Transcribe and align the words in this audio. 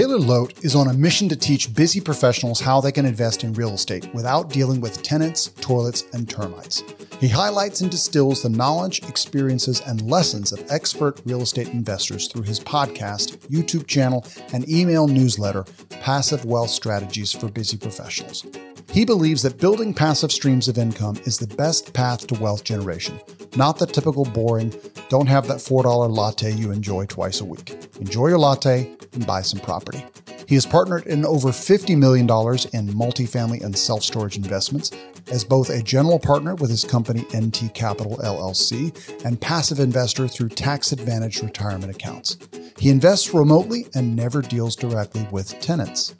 Taylor 0.00 0.16
Loht 0.16 0.64
is 0.64 0.74
on 0.74 0.88
a 0.88 0.94
mission 0.94 1.28
to 1.28 1.36
teach 1.36 1.74
busy 1.74 2.00
professionals 2.00 2.58
how 2.58 2.80
they 2.80 2.90
can 2.90 3.04
invest 3.04 3.44
in 3.44 3.52
real 3.52 3.74
estate 3.74 4.08
without 4.14 4.48
dealing 4.48 4.80
with 4.80 5.02
tenants, 5.02 5.48
toilets, 5.60 6.04
and 6.14 6.26
termites. 6.26 6.82
He 7.20 7.28
highlights 7.28 7.82
and 7.82 7.90
distills 7.90 8.42
the 8.42 8.48
knowledge, 8.48 9.06
experiences, 9.06 9.82
and 9.82 10.10
lessons 10.10 10.52
of 10.52 10.70
expert 10.70 11.20
real 11.26 11.42
estate 11.42 11.68
investors 11.74 12.28
through 12.28 12.44
his 12.44 12.58
podcast, 12.58 13.36
YouTube 13.48 13.86
channel, 13.86 14.24
and 14.54 14.66
email 14.70 15.06
newsletter, 15.06 15.66
Passive 16.00 16.46
Wealth 16.46 16.70
Strategies 16.70 17.32
for 17.32 17.50
Busy 17.50 17.76
Professionals. 17.76 18.46
He 18.92 19.04
believes 19.04 19.42
that 19.42 19.58
building 19.58 19.94
passive 19.94 20.32
streams 20.32 20.66
of 20.66 20.76
income 20.76 21.16
is 21.24 21.38
the 21.38 21.46
best 21.46 21.92
path 21.92 22.26
to 22.26 22.40
wealth 22.40 22.64
generation, 22.64 23.20
not 23.54 23.78
the 23.78 23.86
typical 23.86 24.24
boring, 24.24 24.74
don't 25.08 25.28
have 25.28 25.46
that 25.46 25.58
$4 25.58 26.10
latte 26.10 26.50
you 26.50 26.72
enjoy 26.72 27.06
twice 27.06 27.40
a 27.40 27.44
week. 27.44 27.72
Enjoy 28.00 28.26
your 28.26 28.38
latte 28.38 28.90
and 29.12 29.24
buy 29.24 29.42
some 29.42 29.60
property. 29.60 30.04
He 30.50 30.56
has 30.56 30.66
partnered 30.66 31.06
in 31.06 31.24
over 31.24 31.50
$50 31.50 31.96
million 31.96 32.24
in 32.26 32.92
multifamily 32.92 33.62
and 33.62 33.78
self 33.78 34.02
storage 34.02 34.36
investments 34.36 34.90
as 35.30 35.44
both 35.44 35.70
a 35.70 35.80
general 35.80 36.18
partner 36.18 36.56
with 36.56 36.70
his 36.70 36.82
company 36.82 37.24
NT 37.32 37.72
Capital 37.72 38.16
LLC 38.16 39.24
and 39.24 39.40
passive 39.40 39.78
investor 39.78 40.26
through 40.26 40.48
tax 40.48 40.90
advantage 40.90 41.40
retirement 41.40 41.94
accounts. 41.94 42.36
He 42.80 42.90
invests 42.90 43.32
remotely 43.32 43.86
and 43.94 44.16
never 44.16 44.42
deals 44.42 44.74
directly 44.74 45.24
with 45.30 45.60
tenants. 45.60 46.16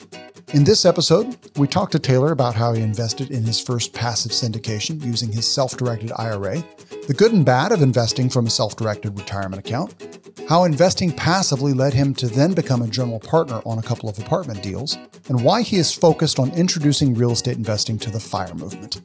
In 0.52 0.62
this 0.62 0.84
episode, 0.84 1.36
we 1.56 1.66
talked 1.66 1.90
to 1.92 1.98
Taylor 1.98 2.30
about 2.30 2.54
how 2.54 2.72
he 2.72 2.82
invested 2.82 3.32
in 3.32 3.42
his 3.42 3.60
first 3.60 3.92
passive 3.92 4.30
syndication 4.30 5.04
using 5.04 5.32
his 5.32 5.52
self 5.52 5.76
directed 5.76 6.12
IRA, 6.12 6.62
the 7.10 7.16
good 7.16 7.32
and 7.32 7.44
bad 7.44 7.72
of 7.72 7.82
investing 7.82 8.30
from 8.30 8.46
a 8.46 8.50
self 8.50 8.76
directed 8.76 9.18
retirement 9.18 9.58
account, 9.58 10.16
how 10.48 10.62
investing 10.62 11.10
passively 11.10 11.72
led 11.72 11.92
him 11.92 12.14
to 12.14 12.28
then 12.28 12.52
become 12.52 12.82
a 12.82 12.86
general 12.86 13.18
partner 13.18 13.60
on 13.66 13.80
a 13.80 13.82
couple 13.82 14.08
of 14.08 14.16
apartment 14.20 14.62
deals, 14.62 14.96
and 15.28 15.42
why 15.42 15.60
he 15.60 15.76
is 15.76 15.92
focused 15.92 16.38
on 16.38 16.52
introducing 16.52 17.12
real 17.12 17.32
estate 17.32 17.56
investing 17.56 17.98
to 17.98 18.10
the 18.10 18.20
FIRE 18.20 18.54
movement. 18.54 19.00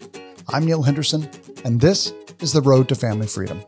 I'm 0.50 0.67
Neil 0.67 0.83
Henderson, 0.83 1.28
and 1.64 1.81
this 1.81 2.14
is 2.42 2.53
The 2.53 2.61
Road 2.61 2.88
to 2.89 2.95
Family 2.95 3.26
Freedom. 3.26 3.59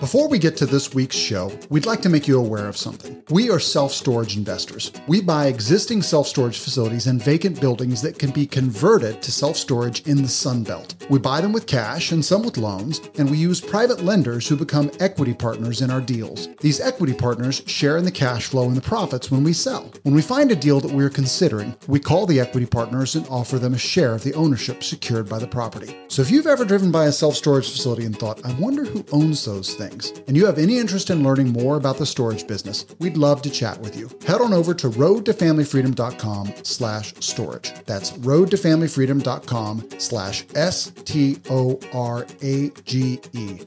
Before 0.00 0.28
we 0.28 0.40
get 0.40 0.56
to 0.56 0.66
this 0.66 0.92
week's 0.92 1.16
show, 1.16 1.56
we'd 1.70 1.86
like 1.86 2.02
to 2.02 2.08
make 2.08 2.26
you 2.26 2.38
aware 2.38 2.66
of 2.66 2.76
something. 2.76 3.22
We 3.30 3.48
are 3.48 3.60
self 3.60 3.92
storage 3.92 4.36
investors. 4.36 4.90
We 5.06 5.22
buy 5.22 5.46
existing 5.46 6.02
self 6.02 6.26
storage 6.26 6.58
facilities 6.58 7.06
and 7.06 7.22
vacant 7.22 7.60
buildings 7.60 8.02
that 8.02 8.18
can 8.18 8.32
be 8.32 8.44
converted 8.44 9.22
to 9.22 9.30
self 9.30 9.56
storage 9.56 10.02
in 10.06 10.20
the 10.20 10.28
Sun 10.28 10.64
Belt. 10.64 10.96
We 11.08 11.20
buy 11.20 11.40
them 11.40 11.52
with 11.52 11.68
cash 11.68 12.10
and 12.10 12.24
some 12.24 12.42
with 12.42 12.58
loans, 12.58 13.00
and 13.18 13.30
we 13.30 13.38
use 13.38 13.60
private 13.60 14.02
lenders 14.02 14.48
who 14.48 14.56
become 14.56 14.90
equity 14.98 15.32
partners 15.32 15.80
in 15.80 15.92
our 15.92 16.00
deals. 16.00 16.48
These 16.60 16.80
equity 16.80 17.14
partners 17.14 17.62
share 17.66 17.96
in 17.96 18.04
the 18.04 18.10
cash 18.10 18.46
flow 18.46 18.66
and 18.66 18.76
the 18.76 18.80
profits 18.82 19.30
when 19.30 19.44
we 19.44 19.52
sell. 19.52 19.92
When 20.02 20.14
we 20.14 20.22
find 20.22 20.50
a 20.50 20.56
deal 20.56 20.80
that 20.80 20.92
we 20.92 21.04
are 21.04 21.10
considering, 21.10 21.76
we 21.86 22.00
call 22.00 22.26
the 22.26 22.40
equity 22.40 22.66
partners 22.66 23.14
and 23.14 23.26
offer 23.28 23.60
them 23.60 23.74
a 23.74 23.78
share 23.78 24.12
of 24.12 24.24
the 24.24 24.34
ownership 24.34 24.82
secured 24.82 25.28
by 25.28 25.38
the 25.38 25.46
property. 25.46 25.96
So 26.08 26.20
if 26.20 26.32
you've 26.32 26.48
ever 26.48 26.64
driven 26.64 26.90
by 26.90 27.06
a 27.06 27.12
self 27.12 27.36
storage 27.36 27.70
facility 27.70 28.04
and 28.04 28.18
thought, 28.18 28.44
I 28.44 28.52
wonder 28.54 28.84
who 28.84 29.04
owns 29.12 29.44
those 29.44 29.72
things, 29.74 29.83
things, 29.88 30.12
and 30.26 30.36
you 30.36 30.46
have 30.46 30.58
any 30.58 30.78
interest 30.78 31.10
in 31.10 31.22
learning 31.22 31.52
more 31.52 31.76
about 31.76 31.98
the 31.98 32.06
storage 32.06 32.46
business, 32.46 32.86
we'd 32.98 33.16
love 33.16 33.42
to 33.42 33.50
chat 33.50 33.78
with 33.80 33.96
you. 33.96 34.10
Head 34.26 34.40
on 34.40 34.52
over 34.52 34.74
to 34.74 34.88
roadtofamilyfreedom.com 34.88 36.54
slash 36.62 37.14
storage. 37.20 37.72
That's 37.84 38.12
roadtofamilyfreedom.com 38.12 39.88
slash 39.98 40.44
S-T-O-R-A-G-E 40.54 40.96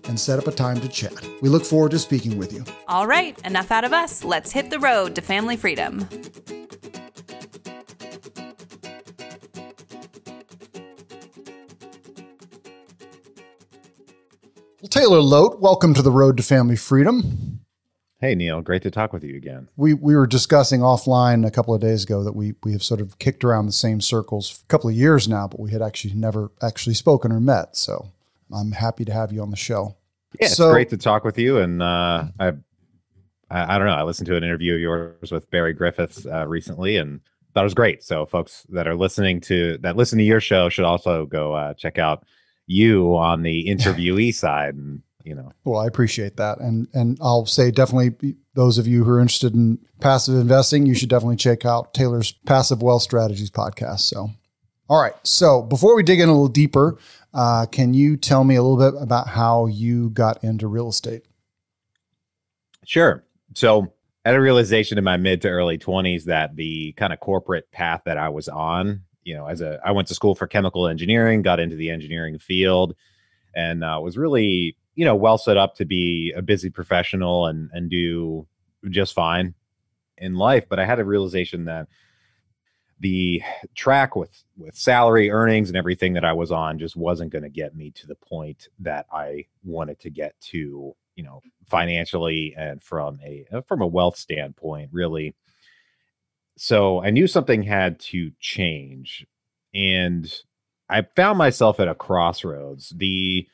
and 0.08 0.20
set 0.20 0.40
up 0.40 0.48
a 0.48 0.52
time 0.52 0.82
to 0.82 0.88
chat. 0.88 1.28
We 1.42 1.50
look 1.50 1.66
forward 1.66 1.92
to 1.92 2.00
speaking 2.00 2.38
with 2.38 2.54
you. 2.54 2.64
All 2.88 3.08
right, 3.08 3.38
enough 3.46 3.72
out 3.72 3.84
of 3.84 3.94
us. 3.94 4.24
Let's 4.24 4.52
hit 4.52 4.70
the 4.70 4.80
road 4.80 5.16
to 5.16 5.22
family 5.22 5.58
freedom. 5.58 6.08
Taylor 15.08 15.22
Loht, 15.22 15.62
welcome 15.62 15.94
to 15.94 16.02
the 16.02 16.12
Road 16.12 16.36
to 16.36 16.44
Family 16.44 16.76
Freedom. 16.76 17.62
Hey 18.20 18.36
Neil, 18.36 18.62
great 18.62 18.82
to 18.82 18.92
talk 18.92 19.14
with 19.14 19.24
you 19.24 19.38
again. 19.38 19.70
We 19.78 19.94
we 19.94 20.18
were 20.18 20.28
discussing 20.28 20.82
offline 20.82 21.48
a 21.48 21.50
couple 21.50 21.74
of 21.74 21.80
days 21.80 22.04
ago 22.04 22.26
that 22.26 22.36
we 22.36 22.56
we 22.62 22.74
have 22.74 22.84
sort 22.84 23.00
of 23.00 23.18
kicked 23.18 23.46
around 23.46 23.68
the 23.68 23.72
same 23.72 24.02
circles 24.02 24.50
for 24.50 24.64
a 24.64 24.68
couple 24.68 24.90
of 24.90 24.98
years 24.98 25.26
now, 25.30 25.48
but 25.48 25.62
we 25.62 25.72
had 25.72 25.82
actually 25.82 26.14
never 26.14 26.52
actually 26.62 26.96
spoken 26.96 27.32
or 27.32 27.40
met. 27.40 27.78
So 27.78 28.12
I'm 28.54 28.74
happy 28.74 29.06
to 29.06 29.14
have 29.14 29.32
you 29.32 29.42
on 29.42 29.50
the 29.50 29.56
show. 29.56 29.96
Yeah, 30.42 30.50
so, 30.50 30.66
it's 30.66 30.74
great 30.74 30.90
to 30.90 30.98
talk 30.98 31.24
with 31.24 31.38
you. 31.38 31.60
And 31.60 31.82
uh, 31.82 32.26
I, 32.38 32.48
I, 33.50 33.76
I 33.76 33.78
don't 33.78 33.88
know. 33.88 33.94
I 33.94 34.04
listened 34.04 34.28
to 34.28 34.36
an 34.36 34.44
interview 34.44 34.74
of 34.74 34.82
yours 34.82 35.32
with 35.32 35.50
Barry 35.52 35.72
Griffiths 35.72 36.26
uh, 36.26 36.46
recently, 36.46 36.98
and 36.98 37.22
that 37.54 37.62
was 37.62 37.74
great. 37.74 38.04
So 38.04 38.26
folks 38.26 38.66
that 38.72 38.90
are 38.90 38.96
listening 38.96 39.40
to 39.42 39.78
that 39.78 39.96
listen 39.96 40.18
to 40.18 40.26
your 40.26 40.42
show 40.42 40.68
should 40.68 40.84
also 40.84 41.26
go 41.28 41.54
uh, 41.54 41.76
check 41.76 41.98
out 41.98 42.26
you 42.68 43.16
on 43.16 43.42
the 43.42 43.66
interviewee 43.68 44.34
side 44.34 44.76
and 44.76 45.02
you 45.24 45.34
know. 45.36 45.52
Well 45.66 45.80
i 45.82 45.88
appreciate 45.88 46.38
that. 46.38 46.60
And 46.60 46.88
and 46.94 47.18
i'll 47.22 47.46
say 47.46 47.72
definitely 47.72 48.36
those 48.54 48.78
of 48.78 48.88
you 48.88 49.04
who 49.04 49.12
are 49.12 49.20
interested 49.20 49.56
in 49.56 49.80
passive 50.00 50.36
investing 50.36 50.86
you 50.86 50.94
should 50.96 51.10
definitely 51.10 51.36
check 51.36 51.66
out 51.66 51.94
taylor's 51.94 52.34
passive 52.46 52.82
wealth 52.82 53.02
strategies 53.02 53.50
podcast. 53.50 54.02
So 54.02 54.30
all 54.90 55.02
right. 55.02 55.16
So 55.24 55.64
before 55.64 55.96
we 55.96 56.04
dig 56.04 56.20
in 56.20 56.30
a 56.30 56.32
little 56.32 56.48
deeper 56.48 56.98
uh, 57.34 57.66
can 57.66 57.94
you 57.94 58.18
tell 58.18 58.44
me 58.44 58.56
a 58.56 58.64
little 58.64 58.92
bit 58.92 59.02
about 59.02 59.28
how 59.28 59.68
you 59.68 60.10
got 60.12 60.44
into 60.44 60.68
real 60.68 60.90
estate? 60.90 61.24
Sure. 62.86 63.24
So 63.54 63.94
I 64.26 64.30
had 64.30 64.38
a 64.38 64.42
realization 64.42 64.98
in 64.98 65.04
my 65.04 65.18
mid 65.18 65.42
to 65.42 65.50
early 65.50 65.78
20s 65.78 66.24
that 66.26 66.56
the 66.56 66.94
kind 66.94 67.14
of 67.14 67.20
corporate 67.20 67.72
path 67.72 68.02
that 68.06 68.18
i 68.18 68.30
was 68.30 68.50
on 68.50 69.02
you 69.28 69.36
know, 69.36 69.46
as 69.46 69.60
a 69.60 69.78
I 69.84 69.92
went 69.92 70.08
to 70.08 70.16
school 70.16 70.36
for 70.36 70.48
chemical 70.48 70.88
engineering, 70.88 71.42
got 71.42 71.60
into 71.60 71.76
the 71.76 71.90
engineering 71.90 72.40
field, 72.40 72.96
and 73.54 73.84
uh, 73.84 74.00
was 74.02 74.18
really 74.18 74.78
you 74.96 75.04
know 75.04 75.18
well 75.18 75.38
set 75.38 75.58
up 75.58 75.76
to 75.76 75.86
be 75.86 76.34
a 76.34 76.42
busy 76.42 76.70
professional 76.70 77.46
and 77.46 77.70
and 77.74 77.90
do 77.90 78.48
just 78.90 79.14
fine 79.14 79.54
in 80.18 80.36
life. 80.36 80.70
But 80.70 80.80
I 80.80 80.86
had 80.86 81.02
a 81.02 81.06
realization 81.06 81.66
that 81.66 81.90
the 83.02 83.44
track 83.76 84.16
with 84.16 84.32
with 84.56 84.76
salary 84.76 85.30
earnings 85.30 85.70
and 85.70 85.76
everything 85.76 86.14
that 86.14 86.24
I 86.24 86.32
was 86.32 86.50
on 86.50 86.80
just 86.80 86.96
wasn't 86.96 87.34
going 87.34 87.44
to 87.44 87.50
get 87.50 87.76
me 87.76 87.92
to 87.92 88.08
the 88.08 88.16
point 88.16 88.70
that 88.80 89.08
I 89.12 89.48
wanted 89.62 90.00
to 90.00 90.10
get 90.10 90.40
to 90.52 90.96
you 91.16 91.24
know 91.24 91.42
financially 91.70 92.56
and 92.58 92.82
from 92.82 93.20
a 93.26 93.46
from 93.68 93.82
a 93.82 93.88
wealth 93.88 94.16
standpoint 94.16 94.90
really 94.94 95.36
so 96.58 97.04
I 97.04 97.12
knew 97.12 97.28
something 97.28 97.64
had 97.64 98.00
to 98.00 98.32
change. 98.40 99.26
And 99.74 100.32
I 100.90 101.04
found 101.16 101.38
myself 101.38 101.80
at 101.80 101.88
a 101.88 101.96
crossroads. 101.96 102.94
The 102.96 103.48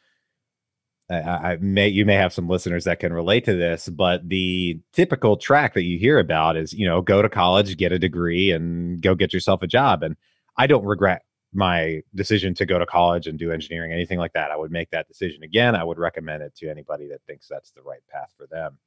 I, 1.09 1.57
may 1.59 1.89
you 1.89 2.05
may 2.05 2.15
have 2.15 2.33
some 2.33 2.47
listeners 2.47 2.85
that 2.85 2.99
can 2.99 3.13
relate 3.13 3.45
to 3.45 3.55
this, 3.55 3.89
but 3.89 4.27
the 4.27 4.79
typical 4.93 5.37
track 5.37 5.73
that 5.73 5.83
you 5.83 5.99
hear 5.99 6.17
about 6.17 6.55
is 6.57 6.73
you 6.73 6.87
know 6.87 7.01
go 7.01 7.21
to 7.21 7.29
college, 7.29 7.77
get 7.77 7.91
a 7.91 7.99
degree, 7.99 8.51
and 8.51 9.01
go 9.01 9.13
get 9.13 9.33
yourself 9.33 9.61
a 9.61 9.67
job. 9.67 10.01
And 10.01 10.15
I 10.57 10.65
don't 10.65 10.85
regret 10.85 11.23
my 11.53 12.01
decision 12.15 12.55
to 12.55 12.65
go 12.65 12.79
to 12.79 12.85
college 12.85 13.27
and 13.27 13.37
do 13.37 13.51
engineering, 13.51 13.91
anything 13.91 14.17
like 14.17 14.33
that. 14.33 14.49
I 14.49 14.55
would 14.55 14.71
make 14.71 14.89
that 14.91 15.07
decision 15.07 15.43
again. 15.43 15.75
I 15.75 15.83
would 15.83 15.99
recommend 15.99 16.41
it 16.41 16.55
to 16.57 16.69
anybody 16.69 17.07
that 17.09 17.21
thinks 17.27 17.47
that's 17.47 17.71
the 17.71 17.83
right 17.83 18.01
path 18.11 18.33
for 18.37 18.47
them. 18.47 18.79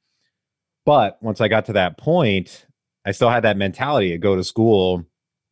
But 0.85 1.21
once 1.21 1.39
I 1.39 1.47
got 1.47 1.65
to 1.67 1.73
that 1.73 1.97
point, 1.97 2.65
I 3.07 3.11
still 3.11 3.29
had 3.29 3.43
that 3.45 3.55
mentality 3.55 4.09
to 4.11 4.17
go 4.17 4.35
to 4.35 4.43
school. 4.43 5.05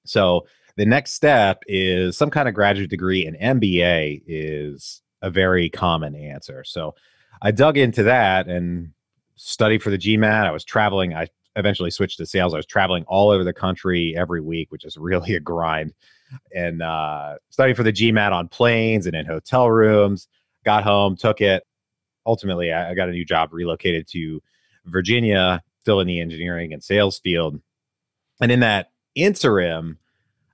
So 0.05 0.45
the 0.75 0.85
next 0.85 1.13
step 1.13 1.63
is 1.67 2.17
some 2.17 2.29
kind 2.29 2.49
of 2.49 2.53
graduate 2.53 2.89
degree, 2.89 3.25
and 3.25 3.61
MBA 3.61 4.23
is 4.27 5.01
a 5.21 5.29
very 5.29 5.69
common 5.69 6.15
answer. 6.15 6.65
So 6.65 6.95
I 7.41 7.51
dug 7.51 7.77
into 7.77 8.03
that 8.03 8.49
and 8.49 8.91
studied 9.37 9.81
for 9.81 9.89
the 9.89 9.97
GMAT. 9.97 10.45
I 10.45 10.51
was 10.51 10.65
traveling. 10.65 11.13
I 11.13 11.29
eventually 11.55 11.91
switched 11.91 12.17
to 12.17 12.25
sales. 12.25 12.53
I 12.53 12.57
was 12.57 12.65
traveling 12.65 13.05
all 13.07 13.29
over 13.29 13.45
the 13.45 13.53
country 13.53 14.13
every 14.17 14.41
week, 14.41 14.69
which 14.69 14.83
is 14.83 14.97
really 14.97 15.35
a 15.35 15.39
grind. 15.39 15.93
And 16.53 16.81
uh, 16.81 17.35
studying 17.51 17.75
for 17.77 17.83
the 17.83 17.93
GMAT 17.93 18.33
on 18.33 18.49
planes 18.49 19.05
and 19.05 19.15
in 19.15 19.25
hotel 19.25 19.71
rooms. 19.71 20.27
Got 20.65 20.83
home, 20.83 21.15
took 21.15 21.39
it. 21.39 21.63
Ultimately, 22.25 22.73
I, 22.73 22.91
I 22.91 22.93
got 22.95 23.07
a 23.07 23.13
new 23.13 23.23
job, 23.23 23.53
relocated 23.53 24.09
to 24.09 24.41
Virginia, 24.85 25.63
still 25.85 25.99
in 25.99 26.07
the 26.07 26.19
engineering 26.19 26.73
and 26.73 26.83
sales 26.83 27.19
field. 27.19 27.61
And 28.41 28.51
in 28.51 28.61
that 28.61 28.89
interim, 29.13 29.99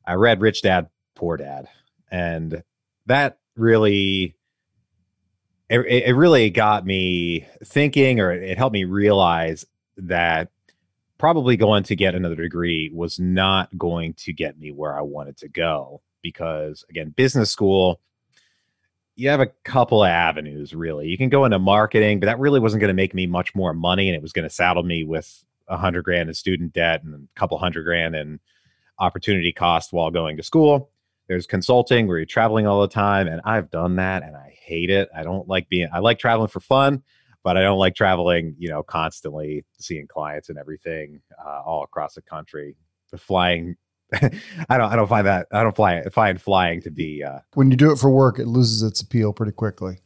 I 0.05 0.15
read 0.15 0.41
Rich 0.41 0.61
Dad 0.61 0.89
Poor 1.15 1.37
Dad, 1.37 1.69
and 2.11 2.63
that 3.05 3.39
really 3.55 4.35
it, 5.69 5.79
it 5.79 6.15
really 6.17 6.49
got 6.49 6.85
me 6.85 7.47
thinking, 7.63 8.19
or 8.19 8.33
it 8.33 8.57
helped 8.57 8.73
me 8.73 8.83
realize 8.83 9.65
that 9.95 10.49
probably 11.17 11.55
going 11.55 11.83
to 11.83 11.95
get 11.95 12.13
another 12.13 12.35
degree 12.35 12.91
was 12.93 13.17
not 13.17 13.69
going 13.77 14.13
to 14.15 14.33
get 14.33 14.59
me 14.59 14.71
where 14.71 14.97
I 14.97 15.01
wanted 15.01 15.37
to 15.37 15.47
go 15.47 16.01
because 16.21 16.83
again, 16.89 17.13
business 17.15 17.51
school 17.51 18.01
you 19.15 19.29
have 19.29 19.39
a 19.39 19.47
couple 19.63 20.03
of 20.03 20.09
avenues 20.09 20.73
really. 20.73 21.07
You 21.07 21.17
can 21.17 21.29
go 21.29 21.45
into 21.45 21.59
marketing, 21.59 22.19
but 22.19 22.27
that 22.27 22.39
really 22.39 22.59
wasn't 22.59 22.81
going 22.81 22.89
to 22.89 22.93
make 22.93 23.13
me 23.13 23.27
much 23.27 23.53
more 23.55 23.73
money, 23.73 24.07
and 24.07 24.15
it 24.15 24.21
was 24.21 24.33
going 24.33 24.47
to 24.47 24.53
saddle 24.53 24.83
me 24.83 25.03
with 25.03 25.43
a 25.67 25.77
hundred 25.77 26.03
grand 26.03 26.29
in 26.29 26.33
student 26.33 26.73
debt 26.73 27.03
and 27.03 27.13
a 27.13 27.39
couple 27.39 27.57
hundred 27.57 27.83
grand 27.83 28.15
in 28.15 28.39
opportunity 28.99 29.51
cost 29.51 29.93
while 29.93 30.11
going 30.11 30.37
to 30.37 30.43
school. 30.43 30.89
There's 31.27 31.47
consulting 31.47 32.07
where 32.07 32.17
you're 32.17 32.25
traveling 32.25 32.67
all 32.67 32.81
the 32.81 32.87
time, 32.87 33.27
and 33.27 33.41
I've 33.45 33.69
done 33.69 33.95
that 33.97 34.23
and 34.23 34.35
I 34.35 34.55
hate 34.61 34.89
it. 34.89 35.09
I 35.15 35.23
don't 35.23 35.47
like 35.47 35.69
being. 35.69 35.87
I 35.93 35.99
like 35.99 36.19
traveling 36.19 36.49
for 36.49 36.59
fun, 36.59 37.03
but 37.43 37.57
I 37.57 37.61
don't 37.61 37.79
like 37.79 37.95
traveling. 37.95 38.55
You 38.57 38.69
know, 38.69 38.83
constantly 38.83 39.65
seeing 39.79 40.07
clients 40.07 40.49
and 40.49 40.57
everything 40.57 41.21
uh, 41.43 41.61
all 41.65 41.83
across 41.83 42.15
the 42.15 42.21
country. 42.21 42.75
The 43.11 43.17
flying 43.17 43.75
I 44.13 44.77
don't 44.77 44.91
I 44.91 44.95
don't 44.95 45.07
find 45.07 45.25
that 45.27 45.47
I 45.51 45.63
don't 45.63 45.75
fly 45.75 46.03
find 46.11 46.41
flying 46.41 46.81
to 46.81 46.91
be 46.91 47.23
uh 47.23 47.39
when 47.53 47.71
you 47.71 47.77
do 47.77 47.91
it 47.91 47.97
for 47.97 48.09
work 48.09 48.39
it 48.39 48.47
loses 48.47 48.83
its 48.83 49.01
appeal 49.01 49.33
pretty 49.33 49.53
quickly. 49.53 49.99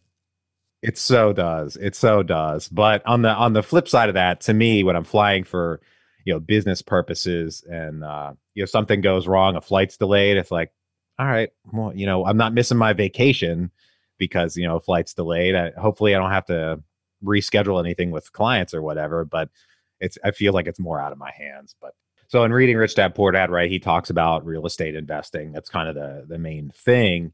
It 0.86 1.00
so 1.00 1.34
does. 1.34 1.78
It 1.78 1.96
so 1.96 2.22
does. 2.22 2.68
But 2.68 3.04
on 3.08 3.24
the 3.24 3.30
on 3.30 3.54
the 3.54 3.64
flip 3.64 3.88
side 3.88 4.08
of 4.08 4.14
that, 4.14 4.42
to 4.42 4.54
me, 4.54 4.84
when 4.84 4.96
I'm 4.96 5.04
flying 5.04 5.44
for 5.44 5.82
you 6.26 6.34
know 6.34 6.40
business 6.40 6.84
purposes 6.84 7.64
and 7.68 8.04
uh 8.04 8.34
you 8.54 8.62
know 8.62 8.68
something 8.68 9.02
goes 9.02 9.28
wrong, 9.28 9.56
a 9.56 9.62
flight's 9.62 9.98
delayed, 9.98 10.38
it's 10.38 10.52
like, 10.52 10.72
all 11.18 11.26
right, 11.26 11.50
well, 11.74 11.92
you 11.96 12.06
know, 12.06 12.26
I'm 12.26 12.38
not 12.38 12.54
missing 12.54 12.78
my 12.78 12.94
vacation 12.94 13.72
because 14.20 14.56
you 14.58 14.68
know 14.68 14.80
flight's 14.80 15.16
delayed. 15.16 15.56
I, 15.56 15.72
hopefully, 15.72 16.14
I 16.14 16.20
don't 16.20 16.32
have 16.32 16.46
to 16.46 16.84
reschedule 17.24 17.80
anything 17.80 18.12
with 18.12 18.32
clients 18.32 18.74
or 18.76 18.84
whatever. 18.84 19.26
But 19.26 19.50
it's 20.00 20.20
I 20.24 20.32
feel 20.32 20.54
like 20.54 20.68
it's 20.68 20.80
more 20.80 21.00
out 21.00 21.12
of 21.12 21.18
my 21.18 21.32
hands. 21.32 21.76
But 21.82 21.96
so 22.28 22.44
in 22.44 22.54
reading 22.54 22.78
Rich 22.78 22.96
Dad 22.96 23.16
Poor 23.16 23.32
Dad, 23.32 23.50
right, 23.50 23.70
he 23.70 23.80
talks 23.80 24.10
about 24.10 24.46
real 24.46 24.66
estate 24.66 24.96
investing. 24.96 25.52
That's 25.52 25.70
kind 25.70 25.90
of 25.90 25.96
the 25.96 26.26
the 26.28 26.40
main 26.40 26.72
thing. 26.72 27.34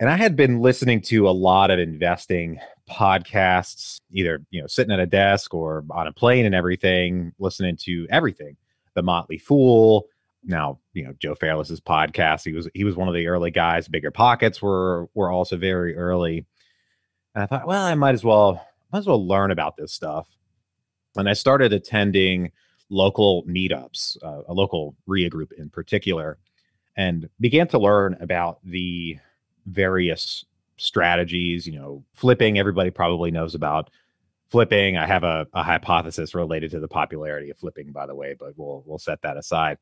And 0.00 0.10
I 0.10 0.16
had 0.16 0.34
been 0.34 0.60
listening 0.60 1.00
to 1.02 1.28
a 1.28 1.30
lot 1.30 1.70
of 1.70 1.78
investing 1.78 2.58
podcasts, 2.90 4.00
either 4.10 4.42
you 4.50 4.60
know 4.60 4.66
sitting 4.66 4.92
at 4.92 5.00
a 5.00 5.06
desk 5.06 5.54
or 5.54 5.84
on 5.90 6.06
a 6.06 6.12
plane 6.12 6.44
and 6.44 6.54
everything, 6.54 7.32
listening 7.38 7.76
to 7.82 8.06
everything. 8.10 8.56
The 8.94 9.02
Motley 9.02 9.38
Fool, 9.38 10.06
now 10.44 10.80
you 10.92 11.04
know 11.04 11.14
Joe 11.18 11.34
Fairless's 11.34 11.80
podcast. 11.80 12.44
He 12.44 12.52
was 12.52 12.68
he 12.74 12.84
was 12.84 12.96
one 12.96 13.08
of 13.08 13.14
the 13.14 13.28
early 13.28 13.50
guys. 13.50 13.88
Bigger 13.88 14.10
Pockets 14.10 14.60
were 14.60 15.08
were 15.14 15.30
also 15.30 15.56
very 15.56 15.96
early. 15.96 16.46
And 17.34 17.44
I 17.44 17.46
thought, 17.46 17.66
well, 17.66 17.84
I 17.84 17.94
might 17.94 18.14
as 18.14 18.24
well 18.24 18.66
might 18.92 19.00
as 19.00 19.06
well 19.06 19.26
learn 19.26 19.50
about 19.50 19.76
this 19.76 19.92
stuff. 19.92 20.26
And 21.16 21.28
I 21.28 21.34
started 21.34 21.72
attending 21.72 22.52
local 22.92 23.42
meetups, 23.44 24.22
uh, 24.22 24.42
a 24.46 24.52
local 24.52 24.94
RIA 25.06 25.30
group 25.30 25.52
in 25.56 25.70
particular, 25.70 26.38
and 26.96 27.28
began 27.40 27.66
to 27.68 27.78
learn 27.78 28.16
about 28.20 28.58
the 28.64 29.18
various 29.66 30.44
strategies. 30.76 31.66
You 31.66 31.78
know, 31.78 32.04
flipping, 32.12 32.58
everybody 32.58 32.90
probably 32.90 33.30
knows 33.30 33.54
about 33.54 33.90
flipping. 34.50 34.98
I 34.98 35.06
have 35.06 35.24
a, 35.24 35.46
a 35.54 35.62
hypothesis 35.62 36.34
related 36.34 36.70
to 36.72 36.80
the 36.80 36.88
popularity 36.88 37.50
of 37.50 37.58
flipping, 37.58 37.90
by 37.90 38.06
the 38.06 38.14
way, 38.14 38.36
but 38.38 38.52
we'll 38.56 38.84
we'll 38.86 38.98
set 38.98 39.22
that 39.22 39.36
aside. 39.36 39.78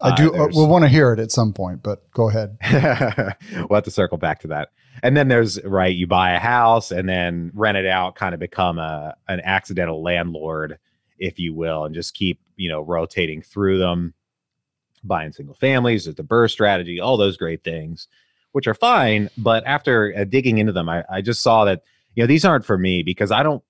I 0.00 0.14
do. 0.16 0.34
Uh, 0.34 0.48
we'll 0.52 0.68
want 0.68 0.82
to 0.82 0.88
hear 0.88 1.12
it 1.12 1.20
at 1.20 1.30
some 1.30 1.52
point, 1.52 1.82
but 1.82 2.10
go 2.12 2.28
ahead. 2.28 2.56
we'll 3.52 3.76
have 3.76 3.84
to 3.84 3.90
circle 3.90 4.18
back 4.18 4.40
to 4.40 4.48
that. 4.48 4.70
And 5.02 5.16
then 5.16 5.28
there's 5.28 5.62
right, 5.64 5.94
you 5.94 6.06
buy 6.06 6.32
a 6.32 6.38
house 6.38 6.90
and 6.90 7.08
then 7.08 7.52
rent 7.54 7.76
it 7.76 7.86
out, 7.86 8.16
kind 8.16 8.34
of 8.34 8.40
become 8.40 8.78
a 8.78 9.14
an 9.28 9.40
accidental 9.44 10.02
landlord 10.02 10.78
if 11.18 11.38
you 11.38 11.54
will, 11.54 11.84
and 11.84 11.94
just 11.94 12.14
keep, 12.14 12.40
you 12.56 12.68
know, 12.68 12.80
rotating 12.80 13.42
through 13.42 13.78
them, 13.78 14.14
buying 15.02 15.32
single 15.32 15.54
families, 15.54 16.04
the 16.04 16.12
BRRRR 16.12 16.50
strategy, 16.50 17.00
all 17.00 17.16
those 17.16 17.36
great 17.36 17.62
things, 17.62 18.08
which 18.52 18.66
are 18.66 18.74
fine. 18.74 19.30
But 19.36 19.64
after 19.66 20.14
uh, 20.16 20.24
digging 20.24 20.58
into 20.58 20.72
them, 20.72 20.88
I, 20.88 21.04
I 21.10 21.20
just 21.20 21.42
saw 21.42 21.64
that, 21.64 21.82
you 22.14 22.22
know, 22.22 22.26
these 22.26 22.44
aren't 22.44 22.64
for 22.64 22.78
me 22.78 23.02
because 23.02 23.30
I 23.30 23.42
don't, 23.42 23.62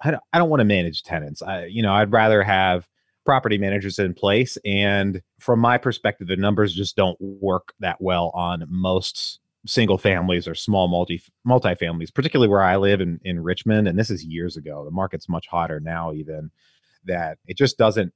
I 0.00 0.12
don't, 0.12 0.22
I 0.32 0.38
don't 0.38 0.50
want 0.50 0.60
to 0.60 0.64
manage 0.64 1.02
tenants. 1.02 1.42
I, 1.42 1.64
you 1.64 1.82
know, 1.82 1.92
I'd 1.92 2.12
rather 2.12 2.42
have 2.42 2.88
property 3.24 3.58
managers 3.58 3.98
in 3.98 4.14
place. 4.14 4.56
And 4.64 5.20
from 5.38 5.58
my 5.58 5.76
perspective, 5.76 6.28
the 6.28 6.36
numbers 6.36 6.72
just 6.72 6.96
don't 6.96 7.20
work 7.20 7.74
that 7.80 8.00
well 8.00 8.30
on 8.32 8.64
most 8.70 9.40
single 9.66 9.98
families 9.98 10.48
or 10.48 10.54
small 10.54 10.88
multi 10.88 11.20
multi-families, 11.44 12.10
particularly 12.10 12.48
where 12.48 12.62
I 12.62 12.76
live 12.76 13.00
in, 13.00 13.20
in 13.24 13.42
Richmond. 13.42 13.88
And 13.88 13.98
this 13.98 14.08
is 14.08 14.24
years 14.24 14.56
ago. 14.56 14.84
The 14.84 14.90
market's 14.90 15.28
much 15.28 15.46
hotter 15.46 15.80
now, 15.80 16.12
even 16.12 16.50
that 17.08 17.38
it 17.46 17.56
just 17.56 17.78
doesn't 17.78 18.12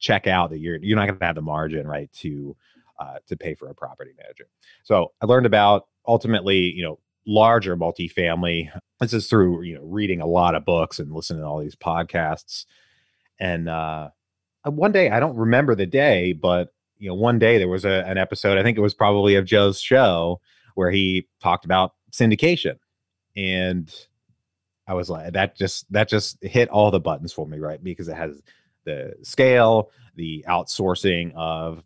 check 0.00 0.26
out 0.26 0.50
that 0.50 0.58
you're 0.58 0.78
you're 0.82 0.96
not 0.96 1.06
going 1.06 1.18
to 1.18 1.24
have 1.24 1.34
the 1.34 1.42
margin 1.42 1.86
right 1.86 2.10
to 2.12 2.56
uh, 2.98 3.18
to 3.26 3.36
pay 3.36 3.54
for 3.54 3.68
a 3.68 3.74
property 3.74 4.12
manager. 4.16 4.48
So 4.82 5.12
I 5.20 5.26
learned 5.26 5.46
about 5.46 5.86
ultimately, 6.06 6.58
you 6.58 6.82
know, 6.82 6.98
larger 7.26 7.76
multifamily. 7.76 8.70
This 9.00 9.12
is 9.12 9.28
through 9.28 9.62
you 9.62 9.74
know 9.74 9.84
reading 9.84 10.20
a 10.20 10.26
lot 10.26 10.54
of 10.54 10.64
books 10.64 10.98
and 10.98 11.12
listening 11.12 11.42
to 11.42 11.46
all 11.46 11.60
these 11.60 11.76
podcasts. 11.76 12.64
And 13.38 13.68
uh, 13.68 14.10
one 14.64 14.92
day, 14.92 15.10
I 15.10 15.20
don't 15.20 15.36
remember 15.36 15.74
the 15.74 15.86
day, 15.86 16.32
but 16.32 16.72
you 16.98 17.08
know, 17.08 17.14
one 17.14 17.38
day 17.38 17.58
there 17.58 17.68
was 17.68 17.84
a, 17.84 18.04
an 18.06 18.18
episode. 18.18 18.58
I 18.58 18.62
think 18.62 18.76
it 18.76 18.82
was 18.82 18.94
probably 18.94 19.36
of 19.36 19.44
Joe's 19.44 19.80
show 19.80 20.40
where 20.74 20.90
he 20.90 21.28
talked 21.40 21.64
about 21.64 21.92
syndication, 22.12 22.78
and 23.36 23.94
I 24.88 24.94
was 24.94 25.10
like, 25.10 25.34
that 25.34 25.54
just 25.54 25.90
that 25.92 26.08
just 26.08 26.42
hit 26.42 26.70
all 26.70 26.90
the 26.90 26.98
buttons 26.98 27.32
for 27.32 27.46
me, 27.46 27.58
right? 27.58 27.82
Because 27.82 28.08
it 28.08 28.16
has 28.16 28.42
the 28.84 29.14
scale, 29.22 29.90
the 30.16 30.44
outsourcing 30.48 31.32
of 31.34 31.84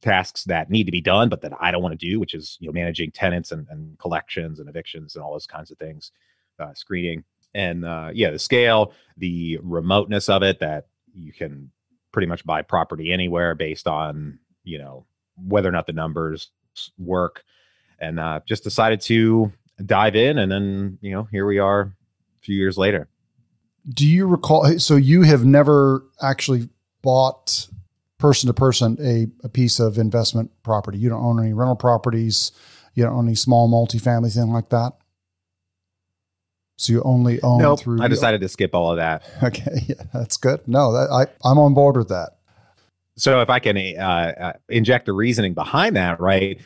tasks 0.00 0.44
that 0.44 0.70
need 0.70 0.84
to 0.84 0.92
be 0.92 1.00
done, 1.00 1.28
but 1.28 1.40
that 1.42 1.52
I 1.60 1.72
don't 1.72 1.82
want 1.82 1.98
to 1.98 2.06
do, 2.10 2.20
which 2.20 2.34
is 2.34 2.56
you 2.60 2.68
know 2.68 2.72
managing 2.72 3.10
tenants 3.10 3.50
and, 3.50 3.66
and 3.68 3.98
collections 3.98 4.60
and 4.60 4.68
evictions 4.68 5.16
and 5.16 5.24
all 5.24 5.32
those 5.32 5.46
kinds 5.46 5.72
of 5.72 5.78
things, 5.78 6.12
uh, 6.60 6.72
screening, 6.72 7.24
and 7.52 7.84
uh, 7.84 8.10
yeah, 8.14 8.30
the 8.30 8.38
scale, 8.38 8.92
the 9.16 9.58
remoteness 9.60 10.28
of 10.28 10.44
it, 10.44 10.60
that 10.60 10.86
you 11.12 11.32
can 11.32 11.72
pretty 12.12 12.28
much 12.28 12.46
buy 12.46 12.62
property 12.62 13.10
anywhere 13.12 13.56
based 13.56 13.88
on 13.88 14.38
you 14.62 14.78
know 14.78 15.04
whether 15.36 15.68
or 15.68 15.72
not 15.72 15.88
the 15.88 15.92
numbers 15.92 16.52
work, 16.96 17.42
and 17.98 18.20
uh, 18.20 18.38
just 18.46 18.62
decided 18.62 19.00
to 19.00 19.52
dive 19.84 20.16
in, 20.16 20.38
and 20.38 20.50
then 20.50 20.98
you 21.00 21.12
know 21.12 21.24
here 21.30 21.46
we 21.46 21.58
are 21.58 21.80
a 21.80 21.92
few 22.40 22.56
years 22.56 22.76
later. 22.76 23.08
Do 23.88 24.06
you 24.06 24.26
recall? 24.26 24.78
So 24.78 24.96
you 24.96 25.22
have 25.22 25.44
never 25.44 26.04
actually 26.20 26.68
bought 27.02 27.66
person 28.18 28.46
to 28.46 28.54
person 28.54 28.96
a, 29.00 29.26
a 29.44 29.48
piece 29.48 29.80
of 29.80 29.98
investment 29.98 30.50
property. 30.62 30.98
You 30.98 31.08
don't 31.08 31.22
own 31.22 31.40
any 31.40 31.52
rental 31.52 31.76
properties. 31.76 32.52
You 32.94 33.04
don't 33.04 33.14
own 33.14 33.26
any 33.26 33.34
small 33.34 33.68
multifamily 33.68 34.32
thing 34.32 34.52
like 34.52 34.68
that. 34.70 34.92
So 36.76 36.92
you 36.92 37.02
only 37.02 37.40
own 37.42 37.60
nope, 37.60 37.80
through. 37.80 38.02
I 38.02 38.08
decided 38.08 38.40
to 38.40 38.48
skip 38.48 38.74
all 38.74 38.90
of 38.90 38.96
that. 38.96 39.22
Okay, 39.42 39.86
yeah, 39.88 40.02
that's 40.12 40.36
good. 40.36 40.60
No, 40.66 40.92
that, 40.92 41.10
I 41.10 41.48
I'm 41.48 41.58
on 41.58 41.74
board 41.74 41.96
with 41.96 42.08
that. 42.08 42.30
So 43.16 43.40
if 43.40 43.50
I 43.50 43.58
can 43.58 43.76
uh, 43.76 44.32
uh, 44.40 44.52
inject 44.68 45.06
the 45.06 45.12
reasoning 45.12 45.52
behind 45.52 45.96
that, 45.96 46.18
right? 46.20 46.60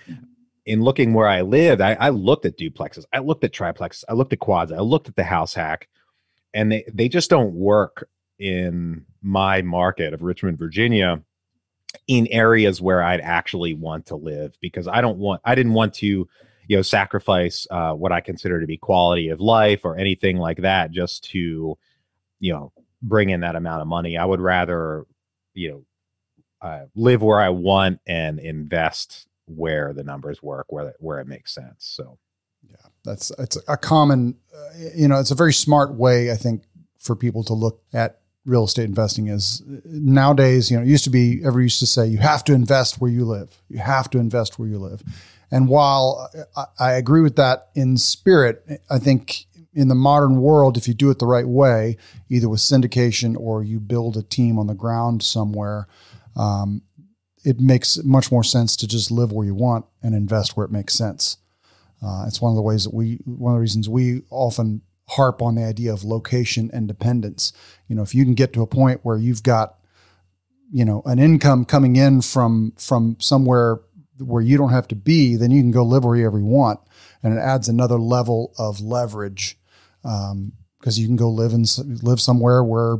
In 0.66 0.82
looking 0.82 1.14
where 1.14 1.28
I 1.28 1.42
lived, 1.42 1.80
I, 1.80 1.94
I, 1.94 2.08
looked 2.10 2.44
at 2.44 2.58
duplexes, 2.58 3.04
I 3.12 3.20
looked 3.20 3.44
at 3.44 3.52
triplexes, 3.52 4.04
I 4.08 4.14
looked 4.14 4.32
at 4.32 4.40
quads, 4.40 4.72
I 4.72 4.80
looked 4.80 5.08
at 5.08 5.14
the 5.14 5.24
house 5.24 5.54
hack, 5.54 5.88
and 6.52 6.70
they 6.72 6.84
they 6.92 7.08
just 7.08 7.30
don't 7.30 7.54
work 7.54 8.08
in 8.38 9.04
my 9.22 9.62
market 9.62 10.12
of 10.12 10.22
Richmond, 10.22 10.58
Virginia, 10.58 11.22
in 12.08 12.26
areas 12.28 12.82
where 12.82 13.02
I'd 13.02 13.20
actually 13.20 13.74
want 13.74 14.06
to 14.06 14.16
live 14.16 14.56
because 14.60 14.88
I 14.88 15.00
don't 15.00 15.18
want 15.18 15.40
I 15.44 15.54
didn't 15.54 15.74
want 15.74 15.94
to 15.94 16.28
you 16.68 16.76
know 16.76 16.82
sacrifice 16.82 17.66
uh, 17.70 17.92
what 17.92 18.12
I 18.12 18.20
consider 18.20 18.60
to 18.60 18.66
be 18.66 18.76
quality 18.76 19.28
of 19.28 19.40
life 19.40 19.84
or 19.84 19.96
anything 19.96 20.36
like 20.36 20.58
that 20.58 20.90
just 20.90 21.24
to 21.30 21.78
you 22.40 22.52
know 22.52 22.72
bring 23.02 23.30
in 23.30 23.40
that 23.40 23.54
amount 23.54 23.82
of 23.82 23.88
money. 23.88 24.16
I 24.16 24.24
would 24.24 24.40
rather 24.40 25.04
you 25.54 25.70
know 25.70 25.84
uh, 26.60 26.86
live 26.96 27.22
where 27.22 27.40
I 27.40 27.50
want 27.50 28.00
and 28.06 28.40
invest 28.40 29.28
where 29.46 29.92
the 29.92 30.04
numbers 30.04 30.42
work, 30.42 30.66
where 30.68 30.94
where 30.98 31.20
it 31.20 31.26
makes 31.26 31.54
sense. 31.54 31.76
So, 31.78 32.18
yeah, 32.68 32.76
that's 33.04 33.30
it's 33.38 33.58
a 33.68 33.76
common, 33.76 34.36
uh, 34.54 34.78
you 34.94 35.08
know, 35.08 35.18
it's 35.18 35.30
a 35.30 35.36
very 35.36 35.52
smart 35.52 35.94
way 35.94 36.30
I 36.30 36.36
think 36.36 36.62
for 36.98 37.16
people 37.16 37.44
to 37.44 37.54
look 37.54 37.82
at 37.92 38.20
real 38.44 38.64
estate 38.64 38.84
investing 38.84 39.26
is 39.28 39.62
nowadays, 39.84 40.70
you 40.70 40.76
know, 40.76 40.82
it 40.82 40.88
used 40.88 41.04
to 41.04 41.10
be 41.10 41.40
everyone 41.40 41.64
used 41.64 41.80
to 41.80 41.86
say 41.86 42.06
you 42.06 42.18
have 42.18 42.44
to 42.44 42.52
invest 42.52 43.00
where 43.00 43.10
you 43.10 43.24
live. 43.24 43.60
You 43.68 43.78
have 43.78 44.08
to 44.10 44.18
invest 44.18 44.58
where 44.58 44.68
you 44.68 44.78
live. 44.78 45.02
And 45.50 45.68
while 45.68 46.30
I, 46.56 46.64
I 46.78 46.92
agree 46.92 47.20
with 47.20 47.36
that 47.36 47.68
in 47.74 47.96
spirit, 47.96 48.64
I 48.90 48.98
think 48.98 49.46
in 49.74 49.88
the 49.88 49.94
modern 49.94 50.40
world, 50.40 50.76
if 50.76 50.88
you 50.88 50.94
do 50.94 51.10
it 51.10 51.18
the 51.18 51.26
right 51.26 51.46
way, 51.46 51.98
either 52.30 52.48
with 52.48 52.60
syndication 52.60 53.36
or 53.38 53.62
you 53.62 53.78
build 53.78 54.16
a 54.16 54.22
team 54.22 54.58
on 54.58 54.66
the 54.66 54.74
ground 54.74 55.22
somewhere, 55.22 55.86
um, 56.34 56.82
it 57.46 57.60
makes 57.60 58.02
much 58.02 58.32
more 58.32 58.42
sense 58.42 58.74
to 58.76 58.88
just 58.88 59.12
live 59.12 59.30
where 59.30 59.46
you 59.46 59.54
want 59.54 59.86
and 60.02 60.16
invest 60.16 60.56
where 60.56 60.66
it 60.66 60.72
makes 60.72 60.94
sense. 60.94 61.38
Uh, 62.04 62.24
it's 62.26 62.42
one 62.42 62.50
of 62.50 62.56
the 62.56 62.62
ways 62.62 62.82
that 62.82 62.92
we, 62.92 63.20
one 63.24 63.52
of 63.52 63.56
the 63.56 63.60
reasons 63.60 63.88
we 63.88 64.22
often 64.30 64.82
harp 65.10 65.40
on 65.40 65.54
the 65.54 65.62
idea 65.62 65.92
of 65.92 66.02
location 66.02 66.68
independence. 66.74 67.52
You 67.86 67.94
know, 67.94 68.02
if 68.02 68.16
you 68.16 68.24
can 68.24 68.34
get 68.34 68.52
to 68.54 68.62
a 68.62 68.66
point 68.66 69.00
where 69.04 69.16
you've 69.16 69.44
got, 69.44 69.78
you 70.72 70.84
know, 70.84 71.02
an 71.06 71.20
income 71.20 71.64
coming 71.64 71.94
in 71.94 72.20
from 72.20 72.72
from 72.76 73.16
somewhere 73.20 73.78
where 74.18 74.42
you 74.42 74.56
don't 74.58 74.72
have 74.72 74.88
to 74.88 74.96
be, 74.96 75.36
then 75.36 75.52
you 75.52 75.62
can 75.62 75.70
go 75.70 75.84
live 75.84 76.04
wherever 76.04 76.38
you 76.40 76.44
want, 76.44 76.80
and 77.22 77.32
it 77.32 77.38
adds 77.38 77.68
another 77.68 77.96
level 77.96 78.52
of 78.58 78.80
leverage 78.80 79.56
because 80.02 80.32
um, 80.32 80.52
you 80.82 81.06
can 81.06 81.14
go 81.14 81.30
live 81.30 81.52
and 81.52 81.68
live 82.02 82.20
somewhere 82.20 82.64
where 82.64 82.96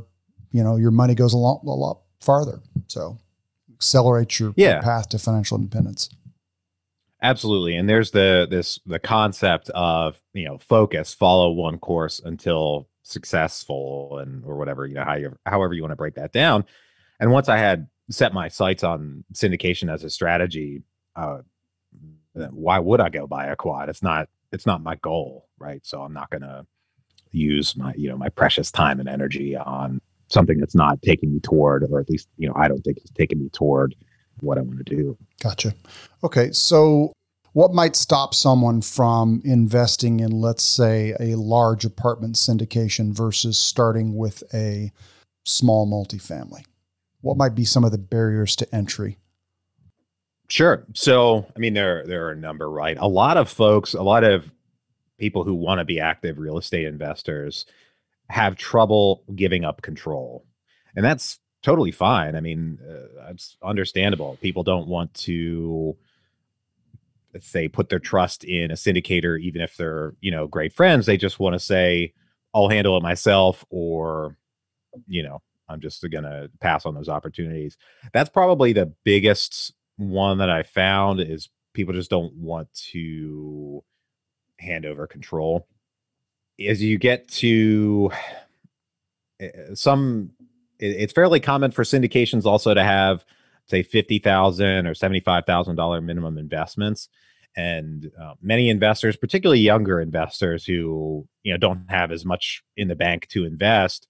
you 0.53 0.63
know 0.63 0.77
your 0.77 0.93
money 0.93 1.17
goes 1.17 1.33
a 1.33 1.37
lot 1.37 1.63
a 1.65 1.67
lot 1.67 2.03
farther. 2.21 2.61
So 2.87 3.19
accelerate 3.77 4.39
your, 4.41 4.53
Yeah. 4.57 4.75
your 4.75 4.83
path 4.83 5.09
to 5.11 5.19
financial 5.19 5.57
independence. 5.59 6.11
Absolutely. 7.23 7.77
And 7.77 7.89
there's 7.89 8.11
the 8.11 8.47
this 8.51 8.79
the 8.87 8.99
concept 8.99 9.71
of, 9.71 10.21
you 10.35 10.45
know, 10.45 10.59
focus, 10.59 11.15
follow 11.15 11.51
one 11.53 11.79
course 11.79 12.21
until 12.25 12.89
successful 13.03 14.19
and 14.19 14.45
or 14.45 14.57
whatever, 14.57 14.87
you 14.87 14.95
know, 14.95 15.05
how 15.05 15.15
you 15.15 15.37
however 15.47 15.73
you 15.75 15.83
want 15.83 15.93
to 15.93 15.97
break 15.97 16.15
that 16.17 16.33
down. 16.33 16.65
And 17.21 17.31
once 17.33 17.49
I 17.49 17.57
had 17.57 17.89
set 18.11 18.35
my 18.35 18.49
sights 18.49 18.85
on 18.85 19.25
syndication 19.33 19.93
as 19.93 20.05
a 20.05 20.11
strategy, 20.11 20.83
uh 21.17 21.39
why 22.35 22.79
would 22.79 23.01
I 23.01 23.09
go 23.09 23.27
buy 23.27 23.47
a 23.47 23.57
quad? 23.57 23.89
It's 23.89 24.03
not 24.03 24.29
it's 24.53 24.67
not 24.67 24.83
my 24.83 24.97
goal, 24.97 25.49
right? 25.59 25.85
So 25.87 26.03
I'm 26.03 26.13
not 26.13 26.29
gonna 26.31 26.67
use 27.33 27.77
my, 27.77 27.95
you 27.97 28.09
know, 28.11 28.17
my 28.19 28.29
precious 28.29 28.71
time 28.71 29.01
and 29.01 29.09
energy 29.09 29.57
on 29.57 30.01
something 30.29 30.59
that's 30.59 30.75
not 30.75 31.01
taking 31.03 31.33
me 31.33 31.41
toward, 31.41 31.85
or 31.91 32.01
at 32.01 32.11
least, 32.11 32.29
you 32.37 32.49
know, 32.49 32.55
I 32.57 32.69
don't 32.69 32.83
think 32.83 32.99
it's 32.99 33.11
taking 33.11 33.39
me 33.39 33.49
toward 33.51 33.95
what 34.41 34.59
I 34.59 34.61
want 34.61 34.85
to 34.85 34.97
do. 34.97 35.17
Gotcha. 35.43 35.75
Okay, 36.23 36.53
so 36.53 37.13
what 37.53 37.73
might 37.73 37.97
stop 37.97 38.35
someone 38.35 38.83
from 38.83 39.41
investing 39.45 40.21
in, 40.21 40.31
let's 40.31 40.65
say, 40.65 41.15
a 41.19 41.37
large 41.37 41.85
apartment 41.85 42.35
syndication 42.35 43.13
versus 43.13 43.57
starting 43.57 44.15
with 44.15 44.43
a 44.53 44.93
small 45.45 45.87
multifamily? 45.87 46.65
What 47.23 47.39
might 47.39 47.55
be 47.55 47.65
some 47.65 47.85
of 47.85 47.93
the 47.93 47.99
barriers 47.99 48.57
to 48.57 48.75
entry? 48.75 49.17
Sure. 50.49 50.85
So, 50.93 51.47
I 51.57 51.59
mean, 51.59 51.75
there 51.75 52.05
there 52.07 52.27
are 52.27 52.33
a 52.33 52.37
number, 52.37 52.71
right? 52.71 52.97
A 53.01 53.09
lot 53.09 53.37
of 53.37 53.49
folks, 53.49 53.95
a 53.95 54.03
lot 54.03 54.23
of 54.23 54.45
people 55.19 55.43
who 55.43 55.55
want 55.55 55.79
to 55.79 55.85
be 55.85 55.99
active 55.99 56.39
real 56.39 56.59
estate 56.59 56.85
investors 56.85 57.65
have 58.29 58.57
trouble 58.57 59.23
giving 59.35 59.65
up 59.65 59.83
control, 59.83 60.45
and 60.95 61.05
that's 61.05 61.39
totally 61.63 61.93
fine. 61.93 62.35
I 62.37 62.41
mean, 62.41 62.79
uh, 62.89 63.31
it's 63.31 63.57
understandable. 63.63 64.39
People 64.41 64.63
don't 64.63 64.89
want 64.89 65.13
to, 65.15 65.97
let's 67.35 67.49
say, 67.49 67.69
put 67.69 67.89
their 67.89 67.99
trust 67.99 68.45
in 68.45 68.71
a 68.71 68.75
syndicator, 68.75 69.41
even 69.41 69.61
if 69.61 69.77
they're 69.77 70.15
you 70.21 70.31
know 70.31 70.47
great 70.47 70.73
friends. 70.73 71.07
They 71.07 71.17
just 71.17 71.41
want 71.41 71.55
to 71.55 71.61
say, 71.61 72.13
"I'll 72.55 72.69
handle 72.69 72.97
it 72.97 73.03
myself," 73.03 73.65
or 73.71 74.37
you 75.07 75.23
know, 75.23 75.43
I'm 75.69 75.81
just 75.81 76.09
gonna 76.11 76.49
pass 76.61 76.87
on 76.87 76.95
those 76.95 77.09
opportunities. 77.09 77.77
That's 78.13 78.31
probably 78.31 78.73
the 78.73 78.93
biggest 79.05 79.73
one 79.97 80.39
that 80.39 80.51
I 80.51 80.63
found 80.63 81.21
is 81.21 81.49
people 81.73 81.95
just 81.95 82.11
don't 82.11 82.35
want 82.35 82.73
to 82.93 83.83
hand 84.59 84.87
over 84.87 85.07
control. 85.07 85.67
As 86.65 86.83
you 86.83 86.99
get 86.99 87.29
to 87.29 88.11
eh, 89.41 89.51
some, 89.75 90.31
it's 90.79 91.13
fairly 91.13 91.41
common 91.41 91.71
for 91.71 91.85
syndications 91.85 92.45
also 92.45 92.75
to 92.75 92.83
have, 92.83 93.25
say, 93.67 93.83
fifty 93.83 94.19
thousand 94.19 94.87
or 94.87 94.95
seventy-five 94.95 95.45
thousand 95.47 95.77
dollar 95.77 96.01
minimum 96.01 96.39
investments, 96.39 97.09
and 97.57 98.11
uh, 98.21 98.35
many 98.41 98.69
investors, 98.71 99.17
particularly 99.17 99.61
younger 99.61 100.01
investors 100.01 100.65
who 100.65 101.27
you 101.43 101.53
know 101.53 101.59
don't 101.59 101.85
have 101.89 102.11
as 102.11 102.25
much 102.25 102.63
in 102.77 102.89
the 102.89 102.97
bank 102.97 103.27
to 103.29 103.45
invest, 103.45 104.09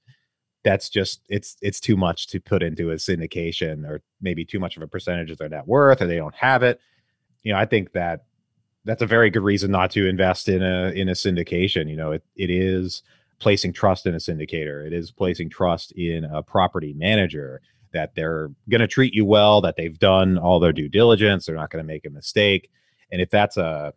that's 0.64 0.88
just 0.88 1.22
it's 1.28 1.56
it's 1.62 1.80
too 1.80 1.96
much 1.96 2.26
to 2.28 2.40
put 2.40 2.62
into 2.62 2.90
a 2.90 2.96
syndication 2.96 3.88
or 3.88 4.02
maybe 4.20 4.44
too 4.44 4.58
much 4.58 4.76
of 4.76 4.82
a 4.82 4.88
percentage 4.88 5.30
of 5.30 5.38
their 5.38 5.48
net 5.48 5.66
worth 5.66 6.02
or 6.02 6.06
they 6.06 6.16
don't 6.16 6.34
have 6.34 6.62
it. 6.62 6.80
You 7.44 7.52
know 7.52 7.58
i 7.60 7.64
think 7.64 7.92
that 7.92 8.24
that's 8.86 9.02
a 9.02 9.06
very 9.06 9.28
good 9.28 9.42
reason 9.42 9.70
not 9.70 9.90
to 9.90 10.08
invest 10.08 10.48
in 10.48 10.62
a 10.62 10.90
in 10.90 11.08
a 11.08 11.12
syndication 11.12 11.90
you 11.90 11.96
know 11.96 12.12
it, 12.12 12.24
it 12.36 12.50
is 12.50 13.02
placing 13.38 13.72
trust 13.72 14.06
in 14.06 14.14
a 14.14 14.18
syndicator. 14.18 14.86
It 14.86 14.92
is 14.92 15.10
placing 15.10 15.50
trust 15.50 15.92
in 15.92 16.24
a 16.24 16.42
property 16.42 16.94
manager 16.94 17.60
that 17.92 18.14
they're 18.14 18.50
going 18.68 18.80
to 18.80 18.86
treat 18.86 19.14
you 19.14 19.24
well 19.24 19.60
that 19.60 19.76
they've 19.76 19.98
done 19.98 20.38
all 20.38 20.60
their 20.60 20.72
due 20.72 20.88
diligence 20.88 21.46
they're 21.46 21.56
not 21.56 21.70
going 21.70 21.82
to 21.82 21.86
make 21.86 22.06
a 22.06 22.10
mistake. 22.10 22.70
And 23.10 23.20
if 23.20 23.30
that's 23.30 23.56
a 23.56 23.92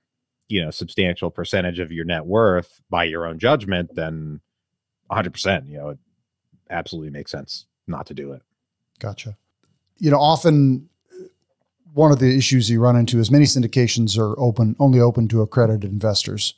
you 0.48 0.64
know 0.64 0.72
substantial 0.72 1.30
percentage 1.30 1.80
of 1.80 1.92
your 1.92 2.06
net 2.06 2.26
worth 2.26 2.82
by 2.90 3.04
your 3.04 3.26
own 3.26 3.40
judgment 3.40 3.92
then 3.94 4.42
100% 5.12 5.68
you 5.68 5.78
know 5.78 5.90
it 5.90 6.00
absolutely 6.70 7.12
makes 7.12 7.32
sense 7.32 7.66
not 7.88 8.06
to 8.08 8.14
do 8.14 8.34
it. 8.34 8.42
Gotcha. 9.00 9.38
You 9.98 10.12
know, 10.12 10.20
often 10.20 10.89
one 11.94 12.12
of 12.12 12.20
the 12.20 12.36
issues 12.36 12.70
you 12.70 12.80
run 12.80 12.96
into 12.96 13.20
is 13.20 13.32
many 13.32 13.46
syndications 13.46 14.18
are 14.18 14.40
open, 14.40 14.76
only 14.80 15.00
open 15.00 15.28
to 15.30 15.42
accredited 15.42 15.92
investors. 15.92 16.54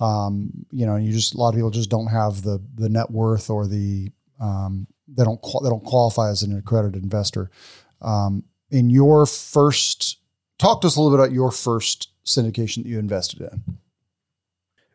Um, 0.00 0.66
you 0.70 0.86
know, 0.86 0.96
you 0.96 1.12
just 1.12 1.34
a 1.34 1.38
lot 1.38 1.50
of 1.50 1.54
people 1.54 1.70
just 1.70 1.90
don't 1.90 2.08
have 2.08 2.42
the 2.42 2.60
the 2.74 2.88
net 2.88 3.10
worth 3.10 3.48
or 3.48 3.66
the 3.66 4.10
um, 4.40 4.86
they 5.08 5.24
don't 5.24 5.40
they 5.62 5.68
don't 5.68 5.84
qualify 5.84 6.30
as 6.30 6.42
an 6.42 6.56
accredited 6.56 7.02
investor. 7.02 7.50
Um, 8.02 8.44
in 8.70 8.90
your 8.90 9.24
first, 9.26 10.18
talk 10.58 10.80
to 10.80 10.88
us 10.88 10.96
a 10.96 11.00
little 11.00 11.16
bit 11.16 11.22
about 11.22 11.32
your 11.32 11.52
first 11.52 12.08
syndication 12.24 12.82
that 12.82 12.86
you 12.86 12.98
invested 12.98 13.40
in. 13.42 13.78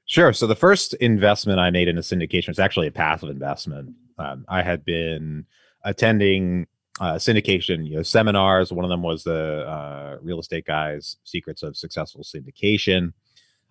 Sure. 0.06 0.34
So 0.34 0.48
the 0.48 0.56
first 0.56 0.96
investment 0.96 1.60
I 1.60 1.70
made 1.70 1.88
in 1.88 1.98
a 1.98 2.02
syndication 2.02 2.48
was 2.48 2.60
actually 2.60 2.88
a 2.88 2.92
passive 2.92 3.30
investment. 3.30 3.96
Um, 4.18 4.44
I 4.50 4.64
had 4.64 4.84
been 4.84 5.46
attending 5.84 6.68
uh, 7.00 7.16
syndication, 7.16 7.88
you 7.88 7.96
know, 7.96 8.04
seminars. 8.04 8.72
One 8.72 8.86
of 8.86 8.90
them 8.90 9.02
was 9.02 9.24
the 9.24 9.66
uh, 9.68 10.18
Real 10.22 10.40
Estate 10.40 10.66
Guys' 10.66 11.18
Secrets 11.24 11.64
of 11.64 11.78
Successful 11.78 12.24
Syndication, 12.24 13.14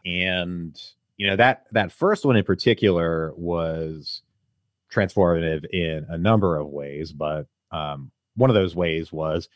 and 0.06 0.80
you 1.16 1.26
know 1.26 1.36
that 1.36 1.66
that 1.72 1.92
first 1.92 2.24
one 2.24 2.36
in 2.36 2.44
particular 2.44 3.32
was 3.36 4.22
transformative 4.92 5.64
in 5.70 6.06
a 6.08 6.16
number 6.16 6.56
of 6.56 6.68
ways. 6.68 7.12
But 7.12 7.46
um, 7.70 8.10
one 8.36 8.50
of 8.50 8.54
those 8.54 8.74
ways 8.74 9.12
was 9.12 9.48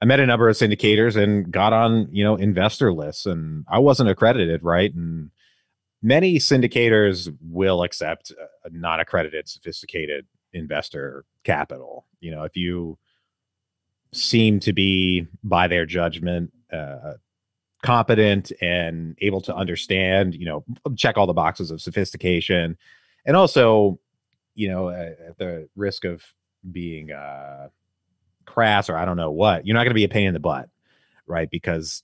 I 0.00 0.04
met 0.04 0.20
a 0.20 0.26
number 0.26 0.48
of 0.48 0.56
syndicators 0.56 1.16
and 1.16 1.50
got 1.50 1.72
on, 1.72 2.08
you 2.12 2.24
know, 2.24 2.36
investor 2.36 2.92
lists, 2.92 3.26
and 3.26 3.64
I 3.68 3.78
wasn't 3.78 4.10
accredited, 4.10 4.62
right, 4.62 4.94
and 4.94 5.30
many 6.02 6.36
syndicators 6.38 7.34
will 7.42 7.82
accept 7.82 8.30
a 8.64 8.70
non 8.70 9.00
accredited, 9.00 9.48
sophisticated 9.48 10.26
investor 10.56 11.24
capital. 11.44 12.06
You 12.20 12.32
know, 12.32 12.44
if 12.44 12.56
you 12.56 12.98
seem 14.12 14.60
to 14.60 14.72
be, 14.72 15.26
by 15.44 15.68
their 15.68 15.86
judgment, 15.86 16.52
uh, 16.72 17.14
competent 17.82 18.50
and 18.60 19.16
able 19.20 19.40
to 19.42 19.54
understand, 19.54 20.34
you 20.34 20.46
know, 20.46 20.64
check 20.96 21.16
all 21.16 21.26
the 21.26 21.32
boxes 21.32 21.70
of 21.70 21.80
sophistication, 21.80 22.76
and 23.24 23.36
also, 23.36 23.98
you 24.54 24.68
know, 24.68 24.88
uh, 24.88 25.12
at 25.28 25.38
the 25.38 25.68
risk 25.76 26.04
of 26.04 26.22
being 26.72 27.12
uh, 27.12 27.68
crass 28.44 28.88
or 28.88 28.96
I 28.96 29.04
don't 29.04 29.16
know 29.16 29.30
what, 29.30 29.66
you're 29.66 29.74
not 29.74 29.84
going 29.84 29.90
to 29.90 29.94
be 29.94 30.04
a 30.04 30.08
pain 30.08 30.26
in 30.26 30.34
the 30.34 30.40
butt, 30.40 30.68
right? 31.26 31.50
Because 31.50 32.02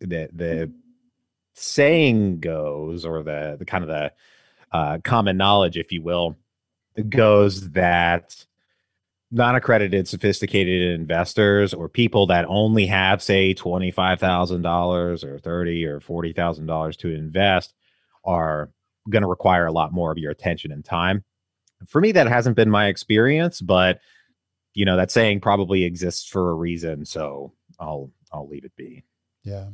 the 0.00 0.28
the 0.32 0.72
saying 1.54 2.40
goes, 2.40 3.04
or 3.04 3.22
the 3.22 3.56
the 3.58 3.64
kind 3.64 3.84
of 3.84 3.88
the 3.88 4.12
uh, 4.72 4.98
common 5.04 5.36
knowledge, 5.36 5.76
if 5.76 5.92
you 5.92 6.02
will, 6.02 6.36
goes 7.08 7.70
that 7.70 8.44
non-accredited 9.30 10.06
sophisticated 10.06 11.00
investors 11.00 11.72
or 11.72 11.88
people 11.88 12.26
that 12.26 12.44
only 12.48 12.86
have 12.86 13.22
say 13.22 13.54
$25,000 13.54 15.24
or 15.24 15.38
30 15.38 15.86
or 15.86 16.00
$40,000 16.00 16.96
to 16.98 17.14
invest 17.14 17.74
are 18.24 18.70
going 19.08 19.22
to 19.22 19.28
require 19.28 19.66
a 19.66 19.72
lot 19.72 19.92
more 19.92 20.12
of 20.12 20.18
your 20.18 20.30
attention 20.30 20.70
and 20.70 20.84
time. 20.84 21.24
For 21.88 22.00
me 22.00 22.12
that 22.12 22.28
hasn't 22.28 22.56
been 22.56 22.70
my 22.70 22.86
experience, 22.86 23.60
but 23.60 24.00
you 24.74 24.84
know 24.84 24.96
that 24.96 25.10
saying 25.10 25.40
probably 25.40 25.84
exists 25.84 26.26
for 26.26 26.50
a 26.50 26.54
reason, 26.54 27.04
so 27.04 27.52
I'll 27.80 28.10
I'll 28.32 28.48
leave 28.48 28.64
it 28.64 28.74
be. 28.76 29.02
Yeah. 29.42 29.66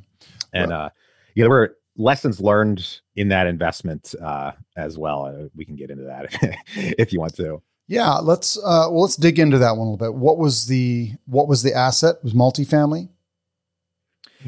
And 0.54 0.72
uh 0.72 0.90
you 1.34 1.44
know, 1.44 1.50
were 1.50 1.76
lessons 1.98 2.40
learned 2.40 3.00
in 3.16 3.28
that 3.28 3.46
investment 3.46 4.14
uh, 4.22 4.52
as 4.76 4.96
well. 4.96 5.26
Uh, 5.26 5.48
we 5.54 5.64
can 5.64 5.76
get 5.76 5.90
into 5.90 6.04
that 6.04 6.28
if 6.74 7.12
you 7.12 7.20
want 7.20 7.34
to. 7.36 7.60
Yeah, 7.88 8.14
let's 8.14 8.56
uh, 8.58 8.88
well 8.90 9.02
let's 9.02 9.16
dig 9.16 9.38
into 9.38 9.58
that 9.58 9.72
one 9.76 9.86
a 9.86 9.90
little 9.90 9.96
bit. 9.96 10.14
What 10.14 10.38
was 10.38 10.66
the 10.66 11.12
what 11.26 11.48
was 11.48 11.62
the 11.62 11.74
asset? 11.74 12.16
It 12.16 12.24
was 12.24 12.34
multifamily. 12.34 13.08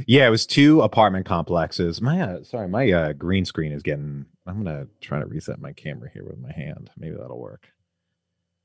Yeah, 0.07 0.27
it 0.27 0.31
was 0.31 0.47
two 0.47 0.83
apartment 0.83 1.27
complexes. 1.27 2.01
My 2.01 2.21
uh, 2.21 2.45
sorry, 2.45 2.69
my 2.69 2.91
uh, 2.93 3.13
green 3.15 3.45
screen 3.45 3.73
is 3.73 3.83
getting. 3.83 4.27
I'm 4.47 4.63
gonna 4.63 4.87
try 5.01 5.19
to 5.19 5.27
reset 5.27 5.61
my 5.61 5.73
camera 5.73 6.11
here 6.13 6.25
with 6.25 6.39
my 6.39 6.53
hand. 6.53 6.91
Maybe 6.97 7.17
that'll 7.17 7.41
work. 7.41 7.69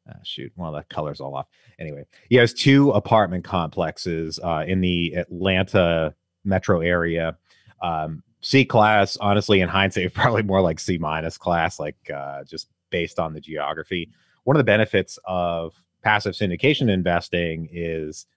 Ah, 0.08 0.20
shoot, 0.24 0.52
well 0.56 0.74
the 0.74 0.84
color's 0.90 1.22
all 1.22 1.36
off. 1.36 1.48
Anyway, 1.80 2.04
yeah, 2.30 2.40
it 2.40 2.44
was 2.44 2.54
two 2.54 2.92
apartment 2.92 3.46
complexes 3.46 4.40
uh, 4.44 4.66
in 4.68 4.82
the 4.82 5.14
Atlanta 5.16 6.14
metro 6.44 6.82
area. 6.82 7.38
Um, 7.82 8.24
C 8.46 8.64
class, 8.64 9.18
honestly, 9.18 9.60
in 9.60 9.68
hindsight, 9.68 10.14
probably 10.14 10.44
more 10.44 10.62
like 10.62 10.80
C 10.80 11.00
minus 11.00 11.36
class, 11.36 11.80
like 11.80 11.98
uh, 12.16 12.44
just 12.44 12.68
based 12.92 13.18
on 13.18 13.34
the 13.34 13.42
geography. 13.42 14.12
One 14.44 14.56
of 14.56 14.60
the 14.60 14.64
benefits 14.64 15.18
of 15.26 15.74
passive 16.04 16.36
syndication 16.36 16.88
investing 16.88 17.68
is 17.72 18.28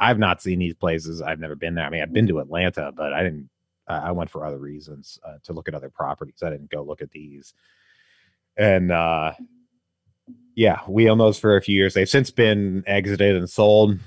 I've 0.00 0.18
not 0.18 0.40
seen 0.40 0.58
these 0.58 0.74
places. 0.74 1.20
I've 1.20 1.38
never 1.38 1.54
been 1.54 1.74
there. 1.74 1.84
I 1.84 1.90
mean, 1.90 2.00
I've 2.00 2.14
been 2.14 2.26
to 2.28 2.38
Atlanta, 2.38 2.92
but 2.96 3.12
I 3.12 3.22
didn't. 3.22 3.50
Uh, 3.86 4.00
I 4.04 4.12
went 4.12 4.30
for 4.30 4.46
other 4.46 4.58
reasons 4.58 5.18
uh, 5.22 5.36
to 5.44 5.52
look 5.52 5.68
at 5.68 5.74
other 5.74 5.90
properties. 5.90 6.42
I 6.42 6.48
didn't 6.48 6.70
go 6.70 6.82
look 6.82 7.02
at 7.02 7.10
these. 7.10 7.52
And 8.56 8.90
uh, 8.90 9.32
Yeah, 10.54 10.80
we 10.88 11.10
owned 11.10 11.20
those 11.20 11.38
for 11.38 11.56
a 11.56 11.62
few 11.62 11.76
years. 11.76 11.92
They've 11.92 12.08
since 12.08 12.30
been 12.30 12.84
exited 12.86 13.36
and 13.36 13.50
sold. 13.50 13.98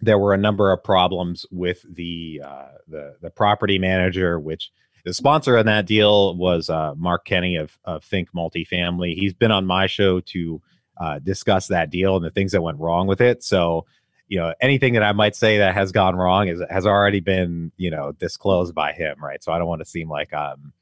There 0.00 0.18
were 0.18 0.32
a 0.32 0.38
number 0.38 0.72
of 0.72 0.82
problems 0.82 1.46
with 1.50 1.84
the 1.88 2.42
uh, 2.44 2.68
the 2.88 3.16
the 3.20 3.30
property 3.30 3.78
manager, 3.78 4.40
which 4.40 4.70
the 5.04 5.14
sponsor 5.14 5.56
on 5.58 5.66
that 5.66 5.86
deal 5.86 6.36
was 6.36 6.68
uh, 6.68 6.94
Mark 6.96 7.24
Kenney 7.24 7.56
of, 7.56 7.78
of 7.84 8.04
Think 8.04 8.28
Multifamily. 8.32 9.14
He's 9.14 9.34
been 9.34 9.50
on 9.50 9.66
my 9.66 9.86
show 9.86 10.20
to 10.20 10.60
uh, 10.98 11.18
discuss 11.20 11.68
that 11.68 11.90
deal 11.90 12.16
and 12.16 12.24
the 12.24 12.30
things 12.30 12.52
that 12.52 12.62
went 12.62 12.78
wrong 12.78 13.06
with 13.06 13.20
it. 13.20 13.42
So, 13.42 13.86
you 14.28 14.38
know, 14.38 14.52
anything 14.60 14.92
that 14.94 15.02
I 15.02 15.12
might 15.12 15.34
say 15.34 15.58
that 15.58 15.74
has 15.74 15.92
gone 15.92 16.16
wrong 16.16 16.48
is 16.48 16.62
has 16.70 16.86
already 16.86 17.20
been, 17.20 17.72
you 17.76 17.90
know, 17.90 18.12
disclosed 18.12 18.74
by 18.74 18.92
him, 18.92 19.16
right? 19.22 19.42
So 19.42 19.52
I 19.52 19.58
don't 19.58 19.68
want 19.68 19.80
to 19.80 19.86
seem 19.86 20.08
like 20.08 20.32
I'm 20.34 20.72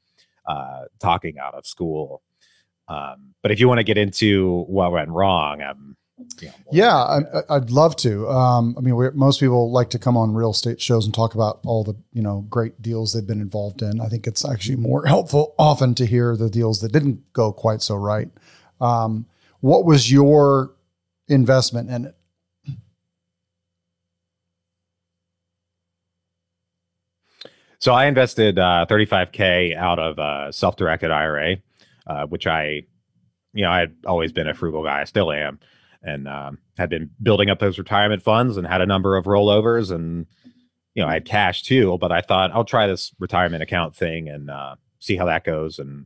uh, 0.45 0.83
talking 0.99 1.39
out 1.39 1.55
of 1.55 1.65
school. 1.65 2.21
Um, 2.87 3.35
but 3.41 3.51
if 3.51 3.59
you 3.59 3.67
want 3.67 3.79
to 3.79 3.83
get 3.83 3.97
into 3.97 4.63
what 4.67 4.91
went 4.91 5.09
wrong, 5.09 5.61
I'm 5.61 5.95
yeah, 6.71 7.21
I, 7.49 7.57
would 7.57 7.71
love 7.71 7.95
to. 7.97 8.27
Um, 8.29 8.75
I 8.77 8.81
mean, 8.81 9.11
most 9.13 9.39
people 9.39 9.71
like 9.71 9.89
to 9.91 9.99
come 9.99 10.17
on 10.17 10.33
real 10.33 10.51
estate 10.51 10.81
shows 10.81 11.05
and 11.05 11.13
talk 11.13 11.35
about 11.35 11.59
all 11.65 11.83
the 11.83 11.95
you 12.13 12.21
know 12.21 12.45
great 12.49 12.81
deals 12.81 13.13
they've 13.13 13.25
been 13.25 13.41
involved 13.41 13.81
in. 13.81 14.01
I 14.01 14.07
think 14.07 14.27
it's 14.27 14.47
actually 14.47 14.77
more 14.77 15.05
helpful 15.07 15.55
often 15.57 15.95
to 15.95 16.05
hear 16.05 16.35
the 16.35 16.49
deals 16.49 16.81
that 16.81 16.91
didn't 16.91 17.33
go 17.33 17.51
quite 17.51 17.81
so 17.81 17.95
right. 17.95 18.29
Um, 18.81 19.25
what 19.61 19.85
was 19.85 20.11
your 20.11 20.73
investment 21.27 21.89
in 21.89 22.05
it? 22.05 22.15
So 27.79 27.93
I 27.93 28.07
invested 28.07 28.59
uh, 28.59 28.85
35k 28.89 29.75
out 29.75 29.99
of 29.99 30.19
a 30.19 30.51
self-directed 30.51 31.11
IRA, 31.11 31.57
uh, 32.07 32.25
which 32.25 32.45
I, 32.45 32.83
you 33.53 33.63
know, 33.63 33.71
I 33.71 33.79
had 33.79 33.95
always 34.05 34.33
been 34.33 34.49
a 34.49 34.53
frugal 34.53 34.83
guy. 34.83 34.99
I 34.99 35.03
still 35.05 35.31
am 35.31 35.59
and 36.01 36.27
um, 36.27 36.57
had 36.77 36.89
been 36.89 37.09
building 37.21 37.49
up 37.49 37.59
those 37.59 37.77
retirement 37.77 38.21
funds 38.21 38.57
and 38.57 38.65
had 38.65 38.81
a 38.81 38.85
number 38.85 39.17
of 39.17 39.25
rollovers 39.25 39.91
and 39.91 40.25
you 40.93 41.03
know 41.03 41.09
i 41.09 41.13
had 41.13 41.25
cash 41.25 41.63
too 41.63 41.97
but 41.99 42.11
i 42.11 42.21
thought 42.21 42.51
i'll 42.53 42.63
try 42.63 42.87
this 42.87 43.11
retirement 43.19 43.61
account 43.61 43.95
thing 43.95 44.29
and 44.29 44.49
uh, 44.49 44.75
see 44.99 45.15
how 45.15 45.25
that 45.25 45.43
goes. 45.43 45.79
And 45.79 46.05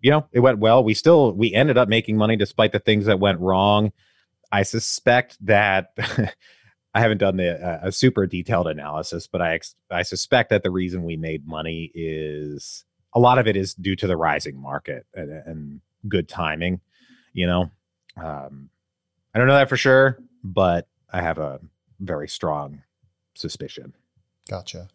you 0.00 0.10
know 0.10 0.26
it 0.32 0.40
went 0.40 0.58
well. 0.58 0.82
We 0.82 0.94
still 0.94 1.32
we 1.32 1.52
ended 1.52 1.76
up 1.76 1.88
making 1.88 2.16
money 2.16 2.36
despite 2.36 2.72
the 2.72 2.78
things 2.78 3.06
that 3.06 3.20
went 3.20 3.40
wrong. 3.40 3.92
I 4.50 4.62
suspect 4.62 5.36
that 5.44 5.90
i 6.94 7.00
haven't 7.00 7.18
done 7.18 7.36
the, 7.36 7.54
uh, 7.62 7.88
a 7.88 7.92
super 7.92 8.26
detailed 8.26 8.68
analysis 8.68 9.26
but 9.26 9.42
i 9.42 9.54
ex- 9.54 9.74
i 9.90 10.02
suspect 10.02 10.48
that 10.48 10.62
the 10.62 10.70
reason 10.70 11.02
we 11.02 11.16
made 11.16 11.46
money 11.46 11.90
is 11.94 12.84
a 13.12 13.18
lot 13.18 13.38
of 13.38 13.46
it 13.46 13.54
is 13.56 13.74
due 13.74 13.96
to 13.96 14.06
the 14.06 14.16
rising 14.16 14.58
market 14.58 15.04
and, 15.14 15.30
and 15.30 15.80
good 16.08 16.26
timing 16.26 16.80
you 17.34 17.46
know? 17.46 17.70
Um, 18.16 18.70
I 19.36 19.38
don't 19.38 19.48
know 19.48 19.54
that 19.58 19.68
for 19.68 19.76
sure, 19.76 20.18
but 20.42 20.88
I 21.12 21.20
have 21.20 21.36
a 21.36 21.60
very 22.00 22.26
strong 22.26 22.80
suspicion. 23.34 23.92
Gotcha. 24.48 24.88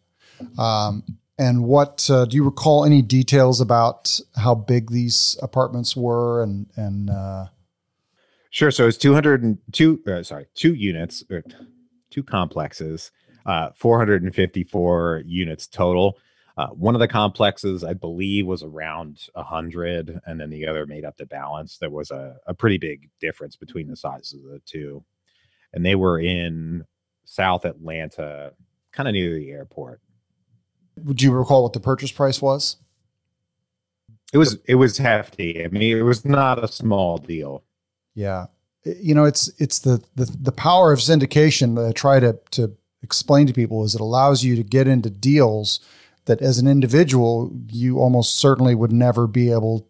Um, 0.58 1.04
and 1.38 1.62
what 1.62 2.10
uh, 2.10 2.24
do 2.24 2.34
you 2.34 2.42
recall 2.42 2.84
any 2.84 3.02
details 3.02 3.60
about 3.60 4.18
how 4.34 4.56
big 4.56 4.90
these 4.90 5.38
apartments 5.40 5.94
were 5.94 6.42
and 6.42 6.66
and 6.74 7.08
uh... 7.08 7.46
Sure. 8.50 8.72
So 8.72 8.88
it's 8.88 8.98
202, 8.98 10.02
uh, 10.08 10.24
sorry, 10.24 10.46
two 10.56 10.74
units, 10.74 11.22
or 11.30 11.44
two 12.10 12.24
complexes, 12.24 13.12
uh, 13.46 13.68
454 13.76 15.22
units 15.24 15.68
total. 15.68 16.18
Uh, 16.56 16.68
one 16.68 16.94
of 16.94 17.00
the 17.00 17.08
complexes, 17.08 17.82
I 17.82 17.94
believe, 17.94 18.46
was 18.46 18.62
around 18.62 19.26
100, 19.32 20.20
and 20.26 20.40
then 20.40 20.50
the 20.50 20.66
other 20.66 20.86
made 20.86 21.04
up 21.04 21.16
the 21.16 21.24
balance. 21.24 21.78
There 21.78 21.90
was 21.90 22.10
a, 22.10 22.36
a 22.46 22.52
pretty 22.52 22.78
big 22.78 23.08
difference 23.20 23.56
between 23.56 23.88
the 23.88 23.96
sizes 23.96 24.44
of 24.44 24.50
the 24.50 24.60
two. 24.66 25.02
And 25.72 25.84
they 25.84 25.94
were 25.94 26.20
in 26.20 26.84
South 27.24 27.64
Atlanta, 27.64 28.52
kind 28.92 29.08
of 29.08 29.14
near 29.14 29.34
the 29.34 29.50
airport. 29.50 30.00
Would 31.02 31.22
you 31.22 31.32
recall 31.32 31.62
what 31.62 31.72
the 31.72 31.80
purchase 31.80 32.12
price 32.12 32.42
was? 32.42 32.76
It 34.32 34.38
was 34.38 34.58
it 34.66 34.76
was 34.76 34.98
hefty. 34.98 35.64
I 35.64 35.68
mean, 35.68 35.96
it 35.96 36.02
was 36.02 36.24
not 36.24 36.62
a 36.62 36.68
small 36.68 37.18
deal. 37.18 37.64
Yeah, 38.14 38.46
you 38.84 39.14
know, 39.14 39.24
it's 39.24 39.50
it's 39.58 39.80
the 39.80 40.02
the 40.14 40.24
the 40.40 40.52
power 40.52 40.92
of 40.92 41.00
syndication 41.00 41.76
that 41.76 41.86
I 41.86 41.92
try 41.92 42.20
to 42.20 42.38
to 42.52 42.76
explain 43.02 43.46
to 43.46 43.52
people 43.52 43.84
is 43.84 43.94
it 43.94 44.00
allows 44.00 44.44
you 44.44 44.56
to 44.56 44.62
get 44.62 44.86
into 44.86 45.10
deals 45.10 45.80
that 46.26 46.40
as 46.40 46.58
an 46.58 46.66
individual, 46.66 47.52
you 47.68 47.98
almost 47.98 48.36
certainly 48.36 48.74
would 48.74 48.92
never 48.92 49.26
be 49.26 49.50
able 49.50 49.88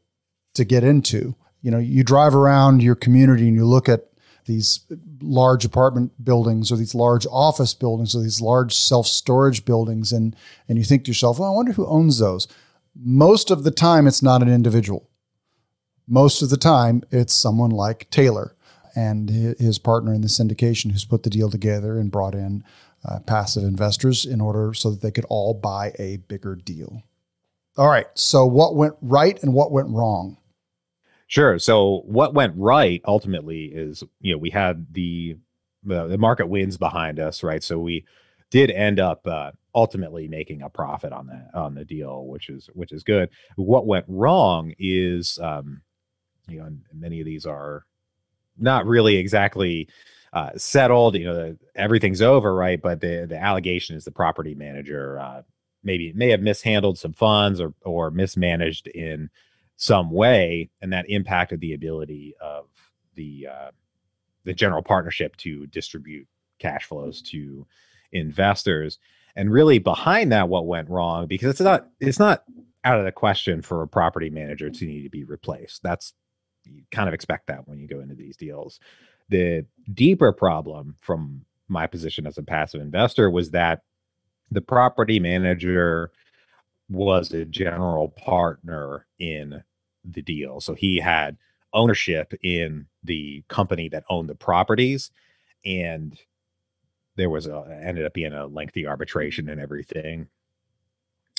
to 0.55 0.65
get 0.65 0.85
into. 0.85 1.35
You 1.61 1.71
know, 1.71 1.79
you 1.79 2.03
drive 2.03 2.35
around 2.35 2.83
your 2.83 2.95
community 2.95 3.49
and 3.49 3.57
you 3.57 3.65
look 3.65 3.89
at 3.89 4.09
these 4.47 4.81
large 5.21 5.65
apartment 5.65 6.13
buildings 6.25 6.73
or 6.73 6.77
these 6.77 6.95
large 6.95 7.27
office 7.31 7.75
buildings 7.75 8.15
or 8.15 8.23
these 8.23 8.41
large 8.41 8.75
self-storage 8.75 9.65
buildings 9.65 10.11
and 10.13 10.35
and 10.69 10.79
you 10.79 10.85
think 10.85 11.05
to 11.05 11.11
yourself, 11.11 11.39
well, 11.39 11.53
I 11.53 11.55
wonder 11.55 11.73
who 11.73 11.87
owns 11.87 12.19
those. 12.19 12.49
Most 12.97 13.51
of 13.51 13.63
the 13.63 13.71
time 13.71 14.07
it's 14.07 14.23
not 14.23 14.43
an 14.43 14.49
individual. 14.49 15.09
Most 16.09 16.43
of 16.43 16.51
the 16.51 16.57
time 16.57 17.03
it's 17.11 17.33
someone 17.33 17.71
like 17.71 18.11
Taylor 18.11 18.57
and 18.97 19.31
his 19.31 19.79
partner 19.79 20.13
in 20.13 20.21
the 20.21 20.29
syndication 20.29 20.91
who's 20.91 21.05
put 21.05 21.23
the 21.23 21.31
deal 21.31 21.49
together 21.49 21.99
and 21.99 22.11
brought 22.11 22.35
in 22.35 22.65
uh, 23.05 23.19
passive 23.21 23.65
investors 23.65 24.25
in 24.25 24.41
order 24.41 24.75
so 24.75 24.91
that 24.91 25.01
they 25.01 25.11
could 25.11 25.27
all 25.29 25.55
buy 25.55 25.93
a 25.99 26.19
bigger 26.29 26.55
deal. 26.55 27.03
All 27.77 27.89
right. 27.89 28.07
So, 28.15 28.47
what 28.47 28.77
went 28.77 28.95
right 29.01 29.43
and 29.43 29.55
what 29.55 29.73
went 29.73 29.89
wrong? 29.89 30.37
Sure. 31.27 31.59
So, 31.59 32.03
what 32.05 32.35
went 32.35 32.55
right 32.57 33.01
ultimately 33.07 33.65
is, 33.65 34.05
you 34.21 34.33
know, 34.33 34.39
we 34.39 34.51
had 34.51 34.87
the 34.93 35.37
the, 35.85 36.19
market 36.19 36.47
wins 36.47 36.77
behind 36.77 37.19
us, 37.19 37.43
right? 37.43 37.63
So 37.63 37.79
we 37.79 38.05
did 38.51 38.71
end 38.71 39.01
up 39.01 39.27
uh, 39.27 39.53
ultimately 39.75 40.29
making 40.29 40.63
a 40.63 40.69
profit 40.69 41.13
on 41.13 41.27
that 41.29 41.51
on 41.55 41.75
the 41.75 41.85
deal, 41.85 42.27
which 42.27 42.49
is 42.49 42.69
which 42.75 42.93
is 42.93 43.03
good. 43.03 43.31
What 43.57 43.87
went 43.87 44.05
wrong 44.09 44.75
is, 44.79 45.39
um, 45.43 45.83
you 46.49 46.59
know, 46.59 46.71
many 46.93 47.21
of 47.21 47.27
these 47.27 47.47
are 47.47 47.85
not 48.59 48.87
really 48.87 49.17
exactly 49.17 49.89
uh, 50.33 50.51
settled. 50.57 51.17
You 51.17 51.25
know, 51.25 51.57
everything's 51.75 52.23
over, 52.23 52.55
right? 52.55 52.81
But 52.81 53.01
the 53.01 53.27
the 53.29 53.39
allegation 53.39 53.97
is 53.97 54.05
the 54.05 54.11
property 54.11 54.55
manager 54.55 55.19
uh, 55.19 55.43
maybe 55.83 56.13
may 56.15 56.31
have 56.31 56.41
mishandled 56.41 56.99
some 56.99 57.13
funds 57.13 57.61
or 57.61 57.75
or 57.85 58.11
mismanaged 58.11 58.87
in 58.89 59.31
some 59.77 60.11
way, 60.11 60.71
and 60.81 60.93
that 60.93 61.09
impacted 61.09 61.61
the 61.61 61.75
ability 61.75 62.35
of 62.41 62.67
the 63.15 63.49
uh, 63.51 63.71
the 64.45 64.55
general 64.55 64.83
partnership 64.83 65.37
to 65.37 65.67
distribute 65.67 66.27
cash 66.59 66.85
flows 66.85 67.23
to 67.23 67.67
investors. 68.13 68.99
And 69.35 69.51
really, 69.51 69.79
behind 69.79 70.33
that, 70.33 70.49
what 70.49 70.67
went 70.67 70.91
wrong 70.91 71.27
because 71.27 71.51
it's 71.51 71.61
not 71.61 71.89
it's 72.01 72.19
not 72.19 72.45
out 72.85 72.99
of 72.99 73.05
the 73.05 73.13
question 73.13 73.63
for 73.63 73.83
a 73.83 73.89
property 73.89 74.31
manager 74.31 74.71
to 74.71 74.85
need 74.85 75.03
to 75.03 75.11
be 75.11 75.25
replaced. 75.25 75.83
That's 75.83 76.13
you 76.65 76.83
kind 76.91 77.09
of 77.09 77.15
expect 77.15 77.49
that 77.49 77.67
when 77.67 77.79
you 77.79 77.89
go 77.89 78.01
into 78.01 78.15
these 78.15 78.37
deals. 78.37 78.79
The 79.33 79.65
deeper 79.95 80.33
problem 80.33 80.97
from 81.01 81.45
my 81.69 81.87
position 81.87 82.27
as 82.27 82.37
a 82.37 82.43
passive 82.43 82.83
investor 82.83 83.31
was 83.31 83.51
that 83.53 83.83
the 84.51 84.61
property 84.61 85.19
manager 85.19 86.11
was 86.91 87.33
a 87.33 87.47
general 87.47 88.11
partner 88.11 89.07
in 89.19 89.63
the 90.05 90.21
deal. 90.21 90.61
So 90.61 90.75
he 90.75 90.99
had 90.99 91.39
ownership 91.73 92.35
in 92.43 92.87
the 93.03 93.43
company 93.49 93.89
that 93.89 94.05
owned 94.11 94.29
the 94.29 94.35
properties 94.35 95.11
and 95.65 96.19
there 97.17 97.31
was 97.31 97.47
a 97.47 97.81
ended 97.83 98.05
up 98.05 98.13
being 98.13 98.33
a 98.35 98.47
lengthy 98.47 98.87
arbitration 98.87 99.49
and 99.49 99.61
everything 99.61 100.27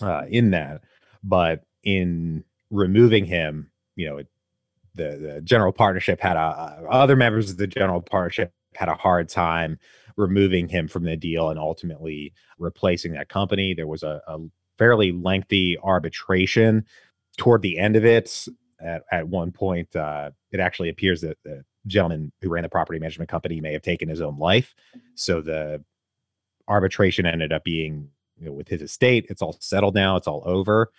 uh, 0.01 0.23
in 0.29 0.51
that 0.51 0.81
but 1.23 1.65
in 1.83 2.43
removing 2.71 3.25
him 3.25 3.69
you 3.95 4.09
know 4.09 4.17
it 4.17 4.27
the 4.95 5.17
the 5.17 5.41
general 5.41 5.71
partnership 5.71 6.19
had 6.19 6.37
a 6.37 6.83
other 6.89 7.15
members 7.15 7.49
of 7.49 7.57
the 7.57 7.67
general 7.67 8.01
partnership 8.01 8.53
had 8.75 8.89
a 8.89 8.95
hard 8.95 9.29
time 9.29 9.77
removing 10.17 10.67
him 10.67 10.87
from 10.87 11.03
the 11.03 11.17
deal 11.17 11.49
and 11.49 11.59
ultimately 11.59 12.33
replacing 12.59 13.13
that 13.13 13.29
company. 13.29 13.73
There 13.73 13.87
was 13.87 14.03
a, 14.03 14.21
a 14.27 14.37
fairly 14.77 15.11
lengthy 15.11 15.77
arbitration 15.77 16.85
toward 17.37 17.61
the 17.61 17.77
end 17.77 17.95
of 17.95 18.05
it. 18.05 18.47
At, 18.79 19.03
at 19.11 19.27
one 19.27 19.51
point, 19.51 19.95
uh, 19.95 20.31
it 20.51 20.59
actually 20.59 20.89
appears 20.89 21.21
that 21.21 21.37
the 21.43 21.63
gentleman 21.87 22.31
who 22.41 22.49
ran 22.49 22.63
the 22.63 22.69
property 22.69 22.99
management 22.99 23.29
company 23.29 23.61
may 23.61 23.73
have 23.73 23.81
taken 23.81 24.09
his 24.09 24.21
own 24.21 24.37
life. 24.37 24.75
So 25.15 25.41
the 25.41 25.83
arbitration 26.67 27.25
ended 27.25 27.53
up 27.53 27.63
being 27.63 28.09
you 28.39 28.47
know, 28.47 28.53
with 28.53 28.67
his 28.67 28.81
estate. 28.81 29.25
It's 29.29 29.41
all 29.41 29.57
settled 29.59 29.95
now. 29.95 30.15
It's 30.17 30.27
all 30.27 30.43
over. 30.45 30.91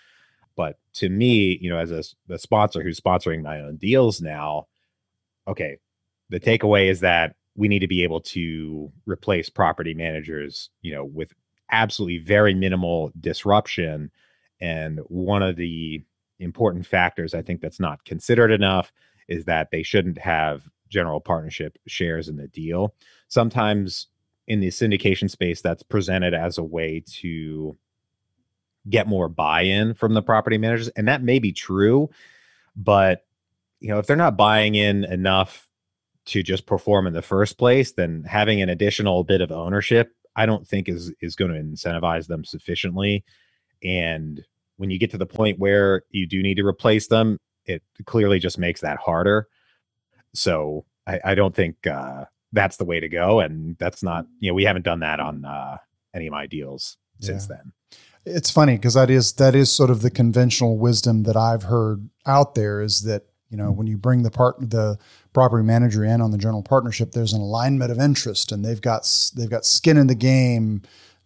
But 0.57 0.79
to 0.95 1.09
me, 1.09 1.59
you 1.61 1.71
know, 1.71 1.79
as 1.79 1.91
a, 1.91 2.05
a 2.33 2.39
sponsor 2.39 2.83
who's 2.83 3.01
sponsoring 3.01 3.43
my 3.43 3.61
own 3.61 3.77
deals 3.77 4.21
now, 4.21 4.67
okay, 5.49 5.79
the 6.31 6.41
takeaway 6.41 6.89
is 6.89 7.01
that 7.01 7.35
we 7.57 7.69
need 7.69 7.81
to 7.81 7.89
be 7.89 8.03
able 8.03 8.21
to 8.21 8.91
replace 9.07 9.49
property 9.49 9.95
managers, 9.95 10.71
you 10.83 10.95
know, 10.95 11.05
with 11.05 11.33
absolutely 11.71 12.19
very 12.19 12.55
minimal 12.55 13.13
disruption. 13.21 14.11
And 14.61 15.01
one 15.07 15.43
of 15.43 15.57
the 15.57 16.03
important 16.41 16.87
factors 16.87 17.35
I 17.35 17.43
think 17.43 17.61
that's 17.61 17.81
not 17.81 18.05
considered 18.05 18.51
enough 18.51 18.93
is 19.29 19.45
that 19.45 19.71
they 19.71 19.83
shouldn't 19.83 20.19
have 20.19 20.63
general 20.89 21.21
partnership 21.21 21.79
shares 21.87 22.29
in 22.29 22.37
the 22.37 22.49
deal. 22.49 22.95
Sometimes 23.29 24.09
in 24.47 24.61
the 24.61 24.69
syndication 24.69 25.31
space, 25.31 25.61
that's 25.61 25.83
presented 25.83 26.35
as 26.35 26.59
a 26.59 26.63
way 26.63 27.03
to 27.07 27.77
get 28.89 29.07
more 29.07 29.29
buy-in 29.29 29.95
from 29.95 30.15
the 30.15 30.23
property 30.23 30.59
managers, 30.59 30.89
and 30.89 31.09
that 31.09 31.23
may 31.23 31.39
be 31.39 31.53
true, 31.53 32.11
but 32.77 33.25
you 33.81 33.89
know 33.89 33.99
if 33.99 34.07
they're 34.07 34.17
not 34.17 34.37
buying 34.37 34.75
in 34.75 35.05
enough 35.05 35.69
to 36.27 36.43
just 36.43 36.67
perform 36.67 37.07
in 37.07 37.13
the 37.13 37.23
first 37.23 37.59
place, 37.59 37.93
then 37.93 38.25
having 38.25 38.63
an 38.63 38.69
additional 38.69 39.25
bit 39.25 39.41
of 39.41 39.53
ownership, 39.53 40.15
I 40.37 40.47
don't 40.47 40.67
think 40.67 40.89
is 40.89 41.13
is 41.21 41.37
going 41.37 41.53
to 41.53 41.61
incentivize 41.61 42.27
them 42.27 42.45
sufficiently. 42.45 43.25
And 43.83 44.45
when 44.77 44.91
you 44.91 44.99
get 44.99 45.11
to 45.11 45.19
the 45.19 45.27
point 45.27 45.59
where 45.59 46.03
you 46.11 46.27
do 46.27 46.43
need 46.43 46.57
to 46.57 46.67
replace 46.67 47.09
them, 47.09 47.39
it 47.67 47.83
clearly 48.07 48.39
just 48.39 48.59
makes 48.59 48.81
that 48.81 48.99
harder. 48.99 49.49
So 50.35 50.85
I, 51.07 51.21
I 51.25 51.35
don't 51.35 51.55
think 51.55 51.87
uh, 51.87 52.25
that's 52.53 52.77
the 52.77 52.85
way 52.85 53.01
to 53.01 53.09
go, 53.09 53.41
and 53.41 53.77
that's 53.79 54.03
not 54.03 54.27
you 54.41 54.51
know 54.51 54.55
we 54.55 54.65
haven't 54.65 54.85
done 54.85 55.01
that 55.01 55.21
on 55.21 55.45
uh, 55.45 55.79
any 56.15 56.27
of 56.27 56.33
my 56.33 56.47
deals 56.47 56.97
since 57.21 57.49
yeah. 57.49 57.57
then. 57.57 57.73
It's 58.27 58.51
funny 58.51 58.77
because 58.77 58.95
that 58.95 59.11
is 59.11 59.33
that 59.35 59.55
is 59.55 59.71
sort 59.71 59.91
of 59.91 60.01
the 60.01 60.11
conventional 60.11 60.79
wisdom 60.79 61.25
that 61.25 61.37
I've 61.37 61.65
heard 61.65 62.09
out 62.27 62.55
there 62.55 62.81
is 62.81 63.03
that 63.03 63.27
you 63.51 63.57
know 63.57 63.71
when 63.71 63.87
you 63.87 63.99
bring 63.99 64.23
the 64.23 64.31
part 64.31 64.57
the 64.59 64.99
property 65.35 65.65
manager 65.65 66.05
in 66.05 66.21
on 66.21 66.31
the 66.31 66.39
general 66.39 66.63
partnership, 66.63 67.13
there's 67.13 67.35
an 67.35 67.43
alignment 67.43 67.91
of 67.91 68.01
interest, 68.01 68.51
and 68.51 68.65
they've 68.65 68.81
got 68.81 69.07
they've 69.37 69.51
got 69.51 69.67
skin 69.67 69.99
in 69.99 70.07
the 70.07 70.15
game 70.15 70.83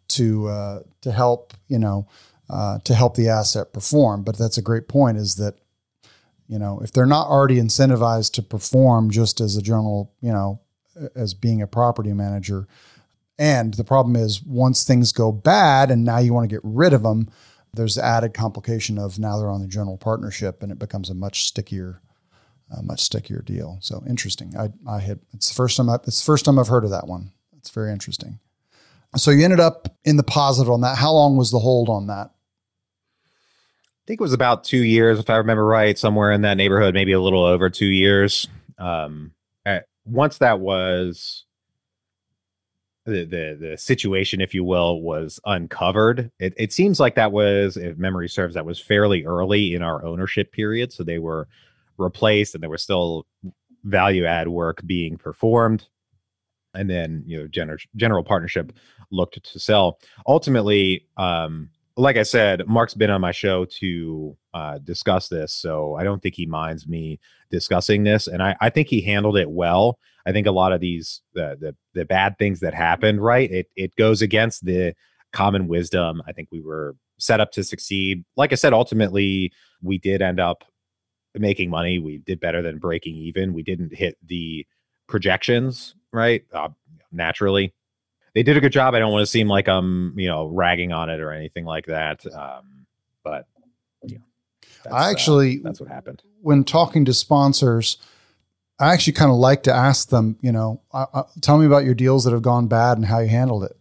to 0.08 0.48
uh, 0.48 0.80
to 1.02 1.12
help 1.12 1.54
you 1.68 1.78
know 1.78 2.08
uh, 2.50 2.78
to 2.80 2.94
help 2.94 3.14
the 3.14 3.28
asset 3.28 3.72
perform. 3.72 4.24
But 4.24 4.36
that's 4.36 4.58
a 4.58 4.62
great 4.62 4.88
point. 4.88 5.18
Is 5.18 5.36
that 5.36 5.54
you 6.48 6.58
know 6.58 6.80
if 6.82 6.90
they're 6.90 7.06
not 7.06 7.28
already 7.28 7.56
incentivized 7.56 8.32
to 8.32 8.42
perform 8.42 9.10
just 9.10 9.40
as 9.40 9.56
a 9.56 9.62
general 9.62 10.12
you 10.20 10.32
know 10.32 10.60
as 11.14 11.32
being 11.32 11.62
a 11.62 11.66
property 11.68 12.12
manager, 12.12 12.66
and 13.38 13.74
the 13.74 13.84
problem 13.84 14.16
is 14.16 14.42
once 14.42 14.84
things 14.84 15.12
go 15.12 15.30
bad 15.30 15.90
and 15.90 16.04
now 16.04 16.18
you 16.18 16.34
want 16.34 16.48
to 16.48 16.54
get 16.54 16.60
rid 16.64 16.92
of 16.92 17.02
them, 17.02 17.28
there's 17.72 17.94
the 17.94 18.04
added 18.04 18.34
complication 18.34 18.98
of 18.98 19.18
now 19.18 19.38
they're 19.38 19.50
on 19.50 19.60
the 19.60 19.68
general 19.68 19.96
partnership 19.96 20.62
and 20.62 20.72
it 20.72 20.78
becomes 20.78 21.10
a 21.10 21.14
much 21.14 21.44
stickier 21.44 22.00
a 22.70 22.82
much 22.82 23.00
stickier 23.00 23.40
deal. 23.40 23.78
So 23.80 24.02
interesting. 24.06 24.54
I, 24.58 24.68
I 24.86 25.00
had 25.00 25.20
it's 25.32 25.48
the 25.48 25.54
first 25.54 25.76
time 25.76 25.88
I, 25.88 25.94
it's 26.06 26.20
the 26.20 26.26
first 26.26 26.44
time 26.44 26.58
I've 26.58 26.68
heard 26.68 26.84
of 26.84 26.90
that 26.90 27.06
one. 27.06 27.32
It's 27.56 27.70
very 27.70 27.92
interesting. 27.92 28.38
So 29.16 29.30
you 29.30 29.42
ended 29.42 29.60
up 29.60 29.88
in 30.04 30.16
the 30.16 30.22
positive 30.22 30.70
on 30.70 30.82
that. 30.82 30.98
How 30.98 31.12
long 31.12 31.36
was 31.36 31.50
the 31.50 31.58
hold 31.58 31.88
on 31.88 32.08
that? 32.08 32.30
I 33.24 34.04
think 34.06 34.20
it 34.20 34.22
was 34.22 34.34
about 34.34 34.64
two 34.64 34.84
years, 34.84 35.18
if 35.18 35.30
I 35.30 35.36
remember 35.36 35.64
right, 35.64 35.98
somewhere 35.98 36.30
in 36.32 36.42
that 36.42 36.56
neighborhood, 36.56 36.94
maybe 36.94 37.12
a 37.12 37.20
little 37.20 37.44
over 37.44 37.70
two 37.70 37.86
years. 37.86 38.46
Um, 38.78 39.32
at, 39.64 39.86
once 40.04 40.38
that 40.38 40.60
was 40.60 41.44
the, 43.08 43.24
the 43.24 43.58
the 43.60 43.78
situation, 43.78 44.40
if 44.40 44.54
you 44.54 44.64
will, 44.64 45.02
was 45.02 45.40
uncovered. 45.46 46.30
It, 46.38 46.54
it 46.56 46.72
seems 46.72 47.00
like 47.00 47.14
that 47.16 47.32
was, 47.32 47.76
if 47.76 47.98
memory 47.98 48.28
serves, 48.28 48.54
that 48.54 48.66
was 48.66 48.78
fairly 48.78 49.24
early 49.24 49.74
in 49.74 49.82
our 49.82 50.04
ownership 50.04 50.52
period. 50.52 50.92
So 50.92 51.02
they 51.02 51.18
were 51.18 51.48
replaced 51.96 52.54
and 52.54 52.62
there 52.62 52.70
was 52.70 52.82
still 52.82 53.26
value 53.84 54.24
add 54.24 54.48
work 54.48 54.80
being 54.86 55.16
performed 55.16 55.86
and 56.74 56.88
then 56.88 57.22
you 57.26 57.38
know 57.38 57.46
general 57.48 57.78
general 57.96 58.22
partnership 58.22 58.72
looked 59.10 59.42
to 59.42 59.58
sell 59.58 59.98
ultimately 60.26 61.06
um 61.16 61.68
like 61.98 62.16
i 62.16 62.22
said 62.22 62.66
mark's 62.66 62.94
been 62.94 63.10
on 63.10 63.20
my 63.20 63.32
show 63.32 63.64
to 63.64 64.36
uh, 64.54 64.78
discuss 64.78 65.28
this 65.28 65.52
so 65.52 65.94
i 65.96 66.04
don't 66.04 66.22
think 66.22 66.34
he 66.34 66.46
minds 66.46 66.88
me 66.88 67.18
discussing 67.50 68.04
this 68.04 68.26
and 68.26 68.42
i 68.42 68.56
i 68.60 68.70
think 68.70 68.88
he 68.88 69.00
handled 69.00 69.36
it 69.36 69.50
well 69.50 69.98
i 70.26 70.32
think 70.32 70.46
a 70.46 70.52
lot 70.52 70.72
of 70.72 70.80
these 70.80 71.22
the 71.34 71.74
the, 71.94 72.04
bad 72.04 72.38
things 72.38 72.60
that 72.60 72.72
happened 72.72 73.20
right 73.20 73.50
it 73.50 73.66
it 73.74 73.94
goes 73.96 74.22
against 74.22 74.64
the 74.64 74.94
common 75.32 75.66
wisdom 75.66 76.22
i 76.26 76.32
think 76.32 76.48
we 76.52 76.60
were 76.60 76.94
set 77.18 77.40
up 77.40 77.50
to 77.50 77.64
succeed 77.64 78.24
like 78.36 78.52
i 78.52 78.54
said 78.54 78.72
ultimately 78.72 79.52
we 79.82 79.98
did 79.98 80.22
end 80.22 80.40
up 80.40 80.64
making 81.34 81.70
money. 81.70 81.98
We 81.98 82.18
did 82.18 82.40
better 82.40 82.62
than 82.62 82.78
breaking 82.78 83.16
even. 83.16 83.52
We 83.52 83.62
didn't 83.62 83.94
hit 83.94 84.16
the 84.24 84.66
projections, 85.06 85.94
right? 86.12 86.44
Uh, 86.52 86.70
naturally, 87.12 87.74
they 88.34 88.42
did 88.42 88.56
a 88.56 88.60
good 88.60 88.72
job. 88.72 88.94
I 88.94 88.98
don't 88.98 89.12
want 89.12 89.22
to 89.22 89.30
seem 89.30 89.48
like 89.48 89.68
I'm, 89.68 90.18
you 90.18 90.28
know, 90.28 90.46
ragging 90.46 90.92
on 90.92 91.10
it 91.10 91.20
or 91.20 91.32
anything 91.32 91.64
like 91.64 91.86
that. 91.86 92.24
Um, 92.26 92.86
but 93.24 93.46
yeah, 94.02 94.18
I 94.90 95.08
uh, 95.08 95.10
actually 95.10 95.58
uh, 95.58 95.60
that's 95.64 95.80
what 95.80 95.88
happened 95.88 96.22
when 96.40 96.64
talking 96.64 97.04
to 97.06 97.14
sponsors. 97.14 97.98
I 98.80 98.92
actually 98.92 99.14
kind 99.14 99.30
of 99.30 99.38
like 99.38 99.64
to 99.64 99.74
ask 99.74 100.08
them, 100.10 100.38
you 100.40 100.52
know, 100.52 100.82
uh, 100.92 101.24
tell 101.40 101.58
me 101.58 101.66
about 101.66 101.84
your 101.84 101.94
deals 101.94 102.24
that 102.24 102.32
have 102.32 102.42
gone 102.42 102.68
bad 102.68 102.96
and 102.96 103.06
how 103.06 103.18
you 103.18 103.28
handled 103.28 103.64
it. 103.64 103.76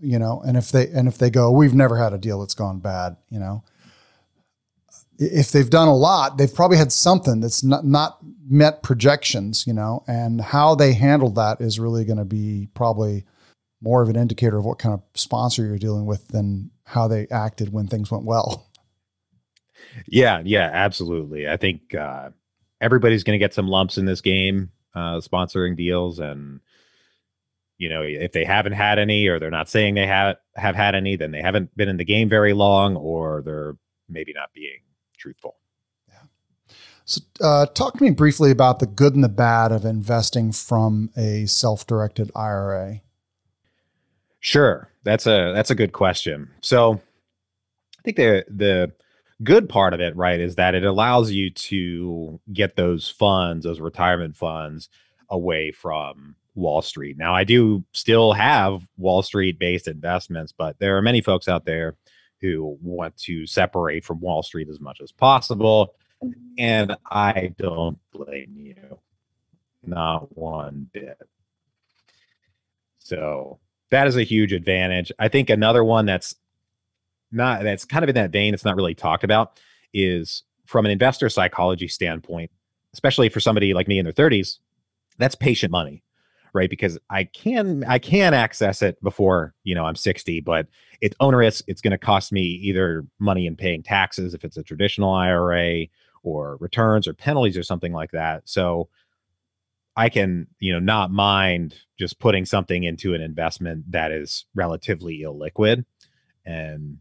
You 0.00 0.18
know, 0.18 0.42
and 0.44 0.56
if 0.56 0.72
they 0.72 0.88
and 0.88 1.06
if 1.06 1.18
they 1.18 1.30
go, 1.30 1.50
we've 1.50 1.74
never 1.74 1.96
had 1.96 2.12
a 2.12 2.18
deal 2.18 2.40
that's 2.40 2.54
gone 2.54 2.80
bad. 2.80 3.16
You 3.28 3.38
know, 3.38 3.62
if 5.20 5.52
they've 5.52 5.68
done 5.68 5.88
a 5.88 5.94
lot, 5.94 6.38
they've 6.38 6.52
probably 6.52 6.78
had 6.78 6.90
something 6.90 7.40
that's 7.40 7.62
not, 7.62 7.84
not 7.84 8.18
met 8.48 8.82
projections, 8.82 9.66
you 9.66 9.74
know, 9.74 10.02
and 10.08 10.40
how 10.40 10.74
they 10.74 10.94
handled 10.94 11.34
that 11.34 11.60
is 11.60 11.78
really 11.78 12.04
going 12.04 12.18
to 12.18 12.24
be 12.24 12.68
probably 12.74 13.26
more 13.80 14.02
of 14.02 14.08
an 14.08 14.16
indicator 14.16 14.58
of 14.58 14.64
what 14.64 14.78
kind 14.78 14.94
of 14.94 15.02
sponsor 15.14 15.64
you're 15.64 15.78
dealing 15.78 16.06
with 16.06 16.28
than 16.28 16.70
how 16.84 17.08
they 17.08 17.26
acted 17.30 17.72
when 17.72 17.86
things 17.86 18.10
went 18.10 18.24
well. 18.24 18.70
Yeah, 20.06 20.42
yeah, 20.44 20.70
absolutely. 20.72 21.48
I 21.48 21.56
think 21.56 21.94
uh, 21.94 22.30
everybody's 22.80 23.24
going 23.24 23.38
to 23.38 23.42
get 23.42 23.54
some 23.54 23.68
lumps 23.68 23.98
in 23.98 24.04
this 24.04 24.20
game, 24.20 24.70
uh, 24.94 25.20
sponsoring 25.20 25.76
deals, 25.76 26.18
and 26.18 26.60
you 27.78 27.88
know, 27.88 28.02
if 28.02 28.32
they 28.32 28.44
haven't 28.44 28.72
had 28.72 28.98
any, 28.98 29.26
or 29.26 29.38
they're 29.38 29.50
not 29.50 29.68
saying 29.68 29.94
they 29.94 30.06
have 30.06 30.36
have 30.54 30.74
had 30.74 30.94
any, 30.94 31.16
then 31.16 31.30
they 31.30 31.40
haven't 31.40 31.74
been 31.76 31.88
in 31.88 31.96
the 31.96 32.04
game 32.04 32.28
very 32.28 32.52
long, 32.52 32.96
or 32.96 33.42
they're 33.42 33.76
maybe 34.08 34.32
not 34.34 34.52
being 34.52 34.80
truthful. 35.16 35.56
Yeah. 36.08 36.74
So, 37.06 37.20
uh, 37.40 37.66
talk 37.66 37.96
to 37.96 38.04
me 38.04 38.10
briefly 38.10 38.50
about 38.50 38.80
the 38.80 38.86
good 38.86 39.14
and 39.14 39.24
the 39.24 39.28
bad 39.28 39.72
of 39.72 39.84
investing 39.86 40.52
from 40.52 41.10
a 41.16 41.46
self-directed 41.46 42.30
IRA. 42.36 43.00
Sure, 44.40 44.90
that's 45.04 45.26
a 45.26 45.52
that's 45.54 45.70
a 45.70 45.74
good 45.74 45.92
question. 45.92 46.50
So, 46.60 46.94
I 46.94 48.02
think 48.02 48.16
the 48.16 48.44
the 48.48 48.92
good 49.42 49.68
part 49.68 49.94
of 49.94 50.00
it, 50.00 50.16
right, 50.16 50.40
is 50.40 50.56
that 50.56 50.74
it 50.74 50.84
allows 50.84 51.30
you 51.30 51.50
to 51.50 52.40
get 52.52 52.76
those 52.76 53.08
funds, 53.08 53.64
those 53.64 53.80
retirement 53.80 54.36
funds, 54.36 54.88
away 55.28 55.72
from 55.72 56.34
Wall 56.54 56.82
Street. 56.82 57.16
Now, 57.18 57.34
I 57.34 57.44
do 57.44 57.84
still 57.92 58.32
have 58.32 58.86
Wall 58.96 59.22
Street 59.22 59.58
based 59.58 59.88
investments, 59.88 60.52
but 60.56 60.78
there 60.78 60.96
are 60.96 61.02
many 61.02 61.20
folks 61.20 61.48
out 61.48 61.64
there 61.64 61.96
who 62.40 62.78
want 62.80 63.16
to 63.18 63.46
separate 63.46 64.04
from 64.04 64.20
Wall 64.20 64.42
Street 64.42 64.68
as 64.68 64.80
much 64.80 65.00
as 65.02 65.12
possible. 65.12 65.94
Mm-hmm. 66.22 66.54
And 66.58 66.96
I 67.10 67.54
don't 67.58 67.98
blame 68.12 68.56
you, 68.56 68.98
not 69.82 70.36
one 70.36 70.88
bit. 70.92 71.18
So 72.98 73.58
that 73.90 74.06
is 74.06 74.16
a 74.16 74.22
huge 74.22 74.52
advantage. 74.52 75.12
I 75.18 75.28
think 75.28 75.50
another 75.50 75.84
one 75.84 76.06
that's 76.06 76.34
not 77.32 77.62
that's 77.62 77.84
kind 77.84 78.02
of 78.02 78.08
in 78.08 78.14
that 78.16 78.30
vein, 78.30 78.54
it's 78.54 78.64
not 78.64 78.76
really 78.76 78.94
talked 78.94 79.24
about, 79.24 79.60
is 79.92 80.42
from 80.66 80.84
an 80.84 80.90
investor 80.90 81.28
psychology 81.28 81.88
standpoint, 81.88 82.50
especially 82.92 83.28
for 83.28 83.40
somebody 83.40 83.74
like 83.74 83.88
me 83.88 83.98
in 83.98 84.04
their 84.04 84.12
30s, 84.12 84.58
that's 85.18 85.34
patient 85.34 85.70
money 85.70 86.02
right? 86.52 86.68
Because 86.68 86.98
I 87.10 87.22
can 87.22 87.84
I 87.84 88.00
can 88.00 88.34
access 88.34 88.82
it 88.82 89.00
before 89.04 89.54
you 89.62 89.72
know 89.72 89.84
I'm 89.84 89.94
60, 89.94 90.40
but 90.40 90.66
it's 91.00 91.14
onerous. 91.20 91.62
It's 91.68 91.80
going 91.80 91.92
to 91.92 91.98
cost 91.98 92.32
me 92.32 92.42
either 92.42 93.06
money 93.20 93.46
in 93.46 93.54
paying 93.54 93.84
taxes 93.84 94.34
if 94.34 94.44
it's 94.44 94.56
a 94.56 94.62
traditional 94.64 95.14
IRA, 95.14 95.86
or 96.22 96.56
returns 96.60 97.08
or 97.08 97.14
penalties 97.14 97.56
or 97.56 97.62
something 97.62 97.92
like 97.92 98.10
that. 98.12 98.42
So 98.48 98.88
I 100.00 100.08
can 100.08 100.46
you 100.60 100.72
know 100.72 100.78
not 100.78 101.10
mind 101.10 101.74
just 101.98 102.18
putting 102.18 102.46
something 102.46 102.84
into 102.84 103.12
an 103.12 103.20
investment 103.20 103.92
that 103.92 104.12
is 104.12 104.46
relatively 104.54 105.20
illiquid, 105.20 105.84
and 106.46 106.96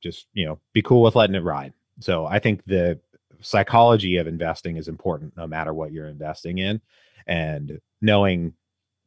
just 0.00 0.28
you 0.32 0.46
know 0.46 0.60
be 0.72 0.82
cool 0.82 1.02
with 1.02 1.16
letting 1.16 1.34
it 1.34 1.42
ride. 1.42 1.72
So 1.98 2.24
I 2.24 2.38
think 2.38 2.64
the 2.64 3.00
psychology 3.40 4.18
of 4.18 4.28
investing 4.28 4.76
is 4.76 4.86
important 4.86 5.36
no 5.36 5.48
matter 5.48 5.74
what 5.74 5.90
you're 5.90 6.06
investing 6.06 6.58
in 6.58 6.80
and 7.26 7.80
knowing 8.00 8.54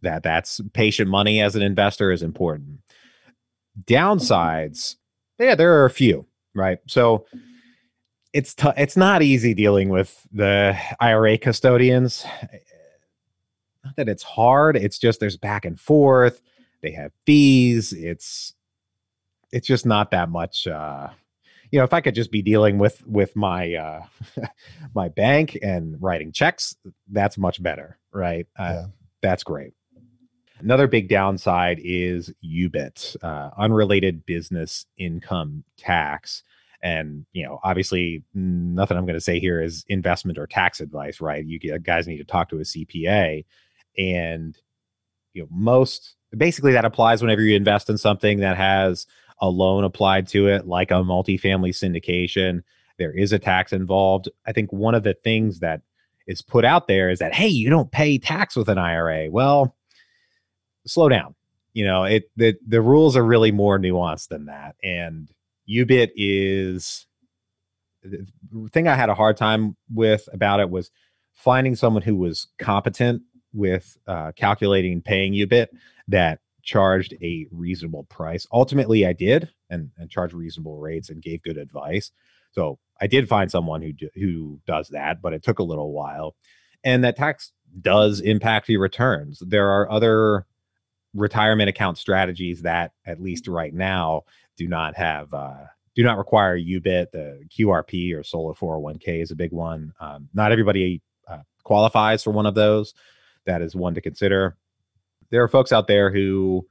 that 0.01 0.21
that's 0.23 0.60
patient 0.73 1.10
money 1.10 1.41
as 1.41 1.56
an 1.56 1.62
investor 1.62 2.12
is 2.12 2.21
important. 2.21 2.80
Downsides, 3.86 4.97
yeah, 5.39 5.56
there 5.56 5.73
are 5.80 5.86
a 5.86 5.89
few, 5.89 6.25
right? 6.54 6.80
So 6.88 7.25
it's 8.34 8.54
t- 8.54 8.71
it's 8.75 8.97
not 8.97 9.21
easy 9.21 9.54
dealing 9.54 9.88
with 9.88 10.28
the 10.34 10.78
IRA 10.99 11.38
custodians. 11.38 12.25
Not 13.86 13.95
that 13.98 14.10
it's 14.10 14.24
hard, 14.24 14.76
it's 14.76 15.00
just 15.00 15.19
there's 15.19 15.38
back 15.38 15.63
and 15.63 15.80
forth. 15.80 16.41
They 16.82 16.91
have 16.91 17.12
fees. 17.26 17.93
It's 17.93 18.54
it's 19.52 19.67
just 19.67 19.86
not 19.86 20.12
that 20.12 20.30
much 20.30 20.67
uh 20.67 21.10
you 21.71 21.80
know, 21.80 21.86
if 21.86 21.93
I 21.93 22.02
could 22.02 22.15
just 22.15 22.32
be 22.32 22.41
dealing 22.41 22.78
with 22.78 23.06
with 23.08 23.36
my 23.36 23.74
uh 23.76 24.04
my 24.95 25.10
bank 25.10 25.58
and 25.62 26.02
writing 26.02 26.32
checks, 26.32 26.76
that's 27.12 27.38
much 27.38 27.62
better, 27.62 27.98
right? 28.12 28.48
Uh, 28.58 28.63
yeah. 28.63 28.86
That's 29.21 29.43
great. 29.43 29.74
Another 30.60 30.88
big 30.88 31.10
downside 31.10 31.82
is 31.84 32.32
UBIT, 32.43 33.17
uh, 33.21 33.50
unrelated 33.58 34.26
business 34.26 34.86
income 34.98 35.63
tax. 35.78 36.43
And 36.82 37.26
you 37.34 37.45
know, 37.45 37.60
obviously, 37.63 38.24
nothing 38.34 38.95
I'm 38.98 39.06
going 39.06 39.15
to 39.15 39.21
say 39.21 39.39
here 39.39 39.62
is 39.62 39.84
investment 39.89 40.38
or 40.38 40.48
tax 40.48 40.80
advice, 40.80 41.19
right? 41.19 41.43
You 41.43 41.60
guys 41.80 42.08
need 42.08 42.17
to 42.17 42.24
talk 42.24 42.50
to 42.50 42.58
a 42.58 42.62
CPA, 42.62 43.43
and 43.97 44.58
you 45.34 45.43
know, 45.43 45.47
most 45.51 46.15
basically 46.36 46.71
that 46.73 46.86
applies 46.86 47.21
whenever 47.21 47.41
you 47.41 47.55
invest 47.55 47.89
in 47.89 47.97
something 47.97 48.39
that 48.39 48.58
has 48.58 49.05
a 49.41 49.49
loan 49.49 49.84
applied 49.84 50.27
to 50.29 50.47
it, 50.47 50.67
like 50.67 50.91
a 50.91 50.95
multifamily 50.95 51.69
syndication. 51.69 52.63
There 52.97 53.12
is 53.12 53.34
a 53.34 53.39
tax 53.39 53.73
involved. 53.73 54.29
I 54.45 54.53
think 54.53 54.71
one 54.71 54.95
of 54.95 55.03
the 55.03 55.13
things 55.13 55.60
that 55.60 55.81
is 56.27 56.41
put 56.41 56.65
out 56.65 56.88
there 56.88 57.10
is 57.10 57.19
that 57.19 57.34
hey, 57.36 57.47
you 57.47 57.69
don't 57.69 57.91
pay 57.91 58.17
tax 58.17 58.55
with 58.55 58.69
an 58.69 58.77
IRA. 58.77 59.29
Well, 59.29 59.75
slow 60.88 61.10
down. 61.10 61.36
You 61.73 61.86
know, 61.86 62.05
it 62.05 62.31
the 62.38 62.55
the 62.65 62.81
rules 62.81 63.17
are 63.17 63.25
really 63.25 63.51
more 63.51 63.77
nuanced 63.77 64.29
than 64.29 64.45
that. 64.45 64.75
And 64.81 65.29
UBIT 65.69 66.12
is 66.15 67.05
the 68.03 68.25
thing 68.71 68.88
I 68.88 68.95
had 68.95 69.10
a 69.10 69.15
hard 69.15 69.36
time 69.36 69.75
with 69.93 70.29
about 70.31 70.60
it 70.60 70.69
was 70.69 70.91
finding 71.34 71.75
someone 71.75 72.01
who 72.01 72.15
was 72.15 72.47
competent 72.60 73.23
with 73.55 73.97
uh, 74.07 74.31
calculating 74.35 75.01
paying 75.01 75.33
UBIT 75.33 75.67
that 76.07 76.39
charged 76.61 77.13
a 77.21 77.47
reasonable 77.51 78.03
price. 78.05 78.45
Ultimately, 78.51 79.05
I 79.05 79.13
did 79.13 79.49
and, 79.69 79.91
and 79.97 80.09
charged 80.09 80.33
reasonable 80.33 80.77
rates 80.77 81.09
and 81.09 81.21
gave 81.21 81.43
good 81.43 81.57
advice. 81.57 82.11
So 82.51 82.79
I 82.99 83.07
did 83.07 83.29
find 83.29 83.49
someone 83.49 83.81
who 83.81 83.93
do, 83.93 84.09
who 84.15 84.59
does 84.65 84.89
that, 84.89 85.21
but 85.21 85.33
it 85.33 85.43
took 85.43 85.59
a 85.59 85.63
little 85.63 85.91
while. 85.91 86.35
And 86.83 87.03
that 87.03 87.17
tax 87.17 87.51
does 87.81 88.19
impact 88.19 88.69
your 88.69 88.81
returns. 88.81 89.41
There 89.45 89.69
are 89.69 89.91
other 89.91 90.45
retirement 91.13 91.69
account 91.69 91.97
strategies 91.97 92.61
that, 92.63 92.91
at 93.05 93.21
least 93.21 93.47
right 93.47 93.73
now, 93.73 94.23
do 94.57 94.67
not 94.67 94.95
have 94.95 95.33
uh, 95.33 95.65
do 95.95 96.03
not 96.03 96.17
require 96.17 96.57
UBIT. 96.57 97.11
The 97.11 97.43
QRP 97.57 98.15
or 98.15 98.23
Solo 98.23 98.53
401k 98.53 99.21
is 99.21 99.31
a 99.31 99.35
big 99.35 99.51
one. 99.51 99.93
Um, 99.99 100.29
not 100.33 100.51
everybody 100.51 101.01
uh, 101.27 101.39
qualifies 101.63 102.23
for 102.23 102.31
one 102.31 102.45
of 102.45 102.55
those. 102.55 102.93
That 103.45 103.62
is 103.62 103.75
one 103.75 103.93
to 103.95 104.01
consider 104.01 104.58
there 105.31 105.43
are 105.43 105.47
folks 105.47 105.71
out 105.71 105.88
there 105.88 106.12
who 106.12 106.65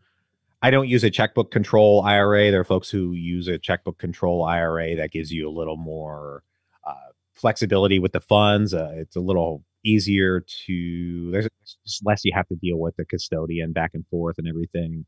I 0.62 0.70
don't 0.70 0.88
use 0.88 1.04
a 1.04 1.10
checkbook 1.10 1.50
control 1.50 2.02
IRA. 2.02 2.50
There 2.50 2.60
are 2.60 2.64
folks 2.64 2.88
who 2.88 3.12
use 3.12 3.48
a 3.48 3.58
checkbook 3.58 3.98
control 3.98 4.44
IRA 4.44 4.96
that 4.96 5.12
gives 5.12 5.30
you 5.30 5.48
a 5.48 5.52
little 5.52 5.76
more 5.76 6.42
uh, 6.86 7.12
flexibility 7.34 7.98
with 7.98 8.12
the 8.12 8.20
funds. 8.20 8.72
Uh, 8.72 8.92
it's 8.94 9.16
a 9.16 9.20
little 9.20 9.62
easier 9.84 10.42
to 10.66 11.30
there's 11.30 11.48
less 12.02 12.24
you 12.24 12.32
have 12.34 12.48
to 12.48 12.56
deal 12.56 12.78
with 12.78 12.96
the 12.96 13.04
custodian 13.04 13.72
back 13.72 13.90
and 13.92 14.06
forth 14.06 14.38
and 14.38 14.48
everything. 14.48 15.04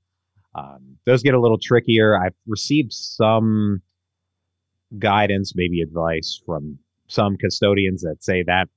Um, 0.54 0.98
those 1.06 1.22
get 1.22 1.34
a 1.34 1.40
little 1.40 1.58
trickier. 1.58 2.18
I've 2.18 2.34
received 2.46 2.92
some 2.92 3.80
guidance, 4.98 5.54
maybe 5.56 5.80
advice 5.80 6.40
from 6.44 6.78
some 7.08 7.36
custodians 7.36 8.02
that 8.02 8.22
say 8.22 8.42
that 8.42 8.68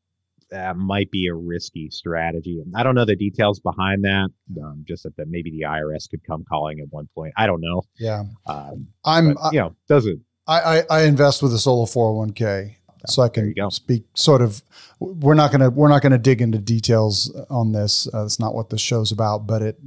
that 0.51 0.77
might 0.77 1.11
be 1.11 1.27
a 1.27 1.33
risky 1.33 1.89
strategy. 1.89 2.61
I 2.75 2.83
don't 2.83 2.95
know 2.95 3.05
the 3.05 3.15
details 3.15 3.59
behind 3.59 4.03
that. 4.03 4.29
Um, 4.61 4.83
just 4.87 5.03
that, 5.03 5.15
that 5.17 5.27
maybe 5.27 5.51
the 5.51 5.61
IRS 5.61 6.09
could 6.09 6.23
come 6.25 6.43
calling 6.47 6.79
at 6.79 6.87
one 6.89 7.07
point. 7.15 7.33
I 7.37 7.47
don't 7.47 7.61
know. 7.61 7.83
Yeah, 7.97 8.23
um, 8.47 8.87
I'm. 9.05 9.33
But, 9.33 9.53
you 9.53 9.59
know, 9.59 9.75
does 9.87 10.05
it? 10.05 10.19
I, 10.47 10.79
I, 10.79 10.83
I 10.89 11.01
invest 11.03 11.43
with 11.43 11.53
a 11.53 11.59
solo 11.59 11.85
401k, 11.85 12.75
so 13.07 13.21
I 13.21 13.29
can 13.29 13.53
speak 13.71 14.05
sort 14.15 14.41
of. 14.41 14.63
We're 14.99 15.35
not 15.35 15.51
gonna 15.51 15.69
we're 15.69 15.89
not 15.89 16.01
gonna 16.01 16.17
dig 16.17 16.41
into 16.41 16.57
details 16.57 17.33
on 17.49 17.71
this. 17.71 18.07
Uh, 18.11 18.23
that's 18.23 18.39
not 18.39 18.55
what 18.55 18.69
the 18.69 18.77
show's 18.77 19.11
about. 19.11 19.45
But 19.45 19.61
it 19.61 19.77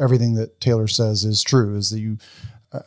everything 0.00 0.34
that 0.34 0.60
Taylor 0.60 0.88
says 0.88 1.24
is 1.24 1.42
true. 1.42 1.76
Is 1.76 1.90
that 1.90 2.00
you? 2.00 2.18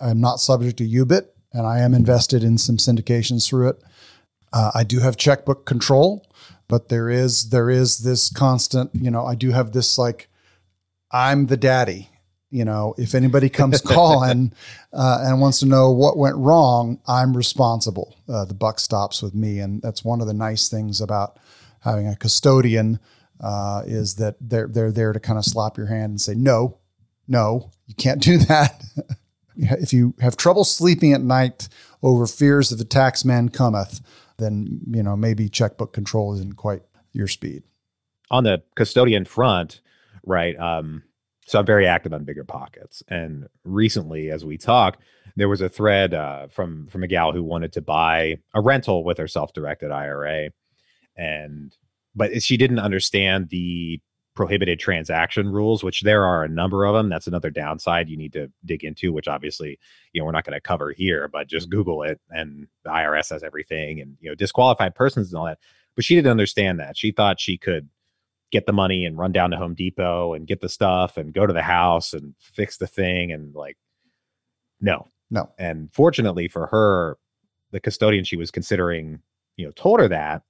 I'm 0.02 0.20
not 0.20 0.40
subject 0.40 0.78
to 0.78 0.88
UBIT, 0.88 1.28
and 1.54 1.66
I 1.68 1.80
am 1.80 1.94
invested 1.94 2.44
in 2.44 2.58
some 2.58 2.78
syndications 2.78 3.48
through 3.48 3.70
it. 3.70 3.84
Uh, 4.54 4.72
I 4.74 4.84
do 4.84 5.00
have 5.00 5.18
checkbook 5.18 5.66
control 5.66 6.26
but 6.68 6.90
there 6.90 7.10
is 7.10 7.50
there 7.50 7.70
is 7.70 8.00
this 8.00 8.32
constant 8.32 8.92
you 8.94 9.12
know 9.12 9.26
i 9.26 9.36
do 9.36 9.52
have 9.52 9.72
this 9.72 9.98
like 9.98 10.30
i'm 11.12 11.48
the 11.48 11.58
daddy 11.58 12.10
you 12.50 12.66
know 12.66 12.94
if 12.98 13.16
anybody 13.16 13.50
comes 13.50 13.82
calling 13.96 14.54
uh, 14.94 15.20
and 15.24 15.42
wants 15.42 15.60
to 15.60 15.66
know 15.66 15.92
what 15.92 16.18
went 16.18 16.36
wrong 16.38 17.00
i'm 17.08 17.36
responsible. 17.36 18.16
Uh, 18.28 18.46
the 18.46 18.54
buck 18.54 18.80
stops 18.80 19.22
with 19.22 19.36
me 19.36 19.60
and 19.60 19.82
that's 19.82 20.04
one 20.04 20.22
of 20.22 20.28
the 20.28 20.34
nice 20.34 20.70
things 20.70 21.02
about 21.02 21.38
having 21.82 22.08
a 22.08 22.16
custodian 22.16 23.00
uh, 23.42 23.84
is 23.86 24.16
that 24.16 24.36
they're 24.40 24.68
they're 24.68 24.92
there 24.92 25.14
to 25.14 25.20
kind 25.20 25.38
of 25.38 25.46
slap 25.46 25.78
your 25.78 25.88
hand 25.88 26.12
and 26.12 26.22
say 26.22 26.34
no 26.34 26.78
no 27.28 27.72
you 27.88 27.96
can't 27.96 28.22
do 28.22 28.38
that. 28.38 28.84
If 29.58 29.94
you 29.94 30.14
have 30.20 30.36
trouble 30.36 30.66
sleeping 30.66 31.14
at 31.14 31.22
night 31.22 31.70
over 32.04 32.28
fears 32.28 32.74
of 32.74 32.78
the 32.78 32.84
tax 32.84 33.24
man 33.24 33.48
cometh 33.48 34.02
then 34.38 34.82
you 34.92 35.04
know 35.04 35.16
maybe 35.16 35.50
checkbook 35.50 35.94
control 35.94 36.34
isn't 36.34 36.58
quite 36.58 36.84
your 37.14 37.28
speed. 37.28 37.64
On 38.32 38.44
the 38.44 38.62
custodian 38.76 39.26
front, 39.26 39.82
right? 40.26 40.58
Um, 40.60 41.04
so 41.46 41.60
I'm 41.60 41.66
very 41.66 41.86
active 41.86 42.14
on 42.14 42.24
bigger 42.24 42.44
pockets, 42.44 43.04
and 43.08 43.48
recently, 43.64 44.32
as 44.32 44.44
we 44.44 44.58
talk, 44.58 44.98
there 45.36 45.50
was 45.50 45.62
a 45.62 45.70
thread 45.70 46.14
uh, 46.14 46.48
from 46.48 46.88
from 46.88 47.04
a 47.04 47.08
gal 47.08 47.32
who 47.32 47.44
wanted 47.44 47.74
to 47.74 47.82
buy 47.82 48.38
a 48.54 48.62
rental 48.62 49.04
with 49.04 49.18
her 49.18 49.28
self-directed 49.28 49.92
IRA, 49.92 50.50
and 51.16 51.76
but 52.16 52.42
she 52.42 52.58
didn't 52.58 52.80
understand 52.80 53.50
the 53.50 54.02
prohibited 54.36 54.80
transaction 54.80 55.50
rules, 55.50 55.84
which 55.84 56.02
there 56.02 56.26
are 56.26 56.44
a 56.44 56.50
number 56.50 56.86
of 56.86 56.94
them. 56.94 57.10
That's 57.10 57.28
another 57.28 57.50
downside 57.50 58.10
you 58.10 58.18
need 58.18 58.34
to 58.34 58.52
dig 58.66 58.84
into, 58.84 59.14
which 59.14 59.30
obviously, 59.30 59.80
you 60.12 60.22
know, 60.22 60.26
we're 60.26 60.34
not 60.34 60.44
going 60.44 60.54
to 60.54 60.62
cover 60.62 60.92
here, 60.92 61.30
but 61.30 61.48
just 61.48 61.70
Google 61.70 62.04
it 62.04 62.20
and 62.30 62.68
the 62.84 62.90
IRS 62.90 63.30
has 63.30 63.44
everything 63.44 64.02
and, 64.02 64.18
you 64.20 64.30
know, 64.30 64.36
disqualified 64.36 64.94
persons 64.94 65.32
and 65.32 65.40
all 65.40 65.46
that. 65.46 65.60
But 65.96 66.04
she 66.04 66.16
didn't 66.16 66.32
understand 66.32 66.80
that. 66.82 66.98
She 66.98 67.12
thought 67.12 67.40
she 67.40 67.58
could 67.58 67.88
get 68.52 68.66
the 68.66 68.74
money 68.74 69.06
and 69.06 69.18
run 69.18 69.32
down 69.32 69.52
to 69.52 69.58
Home 69.58 69.74
Depot 69.74 70.34
and 70.34 70.48
get 70.48 70.60
the 70.60 70.70
stuff 70.70 71.16
and 71.18 71.34
go 71.34 71.48
to 71.48 71.54
the 71.54 71.64
house 71.64 72.14
and 72.14 72.36
fix 72.40 72.78
the 72.78 72.88
thing. 72.88 73.32
And 73.32 73.56
like, 73.56 73.78
no, 74.82 75.08
no. 75.32 75.50
And 75.58 75.90
fortunately 75.94 76.50
for 76.50 76.68
her, 76.68 77.18
the 77.72 77.80
custodian 77.80 78.26
she 78.26 78.36
was 78.36 78.52
considering, 78.52 79.20
you 79.56 79.66
know, 79.66 79.72
told 79.72 80.02
her 80.02 80.10
that. 80.10 80.44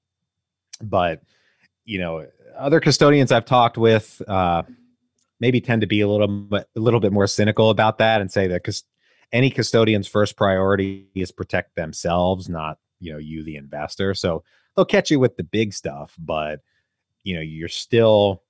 But, 0.82 1.21
you 1.86 2.00
know, 2.00 2.26
other 2.58 2.80
custodians 2.80 3.32
I've 3.32 3.46
talked 3.46 3.78
with 3.78 4.22
uh, 4.28 4.63
maybe 5.39 5.62
tend 5.62 5.82
to 5.82 5.88
be 5.88 6.02
a 6.02 6.08
little 6.08 6.28
bit 6.28 6.68
a 6.76 6.80
little 6.80 7.00
bit 7.00 7.12
more 7.12 7.28
cynical 7.28 7.70
about 7.70 7.98
that 8.00 8.22
and 8.22 8.32
say 8.32 8.48
that 8.48 8.63
because 8.63 8.84
any 9.32 9.50
custodian's 9.50 10.08
first 10.08 10.38
priority 10.38 11.08
is 11.15 11.32
protect 11.32 11.76
themselves, 11.76 12.50
not 12.50 12.78
you 13.00 13.12
know 13.12 13.20
you 13.20 13.44
the 13.44 13.56
investor. 13.56 14.13
So 14.13 14.44
they'll 14.76 14.86
catch 14.86 15.12
you 15.12 15.20
with 15.20 15.38
the 15.38 15.44
big 15.44 15.74
stuff, 15.74 16.15
but 16.18 16.62
you 17.24 17.36
know 17.36 17.41
you're 17.41 17.68
still 17.68 18.44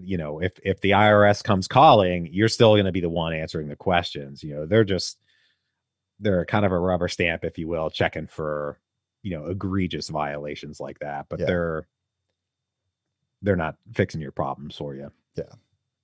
you 0.00 0.16
know 0.16 0.40
if 0.40 0.58
if 0.64 0.80
the 0.80 0.90
IRS 0.90 1.42
comes 1.42 1.68
calling, 1.68 2.28
you're 2.32 2.48
still 2.48 2.74
going 2.74 2.86
to 2.86 2.92
be 2.92 3.00
the 3.00 3.08
one 3.08 3.32
answering 3.32 3.68
the 3.68 3.76
questions. 3.76 4.42
You 4.42 4.54
know 4.54 4.66
they're 4.66 4.84
just 4.84 5.18
they're 6.18 6.46
kind 6.46 6.64
of 6.64 6.72
a 6.72 6.78
rubber 6.78 7.08
stamp, 7.08 7.44
if 7.44 7.58
you 7.58 7.68
will, 7.68 7.90
checking 7.90 8.26
for 8.26 8.78
you 9.22 9.36
know 9.36 9.46
egregious 9.46 10.08
violations 10.08 10.80
like 10.80 10.98
that, 11.00 11.26
but 11.28 11.40
yeah. 11.40 11.46
they're 11.46 11.88
they're 13.46 13.56
not 13.56 13.76
fixing 13.94 14.20
your 14.20 14.32
problems 14.32 14.76
for 14.76 14.94
you. 14.94 15.10
Yeah. 15.36 15.44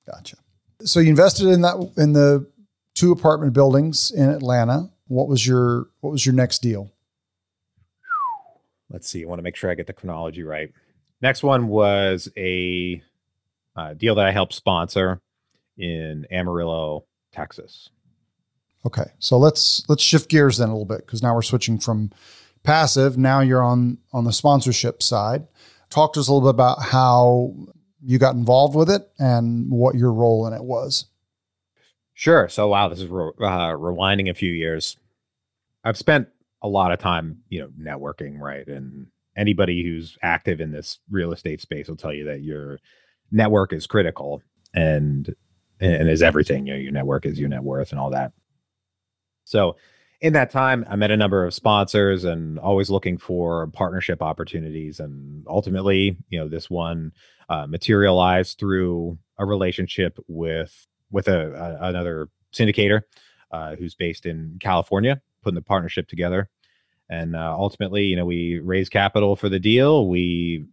Gotcha. 0.06 0.36
So 0.84 1.00
you 1.00 1.10
invested 1.10 1.48
in 1.48 1.60
that 1.62 1.92
in 1.96 2.12
the 2.12 2.48
two 2.94 3.12
apartment 3.12 3.52
buildings 3.52 4.12
in 4.12 4.30
Atlanta. 4.30 4.90
What 5.08 5.28
was 5.28 5.46
your 5.46 5.88
what 6.00 6.10
was 6.10 6.24
your 6.24 6.34
next 6.34 6.60
deal? 6.60 6.90
Let's 8.88 9.08
see. 9.08 9.24
I 9.24 9.26
want 9.26 9.40
to 9.40 9.42
make 9.42 9.56
sure 9.56 9.70
I 9.70 9.74
get 9.74 9.86
the 9.86 9.92
chronology 9.92 10.42
right. 10.42 10.70
Next 11.20 11.42
one 11.42 11.68
was 11.68 12.28
a 12.36 13.02
uh, 13.74 13.94
deal 13.94 14.14
that 14.14 14.26
I 14.26 14.30
helped 14.30 14.54
sponsor 14.54 15.20
in 15.78 16.26
Amarillo, 16.30 17.06
Texas. 17.32 17.90
Okay, 18.84 19.10
so 19.18 19.38
let's 19.38 19.84
let's 19.88 20.02
shift 20.02 20.28
gears 20.28 20.58
then 20.58 20.68
a 20.68 20.72
little 20.72 20.84
bit 20.84 21.06
because 21.06 21.22
now 21.22 21.34
we're 21.34 21.42
switching 21.42 21.78
from 21.78 22.10
passive. 22.62 23.16
Now 23.18 23.40
you're 23.40 23.62
on 23.62 23.98
on 24.12 24.24
the 24.24 24.32
sponsorship 24.32 25.02
side 25.02 25.46
talk 25.92 26.14
to 26.14 26.20
us 26.20 26.28
a 26.28 26.32
little 26.32 26.48
bit 26.48 26.54
about 26.54 26.82
how 26.82 27.54
you 28.04 28.18
got 28.18 28.34
involved 28.34 28.74
with 28.74 28.90
it 28.90 29.02
and 29.18 29.70
what 29.70 29.94
your 29.94 30.12
role 30.12 30.46
in 30.46 30.52
it 30.52 30.64
was. 30.64 31.06
Sure. 32.14 32.48
So, 32.48 32.68
wow, 32.68 32.88
this 32.88 33.00
is 33.00 33.08
re- 33.08 33.32
uh, 33.40 33.72
rewinding 33.72 34.30
a 34.30 34.34
few 34.34 34.52
years. 34.52 34.96
I've 35.84 35.96
spent 35.96 36.28
a 36.62 36.68
lot 36.68 36.92
of 36.92 36.98
time, 36.98 37.42
you 37.48 37.60
know, 37.60 37.68
networking, 37.78 38.38
right? 38.38 38.66
And 38.66 39.06
anybody 39.36 39.82
who's 39.82 40.18
active 40.22 40.60
in 40.60 40.72
this 40.72 40.98
real 41.10 41.32
estate 41.32 41.60
space 41.60 41.88
will 41.88 41.96
tell 41.96 42.12
you 42.12 42.24
that 42.24 42.42
your 42.42 42.78
network 43.30 43.72
is 43.72 43.86
critical 43.86 44.42
and 44.74 45.34
and 45.80 46.08
is 46.08 46.22
everything. 46.22 46.66
You 46.66 46.74
know, 46.74 46.78
your 46.78 46.92
network 46.92 47.26
is 47.26 47.38
your 47.38 47.48
net 47.48 47.62
worth 47.62 47.90
and 47.90 48.00
all 48.00 48.10
that. 48.10 48.32
So, 49.44 49.76
in 50.22 50.32
that 50.34 50.52
time, 50.52 50.86
I 50.88 50.94
met 50.94 51.10
a 51.10 51.16
number 51.16 51.44
of 51.44 51.52
sponsors 51.52 52.22
and 52.22 52.56
always 52.60 52.88
looking 52.88 53.18
for 53.18 53.66
partnership 53.66 54.22
opportunities. 54.22 55.00
And 55.00 55.44
ultimately, 55.48 56.16
you 56.30 56.38
know, 56.38 56.48
this 56.48 56.70
one 56.70 57.12
uh, 57.48 57.66
materialized 57.66 58.58
through 58.58 59.18
a 59.38 59.44
relationship 59.44 60.18
with 60.28 60.86
with 61.10 61.26
a, 61.26 61.52
a 61.52 61.88
another 61.88 62.28
syndicator 62.52 63.02
uh, 63.50 63.74
who's 63.74 63.96
based 63.96 64.24
in 64.24 64.58
California, 64.60 65.20
putting 65.42 65.56
the 65.56 65.62
partnership 65.62 66.06
together. 66.06 66.48
And 67.10 67.34
uh, 67.34 67.54
ultimately, 67.58 68.04
you 68.04 68.14
know, 68.14 68.24
we 68.24 68.60
raise 68.60 68.88
capital 68.88 69.34
for 69.34 69.48
the 69.48 69.58
deal. 69.58 70.08
We 70.08 70.66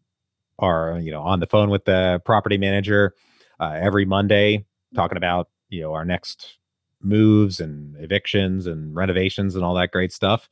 are, 0.59 0.99
you 1.01 1.11
know, 1.11 1.23
on 1.23 1.39
the 1.39 1.47
phone 1.47 1.71
with 1.71 1.85
the 1.85 2.21
property 2.23 2.59
manager 2.59 3.15
uh, 3.59 3.77
every 3.81 4.05
Monday, 4.05 4.65
talking 4.93 5.17
about, 5.17 5.49
you 5.69 5.81
know, 5.81 5.93
our 5.93 6.05
next 6.05 6.59
moves 7.01 7.59
and 7.59 7.95
evictions 7.97 8.67
and 8.67 8.95
renovations 8.95 9.55
and 9.55 9.63
all 9.63 9.75
that 9.75 9.91
great 9.91 10.11
stuff, 10.11 10.49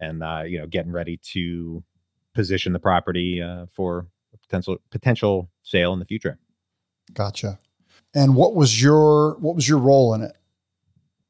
and 0.00 0.22
uh, 0.22 0.42
you 0.46 0.58
know, 0.58 0.66
getting 0.66 0.92
ready 0.92 1.18
to 1.18 1.82
position 2.34 2.72
the 2.72 2.78
property 2.78 3.40
uh, 3.40 3.66
for 3.72 4.06
potential 4.42 4.78
potential 4.90 5.50
sale 5.62 5.92
in 5.92 5.98
the 5.98 6.04
future. 6.04 6.38
Gotcha. 7.12 7.58
And 8.14 8.36
what 8.36 8.54
was 8.54 8.80
your 8.80 9.36
what 9.38 9.54
was 9.54 9.68
your 9.68 9.78
role 9.78 10.14
in 10.14 10.22
it? 10.22 10.36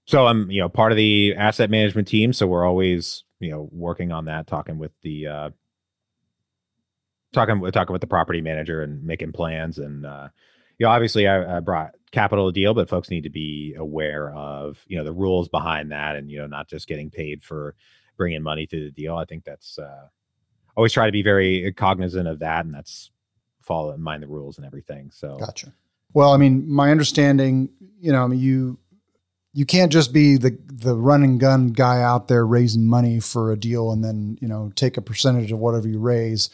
So 0.06 0.26
I'm, 0.26 0.50
you 0.50 0.60
know, 0.60 0.68
part 0.68 0.92
of 0.92 0.96
the 0.96 1.34
asset 1.34 1.70
management 1.70 2.08
team. 2.08 2.32
So 2.32 2.46
we're 2.46 2.66
always, 2.66 3.24
you 3.40 3.50
know, 3.50 3.68
working 3.72 4.12
on 4.12 4.26
that, 4.26 4.46
talking 4.46 4.78
with 4.78 4.92
the 5.02 5.26
uh 5.26 5.50
talking 7.32 7.60
talking 7.72 7.92
with 7.92 8.02
the 8.02 8.06
property 8.06 8.40
manager 8.40 8.82
and 8.82 9.02
making 9.02 9.32
plans. 9.32 9.78
And 9.78 10.04
uh 10.04 10.28
you 10.78 10.86
know, 10.86 10.90
obviously 10.90 11.26
I, 11.26 11.56
I 11.56 11.60
brought 11.60 11.92
capital 12.14 12.50
deal, 12.50 12.72
but 12.74 12.88
folks 12.88 13.10
need 13.10 13.24
to 13.24 13.30
be 13.30 13.74
aware 13.76 14.32
of, 14.32 14.82
you 14.86 14.96
know, 14.96 15.04
the 15.04 15.12
rules 15.12 15.48
behind 15.48 15.92
that 15.92 16.16
and, 16.16 16.30
you 16.30 16.38
know, 16.38 16.46
not 16.46 16.68
just 16.68 16.86
getting 16.86 17.10
paid 17.10 17.42
for 17.42 17.74
bringing 18.16 18.42
money 18.42 18.66
to 18.66 18.84
the 18.84 18.90
deal. 18.90 19.16
I 19.16 19.24
think 19.24 19.44
that's 19.44 19.78
uh 19.78 20.06
always 20.76 20.92
try 20.92 21.06
to 21.06 21.12
be 21.12 21.22
very 21.22 21.72
cognizant 21.72 22.28
of 22.28 22.38
that 22.38 22.64
and 22.64 22.74
that's 22.74 23.10
follow 23.60 23.92
and 23.92 24.02
mind 24.02 24.22
the 24.22 24.28
rules 24.28 24.56
and 24.56 24.66
everything. 24.66 25.10
So 25.12 25.36
gotcha. 25.38 25.72
Well, 26.12 26.32
I 26.32 26.36
mean, 26.36 26.70
my 26.70 26.90
understanding, 26.92 27.70
you 28.00 28.12
know, 28.12 28.22
I 28.22 28.26
mean, 28.28 28.38
you 28.38 28.78
you 29.52 29.66
can't 29.66 29.92
just 29.92 30.12
be 30.12 30.36
the 30.36 30.56
the 30.66 30.96
run 30.96 31.22
and 31.22 31.40
gun 31.40 31.68
guy 31.68 32.02
out 32.02 32.28
there 32.28 32.46
raising 32.46 32.86
money 32.86 33.20
for 33.20 33.52
a 33.52 33.56
deal 33.56 33.90
and 33.92 34.04
then 34.04 34.38
you 34.40 34.48
know 34.48 34.72
take 34.74 34.96
a 34.96 35.02
percentage 35.02 35.52
of 35.52 35.58
whatever 35.58 35.88
you 35.88 35.98
raise. 35.98 36.50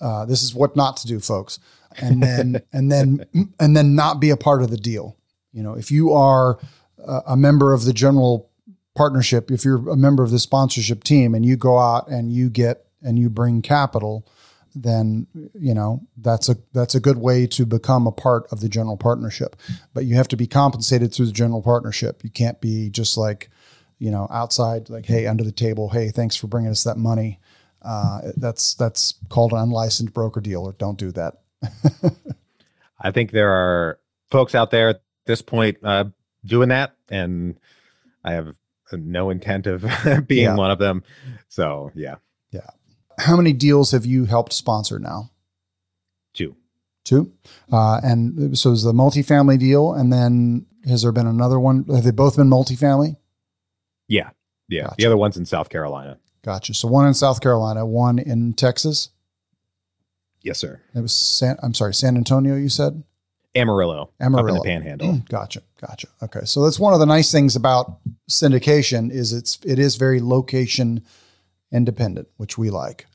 Uh, 0.00 0.24
this 0.24 0.42
is 0.42 0.54
what 0.54 0.76
not 0.76 0.96
to 0.98 1.06
do, 1.08 1.18
folks, 1.18 1.58
and 1.98 2.22
then 2.22 2.62
and 2.72 2.90
then 2.90 3.24
and 3.58 3.76
then 3.76 3.94
not 3.94 4.20
be 4.20 4.30
a 4.30 4.36
part 4.36 4.62
of 4.62 4.70
the 4.70 4.76
deal. 4.76 5.16
You 5.52 5.62
know, 5.62 5.74
if 5.74 5.90
you 5.90 6.12
are 6.12 6.58
a, 6.98 7.20
a 7.28 7.36
member 7.36 7.72
of 7.72 7.84
the 7.84 7.92
general 7.92 8.50
partnership, 8.94 9.50
if 9.50 9.64
you're 9.64 9.88
a 9.88 9.96
member 9.96 10.22
of 10.22 10.30
the 10.30 10.38
sponsorship 10.38 11.04
team, 11.04 11.34
and 11.34 11.44
you 11.44 11.56
go 11.56 11.78
out 11.78 12.08
and 12.08 12.32
you 12.32 12.50
get 12.50 12.86
and 13.02 13.18
you 13.18 13.30
bring 13.30 13.62
capital, 13.62 14.26
then 14.74 15.26
you 15.54 15.74
know 15.74 16.00
that's 16.16 16.48
a 16.48 16.56
that's 16.72 16.94
a 16.94 17.00
good 17.00 17.18
way 17.18 17.46
to 17.46 17.66
become 17.66 18.06
a 18.06 18.12
part 18.12 18.46
of 18.52 18.60
the 18.60 18.68
general 18.68 18.96
partnership. 18.96 19.56
But 19.94 20.04
you 20.04 20.16
have 20.16 20.28
to 20.28 20.36
be 20.36 20.46
compensated 20.46 21.12
through 21.12 21.26
the 21.26 21.32
general 21.32 21.62
partnership. 21.62 22.22
You 22.22 22.30
can't 22.30 22.60
be 22.60 22.90
just 22.90 23.16
like 23.16 23.50
you 23.98 24.10
know 24.10 24.28
outside 24.30 24.88
like 24.88 25.06
hey 25.06 25.26
under 25.26 25.44
the 25.44 25.52
table 25.52 25.90
hey 25.90 26.10
thanks 26.10 26.36
for 26.36 26.46
bringing 26.46 26.70
us 26.70 26.84
that 26.84 26.96
money. 26.96 27.40
Uh, 27.82 28.32
that's 28.36 28.74
that's 28.74 29.14
called 29.30 29.52
an 29.52 29.58
unlicensed 29.58 30.12
broker 30.12 30.42
dealer 30.42 30.72
don't 30.72 30.98
do 30.98 31.10
that 31.10 31.39
i 33.00 33.10
think 33.10 33.30
there 33.30 33.50
are 33.50 33.98
folks 34.30 34.54
out 34.54 34.70
there 34.70 34.88
at 34.90 35.02
this 35.26 35.42
point 35.42 35.78
uh, 35.84 36.04
doing 36.44 36.68
that 36.70 36.96
and 37.08 37.58
i 38.24 38.32
have 38.32 38.54
no 38.92 39.30
intent 39.30 39.66
of 39.66 39.84
being 40.26 40.44
yeah. 40.44 40.56
one 40.56 40.70
of 40.70 40.78
them 40.78 41.02
so 41.48 41.90
yeah 41.94 42.16
yeah 42.50 42.70
how 43.20 43.36
many 43.36 43.52
deals 43.52 43.92
have 43.92 44.06
you 44.06 44.24
helped 44.24 44.52
sponsor 44.52 44.98
now? 44.98 45.30
Two. 46.34 46.56
Two. 47.04 47.32
Uh, 47.72 48.00
and 48.02 48.58
so 48.58 48.72
is 48.72 48.82
the 48.82 48.92
multifamily 48.92 49.58
deal, 49.58 49.92
and 49.92 50.12
then 50.12 50.66
has 50.86 51.02
there 51.02 51.12
been 51.12 51.26
another 51.26 51.60
one? 51.60 51.84
Have 51.84 52.04
they 52.04 52.10
both 52.10 52.36
been 52.36 52.48
multifamily? 52.48 53.16
Yeah. 54.08 54.30
Yeah. 54.68 54.84
Gotcha. 54.84 54.94
The 54.98 55.06
other 55.06 55.16
one's 55.16 55.36
in 55.36 55.46
South 55.46 55.68
Carolina. 55.68 56.18
Gotcha. 56.42 56.74
So 56.74 56.88
one 56.88 57.06
in 57.06 57.14
South 57.14 57.40
Carolina, 57.40 57.84
one 57.84 58.18
in 58.18 58.54
Texas. 58.54 59.10
Yes, 60.42 60.58
sir. 60.58 60.80
It 60.94 61.00
was 61.00 61.12
San. 61.12 61.56
I'm 61.62 61.74
sorry, 61.74 61.94
San 61.94 62.16
Antonio. 62.16 62.56
You 62.56 62.68
said 62.68 63.02
Amarillo. 63.54 64.10
Amarillo, 64.20 64.60
up 64.60 64.66
in 64.66 64.74
the 64.74 64.80
Panhandle. 64.80 65.22
gotcha. 65.28 65.62
Gotcha. 65.80 66.08
Okay. 66.22 66.40
So 66.44 66.64
that's 66.64 66.78
one 66.78 66.94
of 66.94 67.00
the 67.00 67.06
nice 67.06 67.32
things 67.32 67.56
about 67.56 67.98
syndication 68.30 69.10
is 69.10 69.32
it's 69.32 69.58
it 69.64 69.78
is 69.78 69.96
very 69.96 70.20
location 70.20 71.02
independent, 71.72 72.28
which 72.36 72.56
we 72.56 72.70
like. 72.70 73.06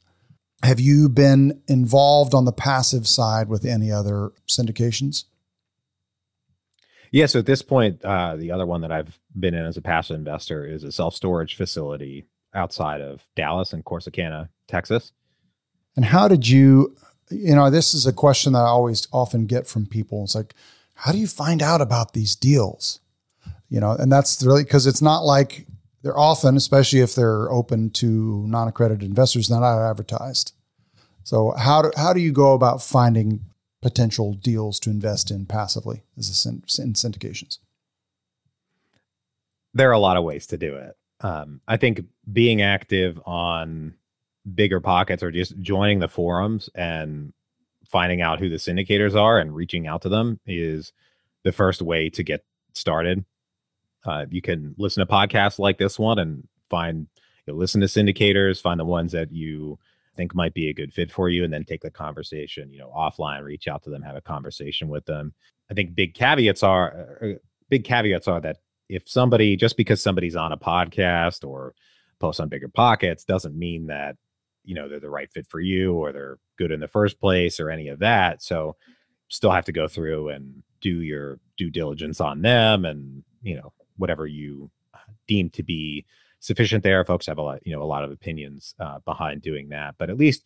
Have 0.64 0.80
you 0.80 1.10
been 1.10 1.62
involved 1.68 2.34
on 2.34 2.46
the 2.46 2.52
passive 2.52 3.08
side 3.08 3.50
with 3.50 3.66
any 3.66 3.92
other 3.92 4.32
syndications? 4.48 5.26
Yeah, 7.12 7.28
so 7.28 7.40
at 7.40 7.46
this 7.46 7.62
point, 7.62 8.04
uh, 8.04 8.36
the 8.36 8.52
other 8.52 8.66
one 8.66 8.82
that 8.82 8.92
I've 8.92 9.18
been 9.40 9.54
in 9.54 9.66
as 9.66 9.78
a 9.78 9.82
passive 9.82 10.18
investor 10.18 10.66
is 10.66 10.84
a 10.84 10.92
self 10.92 11.16
storage 11.16 11.56
facility 11.56 12.26
outside 12.54 13.02
of 13.02 13.26
Dallas 13.36 13.74
and 13.74 13.86
Corsicana, 13.86 14.50
Texas. 14.68 15.12
And 15.96 16.04
how 16.04 16.28
did 16.28 16.48
you, 16.48 16.96
you 17.30 17.56
know, 17.56 17.70
this 17.70 17.94
is 17.94 18.06
a 18.06 18.14
question 18.14 18.54
that 18.54 18.60
I 18.60 18.68
always 18.68 19.08
often 19.12 19.46
get 19.46 19.68
from 19.68 19.86
people. 19.86 20.24
It's 20.24 20.36
like, 20.36 20.54
how 20.94 21.12
do 21.12 21.18
you 21.18 21.28
find 21.28 21.62
out 21.62 21.82
about 21.82 22.14
these 22.14 22.36
deals? 22.36 23.00
You 23.70 23.80
know, 23.80 23.92
and 23.92 24.12
that's 24.12 24.44
really 24.44 24.64
because 24.64 24.86
it's 24.86 25.02
not 25.02 25.26
like 25.26 25.66
they're 26.02 26.18
often, 26.18 26.56
especially 26.56 27.00
if 27.00 27.16
they're 27.16 27.52
open 27.52 27.90
to 27.92 28.46
non-accredited 28.48 29.04
investors, 29.04 29.50
not 29.50 29.64
advertised. 29.64 30.54
So 31.24 31.52
how 31.58 31.82
do 31.82 31.92
how 31.98 32.14
do 32.14 32.20
you 32.20 32.32
go 32.32 32.54
about 32.54 32.84
finding 32.84 33.42
potential 33.82 34.34
deals 34.34 34.80
to 34.82 34.90
invest 34.90 35.32
in 35.32 35.46
passively 35.48 36.04
as 36.18 36.46
a 36.46 36.50
in 36.50 36.94
syndications? 36.94 37.58
There 39.74 39.90
are 39.90 39.94
a 39.94 40.00
lot 40.00 40.18
of 40.18 40.24
ways 40.24 40.48
to 40.48 40.58
do 40.58 40.76
it. 40.76 40.96
Um, 41.22 41.60
I 41.68 41.78
think 41.78 42.02
being 42.32 42.62
active 42.62 43.20
on 43.26 43.96
bigger 44.54 44.80
pockets 44.80 45.24
are 45.24 45.32
just 45.32 45.60
joining 45.60 46.00
the 46.00 46.08
forums 46.08 46.70
and 46.76 47.34
finding 47.88 48.22
out 48.22 48.40
who 48.40 48.50
the 48.50 48.56
syndicators 48.56 49.16
are 49.16 49.40
and 49.40 49.56
reaching 49.56 49.88
out 49.88 50.02
to 50.02 50.10
them 50.10 50.40
is 50.46 50.92
the 51.44 51.52
first 51.52 51.82
way 51.82 52.10
to 52.10 52.24
get 52.24 52.44
started. 52.74 53.24
Uh, 54.06 54.26
you 54.30 54.42
can 54.42 54.76
listen 54.78 55.06
to 55.06 55.12
podcasts 55.12 55.60
like 55.60 55.78
this 55.78 55.98
one 55.98 56.20
and 56.20 56.48
find, 56.70 57.08
you 57.46 57.54
know, 57.54 57.58
listen 57.58 57.82
to 57.82 57.88
syndicators, 57.88 58.62
find 58.62 58.80
the 58.80 58.86
ones 58.86 59.12
that 59.12 59.32
you 59.32 59.80
think 60.16 60.36
might 60.36 60.54
be 60.54 60.70
a 60.70 60.74
good 60.74 60.94
fit 60.94 61.12
for 61.12 61.30
you, 61.30 61.44
and 61.44 61.52
then 61.52 61.64
take 61.64 61.82
the 61.82 61.90
conversation, 61.90 62.72
you 62.72 62.80
know, 62.80 62.92
offline, 62.96 63.44
reach 63.44 63.68
out 63.68 63.84
to 63.84 63.90
them, 63.90 64.02
have 64.02 64.16
a 64.16 64.22
conversation 64.22 64.88
with 64.88 65.06
them. 65.06 65.34
I 65.70 65.74
think 65.74 65.96
big 65.96 66.14
caveats 66.14 66.64
are 66.64 67.18
uh, 67.22 67.26
uh 67.26 67.34
big 67.70 67.84
caveats 67.84 68.28
are 68.28 68.40
that 68.42 68.58
if 68.90 69.04
somebody 69.08 69.56
just 69.56 69.78
because 69.78 70.02
somebody's 70.02 70.36
on 70.36 70.52
a 70.52 70.58
podcast 70.58 71.48
or 71.48 71.74
posts 72.20 72.40
on 72.40 72.50
bigger 72.50 72.68
pockets 72.68 73.24
doesn't 73.24 73.58
mean 73.58 73.88
that 73.88 74.16
you 74.66 74.76
know 74.76 74.90
they're 74.90 75.00
the 75.00 75.10
right 75.10 75.32
fit 75.32 75.48
for 75.48 75.60
you 75.60 75.94
or 75.94 76.12
they're 76.12 76.38
good 76.58 76.72
in 76.72 76.80
the 76.80 76.88
first 76.88 77.20
place 77.20 77.60
or 77.60 77.70
any 77.70 77.88
of 77.88 78.00
that 78.00 78.42
so 78.42 78.76
still 79.28 79.52
have 79.52 79.66
to 79.66 79.72
go 79.72 79.88
through 79.88 80.30
and 80.30 80.64
do 80.82 81.02
your 81.02 81.40
due 81.58 81.70
diligence 81.70 82.22
on 82.22 82.42
them 82.42 82.86
and 82.86 83.24
you 83.42 83.56
know 83.56 83.74
whatever 83.98 84.28
you 84.28 84.70
uh, 84.94 85.00
deem 85.28 85.50
to 85.50 85.64
be 85.64 86.06
sufficient 86.40 86.84
there. 86.84 87.04
Folks 87.04 87.26
have 87.26 87.38
a 87.38 87.42
lot, 87.42 87.66
you 87.66 87.76
know, 87.76 87.82
a 87.82 87.86
lot 87.86 88.04
of 88.04 88.12
opinions 88.12 88.76
uh, 88.80 89.00
behind 89.00 89.42
doing 89.42 89.70
that, 89.70 89.96
but 89.98 90.10
at 90.10 90.18
least 90.18 90.44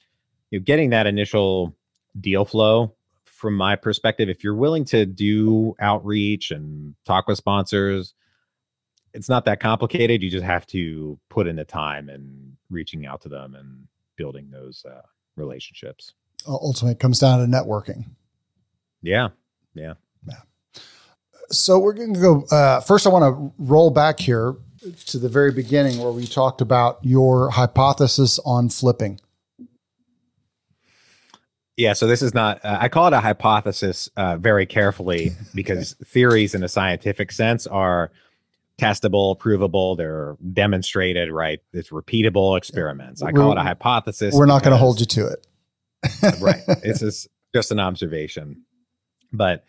you 0.49 0.59
know, 0.59 0.63
getting 0.63 0.89
that 0.91 1.07
initial 1.07 1.75
deal 2.19 2.45
flow 2.45 2.95
from 3.25 3.55
my 3.55 3.75
perspective, 3.75 4.27
if 4.27 4.43
you're 4.43 4.55
willing 4.55 4.83
to 4.85 5.05
do 5.05 5.75
outreach 5.79 6.51
and 6.51 6.95
talk 7.05 7.27
with 7.27 7.37
sponsors, 7.37 8.13
it's 9.13 9.29
not 9.29 9.45
that 9.45 9.59
complicated. 9.59 10.21
You 10.21 10.29
just 10.29 10.45
have 10.45 10.67
to 10.67 11.17
put 11.29 11.47
in 11.47 11.55
the 11.55 11.63
time 11.63 12.09
and 12.09 12.57
reaching 12.69 13.05
out 13.05 13.21
to 13.21 13.29
them 13.29 13.55
and 13.55 13.87
building 14.19 14.51
those 14.51 14.85
uh, 14.85 15.01
relationships. 15.35 16.13
Ultimately, 16.47 16.91
it 16.91 16.99
comes 16.99 17.17
down 17.17 17.39
to 17.39 17.57
networking. 17.57 18.05
Yeah. 19.01 19.29
Yeah. 19.73 19.95
Yeah 20.27 20.41
so 21.51 21.79
we're 21.79 21.93
going 21.93 22.13
to 22.13 22.19
go. 22.19 22.43
Uh, 22.51 22.81
first, 22.81 23.05
I 23.05 23.09
want 23.09 23.23
to 23.23 23.53
roll 23.57 23.89
back 23.89 24.19
here 24.19 24.55
to 25.07 25.17
the 25.17 25.29
very 25.29 25.51
beginning 25.51 25.99
where 25.99 26.11
we 26.11 26.25
talked 26.25 26.61
about 26.61 26.99
your 27.01 27.49
hypothesis 27.49 28.39
on 28.45 28.69
flipping. 28.69 29.19
Yeah, 31.75 31.93
so 31.93 32.07
this 32.07 32.21
is 32.21 32.33
not, 32.33 32.63
uh, 32.63 32.77
I 32.79 32.89
call 32.89 33.07
it 33.07 33.13
a 33.13 33.21
hypothesis 33.21 34.09
uh, 34.17 34.35
very 34.35 34.65
carefully 34.65 35.31
because 35.55 35.93
theories 36.05 36.53
in 36.53 36.63
a 36.63 36.67
scientific 36.67 37.31
sense 37.31 37.67
are 37.67 38.11
testable, 38.79 39.37
provable, 39.37 39.95
they're 39.95 40.37
demonstrated, 40.53 41.31
right? 41.31 41.59
It's 41.73 41.89
repeatable 41.89 42.57
experiments. 42.57 43.21
I 43.21 43.31
call 43.31 43.47
we're, 43.47 43.53
it 43.53 43.59
a 43.59 43.63
hypothesis. 43.63 44.33
We're 44.33 44.45
not 44.45 44.63
going 44.63 44.71
to 44.71 44.77
hold 44.77 44.99
you 44.99 45.05
to 45.05 45.27
it. 45.27 45.47
right. 46.41 46.61
This 46.81 47.01
is 47.01 47.27
just 47.53 47.71
an 47.71 47.79
observation. 47.79 48.63
But 49.33 49.65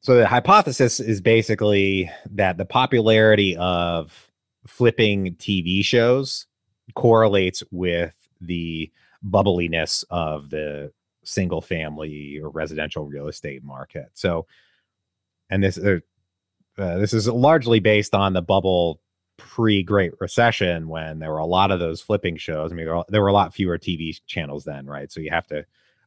so 0.00 0.16
the 0.16 0.26
hypothesis 0.26 1.00
is 1.00 1.20
basically 1.20 2.10
that 2.30 2.56
the 2.56 2.64
popularity 2.64 3.56
of 3.56 4.30
flipping 4.66 5.34
TV 5.36 5.84
shows 5.84 6.46
correlates 6.94 7.62
with 7.70 8.14
the 8.40 8.90
bubbliness 9.22 10.04
of 10.10 10.50
the 10.50 10.92
single 11.24 11.60
family 11.60 12.38
or 12.42 12.50
residential 12.50 13.04
real 13.04 13.28
estate 13.28 13.62
market. 13.62 14.10
So, 14.14 14.46
and 15.50 15.62
this 15.62 15.78
uh, 15.78 15.98
uh, 16.78 16.98
this 16.98 17.12
is 17.12 17.28
largely 17.28 17.80
based 17.80 18.14
on 18.14 18.32
the 18.32 18.42
bubble 18.42 19.00
pre 19.36 19.82
Great 19.82 20.12
Recession 20.20 20.88
when 20.88 21.18
there 21.18 21.30
were 21.30 21.38
a 21.38 21.46
lot 21.46 21.70
of 21.70 21.80
those 21.80 22.00
flipping 22.00 22.36
shows. 22.36 22.72
I 22.72 22.74
mean, 22.74 22.86
there 22.86 22.96
were, 22.96 23.04
there 23.08 23.22
were 23.22 23.28
a 23.28 23.32
lot 23.32 23.54
fewer 23.54 23.78
TV 23.78 24.16
channels 24.26 24.64
then, 24.64 24.86
right? 24.86 25.10
So 25.10 25.20
you 25.20 25.30
have 25.30 25.46
to 25.48 25.64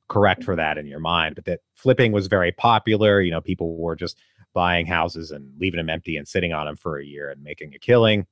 correct 0.09 0.43
for 0.43 0.55
that 0.55 0.77
in 0.77 0.87
your 0.87 0.99
mind. 0.99 1.35
But 1.35 1.45
that 1.45 1.61
flipping 1.73 2.11
was 2.11 2.27
very 2.27 2.51
popular. 2.51 3.21
You 3.21 3.31
know, 3.31 3.41
people 3.41 3.77
were 3.77 3.95
just 3.95 4.17
buying 4.53 4.85
houses 4.85 5.31
and 5.31 5.49
leaving 5.59 5.77
them 5.77 5.89
empty 5.89 6.17
and 6.17 6.27
sitting 6.27 6.51
on 6.53 6.65
them 6.65 6.75
for 6.75 6.99
a 6.99 7.05
year 7.05 7.29
and 7.29 7.41
making 7.41 7.73
a 7.73 7.79
killing. 7.79 8.27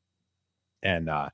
And 0.84 1.10
uh, 1.10 1.30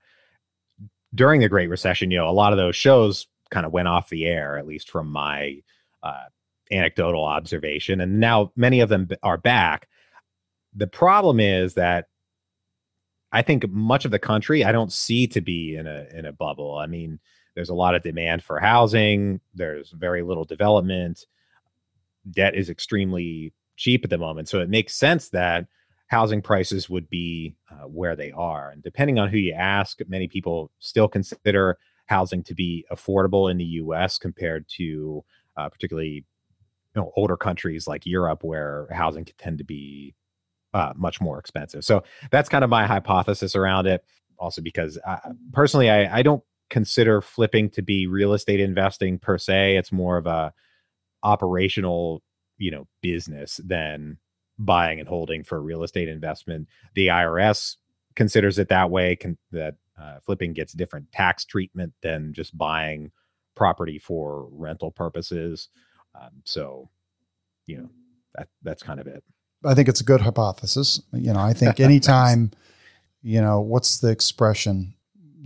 during 1.14 1.42
the 1.42 1.50
Great 1.50 1.70
Recession, 1.70 2.12
you 2.12 2.18
know, 2.18 2.30
a 2.30 2.32
lot 2.32 2.54
of 2.54 2.58
those 2.58 2.76
shows 2.76 3.28
kind 3.50 3.66
of 3.66 3.72
went 3.72 3.88
off 3.88 4.10
the 4.10 4.26
air, 4.26 4.58
at 4.58 4.68
least 4.68 4.90
from 4.90 5.12
my 5.12 5.62
uh, 6.04 6.26
anecdotal 6.72 7.24
observation. 7.24 8.02
And 8.02 8.20
now 8.20 8.52
many 8.56 8.80
of 8.82 8.90
them 8.90 9.08
are 9.24 9.38
back. 9.38 9.88
The 10.76 10.88
problem 10.88 11.40
is 11.40 11.74
that 11.76 12.08
I 13.32 13.42
think 13.42 13.70
much 13.70 14.06
of 14.06 14.12
the 14.12 14.20
country 14.20 14.64
I 14.64 14.72
don't 14.72 14.92
see 14.92 15.28
to 15.28 15.42
be 15.42 15.76
in 15.76 15.88
a 15.88 16.06
in 16.14 16.26
a 16.26 16.32
bubble. 16.32 16.78
I 16.78 16.88
mean, 16.88 17.20
there's 17.54 17.70
a 17.70 17.74
lot 17.74 17.96
of 17.96 18.04
demand 18.04 18.44
for 18.44 18.60
housing. 18.60 19.40
There's 19.54 19.92
very 19.92 20.22
little 20.22 20.46
development. 20.46 21.26
Debt 22.32 22.56
is 22.56 22.70
extremely 22.70 23.54
cheap 23.78 24.04
at 24.04 24.10
the 24.10 24.18
moment, 24.18 24.50
so 24.50 24.60
it 24.60 24.70
makes 24.70 24.96
sense 24.96 25.30
that 25.30 25.68
housing 26.08 26.42
prices 26.42 26.90
would 26.90 27.10
be 27.10 27.56
uh, 27.72 27.88
where 27.88 28.16
they 28.16 28.32
are. 28.32 28.70
And 28.70 28.84
depending 28.84 29.20
on 29.20 29.30
who 29.30 29.38
you 29.38 29.54
ask, 29.54 30.00
many 30.08 30.28
people 30.28 30.72
still 30.80 31.08
consider 31.08 31.78
housing 32.06 32.44
to 32.44 32.54
be 32.54 32.86
affordable 32.92 33.50
in 33.50 33.58
the 33.58 33.66
U.S. 33.66 34.18
compared 34.18 34.68
to 34.78 35.24
uh, 35.58 35.70
particularly 35.70 36.26
you 36.96 37.02
know 37.02 37.12
older 37.16 37.38
countries 37.38 37.88
like 37.88 38.06
Europe, 38.06 38.44
where 38.44 38.88
housing 38.92 39.26
can 39.26 39.36
tend 39.38 39.58
to 39.58 39.64
be 39.64 40.14
uh, 40.76 40.92
much 40.98 41.22
more 41.22 41.40
expensive. 41.40 41.86
So 41.86 42.04
that's 42.32 42.50
kind 42.50 42.66
of 42.66 42.70
my 42.70 42.86
hypothesis 42.86 43.56
around 43.56 43.88
it. 43.88 44.04
Also, 44.38 44.62
because 44.62 45.00
I, 45.08 45.20
personally, 45.54 45.90
I, 45.90 46.18
I 46.18 46.22
don't 46.22 46.44
consider 46.70 47.22
flipping 47.22 47.70
to 47.70 47.82
be 47.82 48.08
real 48.08 48.34
estate 48.34 48.60
investing 48.60 49.18
per 49.18 49.38
se. 49.38 49.78
It's 49.78 49.94
more 49.94 50.18
of 50.18 50.28
a 50.28 50.54
operational, 51.24 52.22
you 52.58 52.72
know, 52.72 52.88
business 53.02 53.62
than 53.64 54.18
buying 54.60 55.00
and 55.00 55.08
holding 55.08 55.46
for 55.46 55.62
real 55.62 55.82
estate 55.82 56.10
investment. 56.10 56.68
The 56.94 57.08
IRS 57.08 57.78
considers 58.18 58.60
it 58.60 58.68
that 58.68 58.92
way. 58.92 59.16
Can, 59.16 59.38
that 59.54 59.76
uh, 59.98 60.20
flipping 60.26 60.52
gets 60.52 60.74
different 60.74 61.10
tax 61.14 61.46
treatment 61.46 61.94
than 62.02 62.34
just 62.34 62.58
buying 62.58 63.12
property 63.56 63.98
for 63.98 64.50
rental 64.52 64.92
purposes. 64.92 65.70
Um, 66.14 66.42
so, 66.44 66.90
you 67.66 67.78
know, 67.78 67.90
that 68.34 68.50
that's 68.62 68.84
kind 68.84 69.00
of 69.00 69.08
it. 69.08 69.24
I 69.66 69.74
think 69.74 69.90
it's 69.90 70.02
a 70.02 70.06
good 70.06 70.22
hypothesis. 70.22 71.02
You 71.14 71.34
know, 71.34 71.40
I 71.40 71.54
think 71.54 71.80
anytime, 71.80 72.52
you 73.22 73.42
know, 73.42 73.62
what's 73.62 74.00
the 74.00 74.10
expression? 74.10 74.94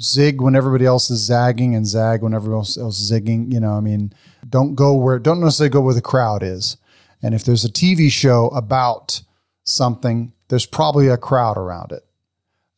Zig 0.01 0.41
when 0.41 0.55
everybody 0.55 0.86
else 0.86 1.09
is 1.09 1.20
zagging 1.20 1.76
and 1.76 1.86
zag 1.86 2.22
when 2.22 2.34
everyone 2.34 2.59
else 2.59 2.78
is 2.78 3.11
zigging. 3.11 3.51
You 3.51 3.59
know, 3.59 3.74
I 3.74 3.82
mean, 3.82 4.13
don't 4.47 4.76
go 4.76 4.93
where, 4.95 5.20
don't 5.20 5.41
necessarily 5.41 5.72
go 5.72 5.82
where 5.82 5.93
the 5.93 6.01
crowd 6.01 6.43
is. 6.43 6.78
And 7.22 7.36
if 7.36 7.43
there's 7.43 7.65
a 7.65 7.70
TV 7.70 8.09
show 8.09 8.47
about 8.49 9.22
something, 9.65 10.32
there's 10.47 10.65
probably 10.65 11.09
a 11.09 11.17
crowd 11.17 11.57
around 11.57 11.91
it. 11.91 12.05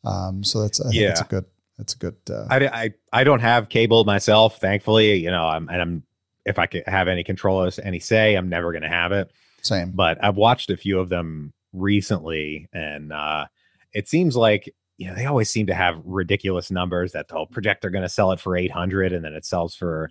Um, 0.03 0.43
so 0.43 0.61
that's, 0.61 0.81
I 0.81 0.85
think 0.85 0.95
yeah. 0.95 1.09
it's 1.11 1.21
a 1.21 1.25
good, 1.25 1.45
that's 1.77 1.93
a 1.93 1.97
good. 1.97 2.15
Uh, 2.29 2.47
I, 2.49 2.67
I, 2.67 2.93
I 3.13 3.23
don't 3.23 3.39
have 3.39 3.69
cable 3.69 4.03
myself, 4.03 4.59
thankfully, 4.59 5.15
you 5.15 5.29
know, 5.29 5.45
I'm, 5.45 5.69
and 5.69 5.81
I'm, 5.81 6.03
if 6.43 6.57
I 6.57 6.65
could 6.65 6.83
have 6.87 7.07
any 7.07 7.23
control 7.23 7.63
as 7.63 7.77
any 7.77 7.99
say, 7.99 8.33
I'm 8.33 8.49
never 8.49 8.71
going 8.71 8.81
to 8.81 8.89
have 8.89 9.11
it. 9.11 9.31
Same. 9.61 9.91
But 9.91 10.23
I've 10.23 10.37
watched 10.37 10.69
a 10.69 10.77
few 10.77 10.99
of 10.99 11.09
them 11.09 11.53
recently, 11.73 12.67
and 12.73 13.11
uh, 13.13 13.45
it 13.93 14.07
seems 14.07 14.35
like 14.35 14.73
you 14.97 15.07
know 15.07 15.15
they 15.15 15.25
always 15.25 15.49
seem 15.49 15.67
to 15.67 15.73
have 15.73 16.01
ridiculous 16.05 16.69
numbers 16.69 17.13
that 17.13 17.27
they'll 17.27 17.47
project 17.47 17.81
they're 17.81 17.91
going 17.91 18.03
to 18.03 18.09
sell 18.09 18.31
it 18.31 18.39
for 18.39 18.55
800 18.55 19.13
and 19.13 19.25
then 19.25 19.33
it 19.33 19.45
sells 19.45 19.73
for 19.75 20.09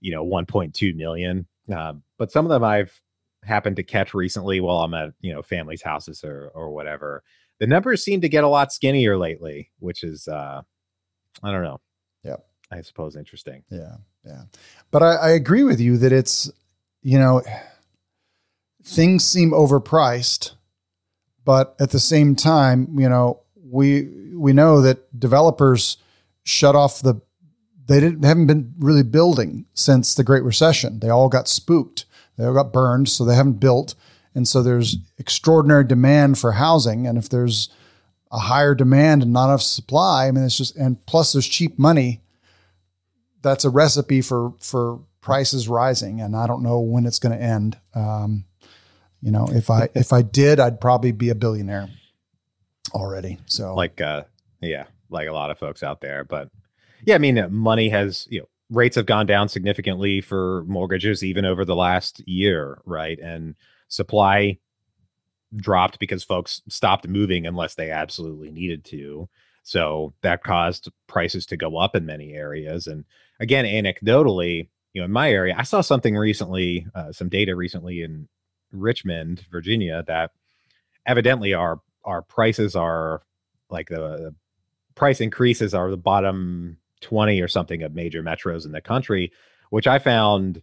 you 0.00 0.12
know 0.12 0.24
1.2 0.24 0.94
million. 0.96 1.46
Uh, 1.70 1.94
but 2.18 2.32
some 2.32 2.46
of 2.46 2.50
them 2.50 2.64
i've 2.64 3.00
happened 3.44 3.76
to 3.76 3.82
catch 3.82 4.12
recently 4.12 4.60
while 4.60 4.78
i'm 4.78 4.92
at 4.92 5.10
you 5.20 5.32
know 5.32 5.42
families 5.42 5.82
houses 5.82 6.24
or 6.24 6.50
or 6.54 6.70
whatever. 6.70 7.22
The 7.58 7.66
numbers 7.66 8.02
seem 8.02 8.22
to 8.22 8.28
get 8.30 8.44
a 8.44 8.48
lot 8.48 8.72
skinnier 8.72 9.18
lately 9.18 9.70
which 9.78 10.02
is 10.02 10.26
uh 10.26 10.62
i 11.42 11.52
don't 11.52 11.62
know. 11.62 11.80
Yeah. 12.24 12.36
I 12.72 12.80
suppose 12.80 13.16
interesting. 13.16 13.62
Yeah 13.70 13.96
yeah. 14.24 14.42
But 14.90 15.02
I, 15.02 15.14
I 15.14 15.28
agree 15.30 15.64
with 15.64 15.80
you 15.80 15.96
that 15.98 16.12
it's 16.12 16.50
you 17.02 17.18
know 17.18 17.42
things 18.90 19.24
seem 19.24 19.52
overpriced, 19.52 20.52
but 21.44 21.76
at 21.80 21.90
the 21.90 22.00
same 22.00 22.34
time, 22.34 22.98
you 22.98 23.08
know, 23.08 23.40
we 23.54 24.08
we 24.34 24.52
know 24.52 24.80
that 24.82 25.18
developers 25.18 25.96
shut 26.44 26.74
off 26.74 27.00
the 27.00 27.20
they 27.86 28.00
didn't 28.00 28.24
haven't 28.24 28.46
been 28.46 28.74
really 28.78 29.02
building 29.02 29.66
since 29.74 30.14
the 30.14 30.24
Great 30.24 30.42
Recession. 30.42 31.00
They 31.00 31.08
all 31.08 31.28
got 31.28 31.48
spooked. 31.48 32.04
They 32.36 32.44
all 32.44 32.54
got 32.54 32.72
burned, 32.72 33.08
so 33.08 33.24
they 33.24 33.34
haven't 33.34 33.60
built. 33.60 33.94
And 34.34 34.46
so 34.46 34.62
there's 34.62 34.96
extraordinary 35.18 35.84
demand 35.84 36.38
for 36.38 36.52
housing. 36.52 37.06
And 37.06 37.18
if 37.18 37.28
there's 37.28 37.68
a 38.30 38.38
higher 38.38 38.76
demand 38.76 39.22
and 39.22 39.32
not 39.32 39.46
enough 39.48 39.62
supply, 39.62 40.28
I 40.28 40.30
mean, 40.30 40.44
it's 40.44 40.56
just 40.56 40.76
and 40.76 41.04
plus 41.06 41.32
there's 41.32 41.48
cheap 41.48 41.78
money. 41.78 42.22
That's 43.42 43.64
a 43.64 43.70
recipe 43.70 44.20
for 44.20 44.54
for 44.60 45.00
prices 45.20 45.68
rising, 45.68 46.20
and 46.20 46.36
I 46.36 46.46
don't 46.46 46.62
know 46.62 46.80
when 46.80 47.06
it's 47.06 47.18
going 47.18 47.36
to 47.36 47.44
end. 47.44 47.78
Um, 47.94 48.44
you 49.22 49.30
know, 49.30 49.46
if 49.50 49.70
I 49.70 49.88
if 49.94 50.12
I 50.12 50.22
did, 50.22 50.60
I'd 50.60 50.80
probably 50.80 51.12
be 51.12 51.30
a 51.30 51.34
billionaire 51.34 51.88
already. 52.92 53.38
So 53.46 53.74
like 53.74 54.00
uh 54.00 54.24
yeah, 54.60 54.86
like 55.08 55.28
a 55.28 55.32
lot 55.32 55.50
of 55.50 55.58
folks 55.58 55.82
out 55.82 56.00
there, 56.00 56.24
but 56.24 56.48
yeah, 57.04 57.14
I 57.14 57.18
mean, 57.18 57.46
money 57.50 57.88
has, 57.88 58.26
you 58.30 58.40
know, 58.40 58.48
rates 58.70 58.96
have 58.96 59.06
gone 59.06 59.26
down 59.26 59.48
significantly 59.48 60.20
for 60.20 60.64
mortgages 60.66 61.24
even 61.24 61.44
over 61.44 61.64
the 61.64 61.76
last 61.76 62.26
year, 62.28 62.80
right? 62.84 63.18
And 63.18 63.54
supply 63.88 64.58
dropped 65.56 65.98
because 65.98 66.22
folks 66.22 66.62
stopped 66.68 67.08
moving 67.08 67.46
unless 67.46 67.74
they 67.74 67.90
absolutely 67.90 68.50
needed 68.50 68.84
to. 68.84 69.28
So 69.62 70.14
that 70.22 70.44
caused 70.44 70.90
prices 71.06 71.46
to 71.46 71.56
go 71.56 71.76
up 71.76 71.96
in 71.96 72.06
many 72.06 72.32
areas. 72.34 72.86
And 72.86 73.04
again, 73.40 73.64
anecdotally, 73.64 74.68
you 74.92 75.00
know, 75.00 75.04
in 75.04 75.12
my 75.12 75.30
area, 75.30 75.54
I 75.56 75.64
saw 75.64 75.80
something 75.80 76.16
recently, 76.16 76.86
uh, 76.94 77.12
some 77.12 77.28
data 77.28 77.54
recently 77.54 78.02
in 78.02 78.28
Richmond, 78.72 79.44
Virginia, 79.50 80.04
that 80.06 80.32
evidently 81.06 81.54
our 81.54 81.80
our 82.04 82.22
prices 82.22 82.74
are 82.74 83.22
like 83.68 83.88
the, 83.88 83.96
the 83.96 84.34
price 84.94 85.20
increases 85.20 85.74
are 85.74 85.90
the 85.90 85.96
bottom 85.96 86.76
20 87.00 87.40
or 87.40 87.48
something 87.48 87.82
of 87.82 87.94
major 87.94 88.22
metros 88.22 88.64
in 88.64 88.72
the 88.72 88.80
country, 88.80 89.32
which 89.70 89.86
I 89.86 89.98
found 89.98 90.62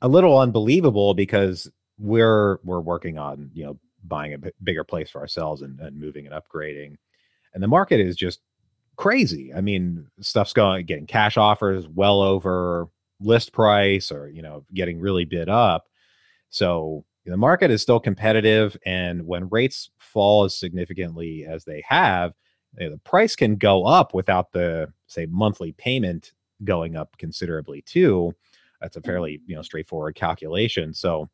a 0.00 0.08
little 0.08 0.38
unbelievable 0.38 1.14
because 1.14 1.70
we're 1.98 2.58
we're 2.62 2.80
working 2.80 3.18
on 3.18 3.50
you 3.54 3.64
know 3.64 3.78
buying 4.04 4.34
a 4.34 4.38
b- 4.38 4.50
bigger 4.62 4.84
place 4.84 5.10
for 5.10 5.20
ourselves 5.20 5.62
and, 5.62 5.78
and 5.80 5.98
moving 5.98 6.26
and 6.26 6.34
upgrading. 6.34 6.96
And 7.54 7.62
the 7.62 7.68
market 7.68 8.00
is 8.00 8.16
just 8.16 8.40
crazy. 8.96 9.52
I 9.52 9.60
mean 9.60 10.06
stuff's 10.20 10.52
going 10.52 10.86
getting 10.86 11.06
cash 11.06 11.36
offers 11.36 11.86
well 11.88 12.20
over 12.22 12.88
list 13.20 13.52
price 13.52 14.12
or 14.12 14.28
you 14.28 14.42
know 14.42 14.64
getting 14.72 15.00
really 15.00 15.24
bid 15.24 15.48
up 15.48 15.88
so 16.50 17.04
the 17.26 17.36
market 17.36 17.70
is 17.70 17.82
still 17.82 18.00
competitive. 18.00 18.76
And 18.86 19.26
when 19.26 19.48
rates 19.48 19.90
fall 19.98 20.44
as 20.44 20.56
significantly 20.56 21.44
as 21.46 21.64
they 21.64 21.82
have, 21.86 22.32
you 22.78 22.86
know, 22.86 22.92
the 22.92 22.98
price 22.98 23.36
can 23.36 23.56
go 23.56 23.84
up 23.84 24.14
without 24.14 24.52
the, 24.52 24.92
say, 25.06 25.26
monthly 25.26 25.72
payment 25.72 26.32
going 26.64 26.96
up 26.96 27.16
considerably 27.18 27.82
too. 27.82 28.34
That's 28.80 28.96
a 28.96 29.00
fairly, 29.00 29.40
you 29.46 29.56
know, 29.56 29.62
straightforward 29.62 30.14
calculation. 30.14 30.94
So 30.94 31.28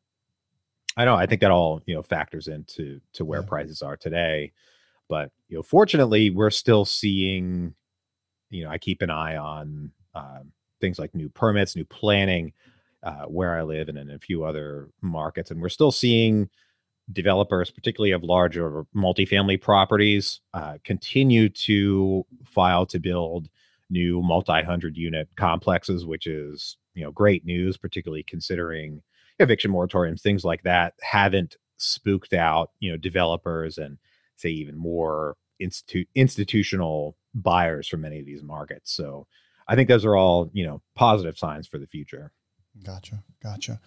I 0.97 1.05
know 1.05 1.15
I 1.15 1.25
think 1.25 1.41
that 1.41 1.51
all, 1.51 1.81
you 1.85 1.95
know, 1.95 2.01
factors 2.01 2.47
into 2.47 2.99
to 3.13 3.25
where 3.25 3.41
yeah. 3.41 3.47
prices 3.47 3.81
are 3.81 3.97
today. 3.97 4.51
But, 5.07 5.31
you 5.49 5.57
know, 5.57 5.63
fortunately, 5.63 6.29
we're 6.29 6.49
still 6.49 6.85
seeing, 6.85 7.75
you 8.49 8.63
know, 8.63 8.69
I 8.71 8.77
keep 8.77 9.01
an 9.01 9.11
eye 9.11 9.37
on 9.37 9.91
uh, 10.15 10.39
things 10.81 10.97
like 10.97 11.13
new 11.13 11.29
permits, 11.29 11.75
new 11.75 11.85
planning 11.85 12.53
uh, 13.05 13.25
where 13.25 13.57
I 13.57 13.63
live 13.63 13.87
and 13.87 13.97
in 13.97 14.09
a 14.09 14.19
few 14.19 14.43
other 14.43 14.89
markets. 15.01 15.51
And 15.51 15.61
we're 15.61 15.69
still 15.69 15.91
seeing 15.91 16.49
developers, 17.13 17.69
particularly 17.69 18.11
of 18.11 18.23
larger 18.23 18.85
multifamily 18.95 19.61
properties, 19.61 20.41
uh, 20.53 20.79
continue 20.83 21.49
to 21.49 22.25
file 22.43 22.85
to 22.87 22.99
build 22.99 23.47
new 23.91 24.21
multi-hundred 24.21 24.97
unit 24.97 25.29
complexes, 25.37 26.05
which 26.05 26.25
is 26.25 26.77
you 26.95 27.03
know 27.03 27.11
great 27.11 27.45
news, 27.45 27.77
particularly 27.77 28.23
considering 28.23 29.01
eviction 29.39 29.71
moratoriums, 29.71 30.21
things 30.21 30.43
like 30.43 30.63
that 30.63 30.95
haven't 31.01 31.57
spooked 31.77 32.33
out 32.33 32.71
you 32.79 32.89
know 32.89 32.97
developers 32.97 33.77
and 33.77 33.97
say 34.37 34.49
even 34.49 34.77
more 34.77 35.35
institute 35.59 36.07
institutional 36.15 37.15
buyers 37.35 37.87
for 37.87 37.97
many 37.97 38.19
of 38.19 38.25
these 38.25 38.41
markets. 38.41 38.91
So 38.91 39.27
I 39.67 39.75
think 39.75 39.89
those 39.89 40.05
are 40.05 40.15
all, 40.15 40.49
you 40.53 40.65
know, 40.65 40.81
positive 40.95 41.37
signs 41.37 41.67
for 41.67 41.77
the 41.77 41.87
future. 41.87 42.31
Gotcha. 42.83 43.23
Gotcha. 43.41 43.79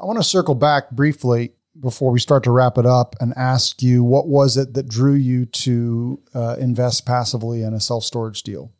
I 0.00 0.04
want 0.04 0.18
to 0.18 0.24
circle 0.24 0.54
back 0.54 0.90
briefly 0.90 1.52
before 1.80 2.10
we 2.10 2.18
start 2.18 2.44
to 2.44 2.50
wrap 2.50 2.78
it 2.78 2.86
up 2.86 3.16
and 3.20 3.32
ask 3.36 3.82
you 3.82 4.02
what 4.02 4.28
was 4.28 4.56
it 4.56 4.74
that 4.74 4.88
drew 4.88 5.14
you 5.14 5.46
to 5.46 6.22
uh, 6.34 6.56
invest 6.58 7.06
passively 7.06 7.62
in 7.62 7.74
a 7.74 7.80
self 7.80 8.04
storage 8.04 8.42
deal? 8.42 8.72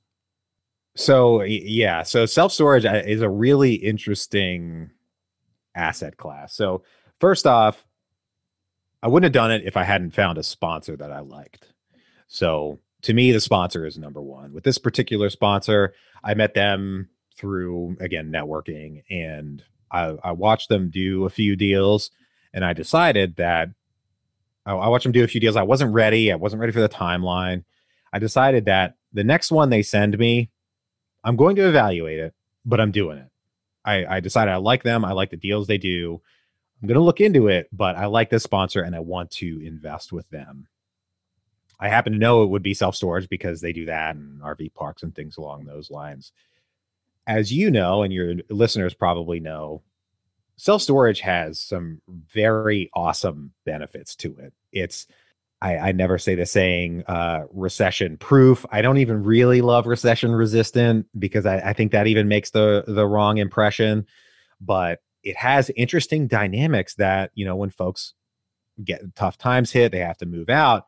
So, 0.94 1.42
yeah, 1.42 2.02
so 2.02 2.24
self 2.24 2.52
storage 2.52 2.86
uh, 2.86 3.02
is 3.04 3.20
a 3.20 3.28
really 3.28 3.74
interesting 3.74 4.90
asset 5.74 6.16
class. 6.16 6.54
So, 6.54 6.84
first 7.20 7.46
off, 7.46 7.86
I 9.02 9.08
wouldn't 9.08 9.24
have 9.24 9.40
done 9.40 9.52
it 9.52 9.64
if 9.66 9.76
I 9.76 9.84
hadn't 9.84 10.12
found 10.12 10.38
a 10.38 10.42
sponsor 10.42 10.96
that 10.96 11.12
I 11.12 11.20
liked. 11.20 11.72
So, 12.28 12.80
to 13.02 13.12
me, 13.12 13.30
the 13.30 13.40
sponsor 13.40 13.84
is 13.84 13.98
number 13.98 14.22
one. 14.22 14.54
With 14.54 14.64
this 14.64 14.78
particular 14.78 15.28
sponsor, 15.28 15.92
I 16.24 16.32
met 16.32 16.54
them 16.54 17.10
through 17.36 17.96
again 18.00 18.30
networking, 18.30 19.02
and 19.10 19.62
I, 19.90 20.16
I 20.22 20.32
watched 20.32 20.68
them 20.68 20.90
do 20.90 21.24
a 21.24 21.30
few 21.30 21.56
deals, 21.56 22.10
and 22.52 22.64
I 22.64 22.72
decided 22.72 23.36
that 23.36 23.70
I, 24.64 24.72
I 24.72 24.88
watched 24.88 25.04
them 25.04 25.12
do 25.12 25.24
a 25.24 25.28
few 25.28 25.40
deals. 25.40 25.56
I 25.56 25.62
wasn't 25.62 25.94
ready. 25.94 26.32
I 26.32 26.36
wasn't 26.36 26.60
ready 26.60 26.72
for 26.72 26.80
the 26.80 26.88
timeline. 26.88 27.64
I 28.12 28.18
decided 28.18 28.64
that 28.66 28.94
the 29.12 29.24
next 29.24 29.50
one 29.50 29.70
they 29.70 29.82
send 29.82 30.18
me, 30.18 30.50
I'm 31.24 31.36
going 31.36 31.56
to 31.56 31.68
evaluate 31.68 32.18
it, 32.18 32.34
but 32.64 32.80
I'm 32.80 32.92
doing 32.92 33.18
it. 33.18 33.28
I, 33.84 34.16
I 34.16 34.20
decided 34.20 34.52
I 34.52 34.56
like 34.56 34.82
them. 34.82 35.04
I 35.04 35.12
like 35.12 35.30
the 35.30 35.36
deals 35.36 35.66
they 35.66 35.78
do. 35.78 36.20
I'm 36.82 36.88
going 36.88 36.98
to 36.98 37.04
look 37.04 37.20
into 37.20 37.48
it, 37.48 37.68
but 37.72 37.96
I 37.96 38.06
like 38.06 38.30
this 38.30 38.42
sponsor 38.42 38.82
and 38.82 38.94
I 38.94 39.00
want 39.00 39.30
to 39.32 39.60
invest 39.64 40.12
with 40.12 40.28
them. 40.30 40.66
I 41.78 41.88
happen 41.88 42.12
to 42.12 42.18
know 42.18 42.42
it 42.42 42.50
would 42.50 42.62
be 42.62 42.74
self 42.74 42.96
storage 42.96 43.28
because 43.28 43.60
they 43.60 43.72
do 43.72 43.86
that 43.86 44.16
and 44.16 44.40
RV 44.40 44.74
parks 44.74 45.02
and 45.02 45.14
things 45.14 45.36
along 45.36 45.64
those 45.64 45.90
lines. 45.90 46.32
As 47.26 47.52
you 47.52 47.70
know, 47.70 48.02
and 48.02 48.12
your 48.12 48.34
listeners 48.50 48.94
probably 48.94 49.40
know, 49.40 49.82
self 50.56 50.82
storage 50.82 51.20
has 51.20 51.60
some 51.60 52.00
very 52.08 52.90
awesome 52.94 53.52
benefits 53.64 54.14
to 54.16 54.36
it. 54.38 54.52
It's 54.72 55.06
I, 55.60 55.78
I 55.78 55.92
never 55.92 56.18
say 56.18 56.34
the 56.34 56.46
saying 56.46 57.04
uh, 57.06 57.44
recession 57.50 58.18
proof. 58.18 58.66
I 58.70 58.82
don't 58.82 58.98
even 58.98 59.22
really 59.24 59.62
love 59.62 59.86
recession 59.86 60.32
resistant 60.32 61.06
because 61.18 61.46
I, 61.46 61.58
I 61.58 61.72
think 61.72 61.92
that 61.92 62.06
even 62.06 62.28
makes 62.28 62.50
the 62.50 62.84
the 62.86 63.06
wrong 63.06 63.38
impression. 63.38 64.06
But 64.60 65.00
it 65.22 65.36
has 65.36 65.70
interesting 65.76 66.28
dynamics 66.28 66.94
that 66.96 67.30
you 67.34 67.44
know 67.44 67.56
when 67.56 67.70
folks 67.70 68.14
get 68.84 69.14
tough 69.16 69.38
times 69.38 69.72
hit, 69.72 69.92
they 69.92 69.98
have 69.98 70.18
to 70.18 70.26
move 70.26 70.48
out 70.48 70.86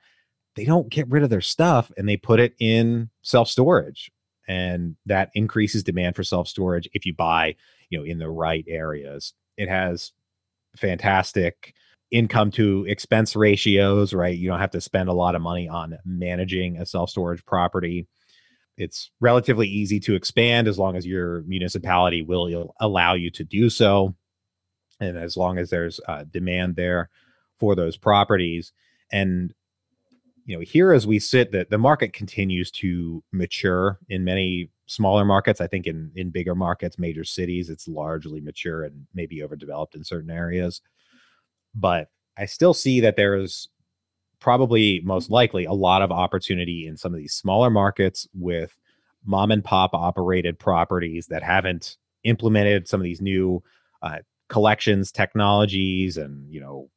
they 0.59 0.65
don't 0.65 0.89
get 0.89 1.09
rid 1.09 1.23
of 1.23 1.31
their 1.31 1.41
stuff 1.41 1.93
and 1.97 2.09
they 2.09 2.17
put 2.17 2.41
it 2.41 2.53
in 2.59 3.09
self 3.23 3.49
storage 3.49 4.11
and 4.49 4.97
that 5.07 5.31
increases 5.35 5.85
demand 5.85 6.17
for 6.17 6.25
self 6.25 6.49
storage 6.49 6.89
if 6.95 7.07
you 7.07 7.15
buy 7.15 7.55
you 7.91 7.99
know 7.99 8.05
in 8.05 8.19
the 8.19 8.31
right 8.31 8.65
areas. 8.67 9.35
It 9.57 9.69
has 9.69 10.13
fantastic 10.77 11.75
income 12.11 12.51
to 12.51 12.87
expense 12.89 13.37
ratios 13.37 14.15
right? 14.15 14.37
You 14.37 14.49
don't 14.49 14.61
have 14.61 14.71
to 14.71 14.81
spend 14.81 15.09
a 15.09 15.15
lot 15.15 15.35
of 15.35 15.43
money 15.43 15.69
on 15.69 15.99
managing 16.05 16.79
a 16.79 16.87
self 16.87 17.11
storage 17.11 17.45
property. 17.45 18.07
It's 18.77 19.11
relatively 19.21 19.69
easy 19.69 20.01
to 20.01 20.15
expand 20.15 20.69
as 20.69 20.79
long 20.79 20.97
as 20.97 21.05
your 21.05 21.43
municipality 21.43 22.23
will 22.23 22.75
allow 22.81 23.15
you 23.15 23.31
to 23.33 23.45
do 23.45 23.69
so. 23.71 24.15
And 25.01 25.19
as 25.19 25.37
long 25.37 25.59
as 25.59 25.71
there's 25.71 26.01
uh, 26.09 26.25
demand 26.31 26.77
there 26.77 27.11
for 27.59 27.75
those 27.75 27.97
properties. 27.97 28.73
And 29.11 29.53
you 30.49 30.57
know 30.57 30.63
here 30.63 30.93
as 30.93 31.07
we 31.07 31.19
sit 31.19 31.53
that 31.53 31.69
the 31.69 31.77
market 31.77 32.15
continues 32.15 32.71
to 32.71 33.23
mature 33.33 33.99
in 34.09 34.25
many 34.25 34.71
smaller 34.87 35.25
markets. 35.25 35.61
I 35.61 35.67
think 35.67 35.87
in 35.87 36.11
in 36.17 36.31
bigger 36.31 36.55
markets 36.55 36.99
major 36.99 37.23
cities 37.23 37.69
it's 37.69 37.87
largely 37.87 38.41
mature 38.41 38.83
and 38.85 39.07
maybe 39.15 39.43
overdeveloped 39.43 39.95
in 39.95 40.03
certain 40.03 40.31
areas. 40.31 40.81
But 41.75 42.09
i 42.39 42.47
still 42.47 42.73
see 42.73 43.01
that 43.01 43.17
there 43.17 43.37
is 43.37 43.69
probably 44.41 45.03
most 45.05 45.31
likely 45.31 45.67
a 45.67 45.73
lot 45.73 46.01
of 46.01 46.11
opportunity 46.11 46.87
in 46.87 46.97
some 46.97 47.13
of 47.13 47.19
these 47.19 47.35
smaller 47.35 47.69
markets 47.69 48.27
with 48.33 48.75
mom 49.27 49.51
and 49.51 49.65
pop 49.65 49.91
operated 49.93 50.59
properties 50.59 51.27
that 51.27 51.43
haven't 51.43 51.99
implemented 52.25 52.89
some 52.89 53.01
of 53.01 53.05
these 53.05 53.21
new 53.21 53.63
uh, 54.03 54.19
collections 54.49 55.13
technologies 55.13 56.17
and 56.17 56.51
you 56.51 56.61
know 56.61 56.89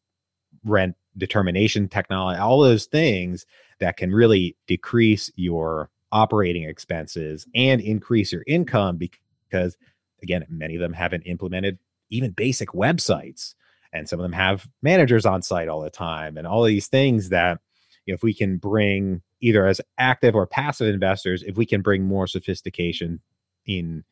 rent 0.63 0.95
determination 1.17 1.87
technology, 1.87 2.39
all 2.39 2.61
those 2.61 2.85
things 2.85 3.45
that 3.79 3.97
can 3.97 4.11
really 4.11 4.55
decrease 4.67 5.29
your 5.35 5.89
operating 6.11 6.63
expenses 6.63 7.47
and 7.55 7.81
increase 7.81 8.31
your 8.31 8.43
income 8.47 8.97
because 8.97 9.77
again 10.21 10.45
many 10.49 10.75
of 10.75 10.81
them 10.81 10.93
haven't 10.93 11.21
implemented 11.21 11.77
even 12.09 12.31
basic 12.31 12.69
websites 12.69 13.55
and 13.93 14.07
some 14.07 14.19
of 14.19 14.23
them 14.23 14.33
have 14.33 14.67
managers 14.81 15.25
on 15.25 15.41
site 15.41 15.69
all 15.69 15.81
the 15.81 15.89
time 15.89 16.37
and 16.37 16.45
all 16.45 16.63
these 16.63 16.87
things 16.87 17.29
that 17.29 17.59
if 18.07 18.23
we 18.23 18.33
can 18.33 18.57
bring 18.57 19.21
either 19.39 19.65
as 19.65 19.79
active 19.97 20.35
or 20.35 20.45
passive 20.45 20.93
investors 20.93 21.43
if 21.43 21.55
we 21.55 21.65
can 21.65 21.81
bring 21.81 22.03
more 22.03 22.27
sophistication 22.27 23.21
in 23.65 24.03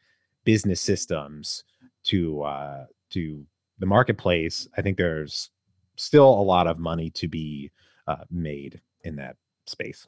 business 0.46 0.80
systems 0.80 1.66
to 2.04 2.42
uh 2.44 2.86
to 3.10 3.46
the 3.80 3.86
marketplace 3.86 4.70
i 4.78 4.82
think 4.82 4.98
there's 4.98 5.50
still 6.00 6.30
a 6.30 6.42
lot 6.42 6.68
of 6.68 6.80
money 6.80 7.10
to 7.12 7.28
be 7.28 7.72
uh, 8.08 8.24
made 8.32 8.82
in 9.04 9.18
that 9.18 9.36
space. 9.68 10.08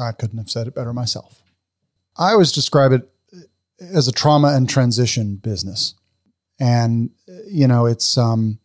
I 0.00 0.12
couldn't 0.12 0.38
have 0.38 0.50
said 0.50 0.66
it 0.66 0.74
better 0.74 0.92
myself. 0.92 1.42
I 2.16 2.32
always 2.32 2.52
describe 2.52 2.92
it 2.92 3.08
uh, 3.34 3.40
as 3.92 4.08
a 4.08 4.12
trauma 4.12 4.54
and 4.54 4.68
transition 4.68 5.36
business, 5.36 5.94
and 6.60 7.10
uh, 7.28 7.32
you 7.48 7.66
know 7.66 7.86
it's 7.86 8.16
um, 8.18 8.58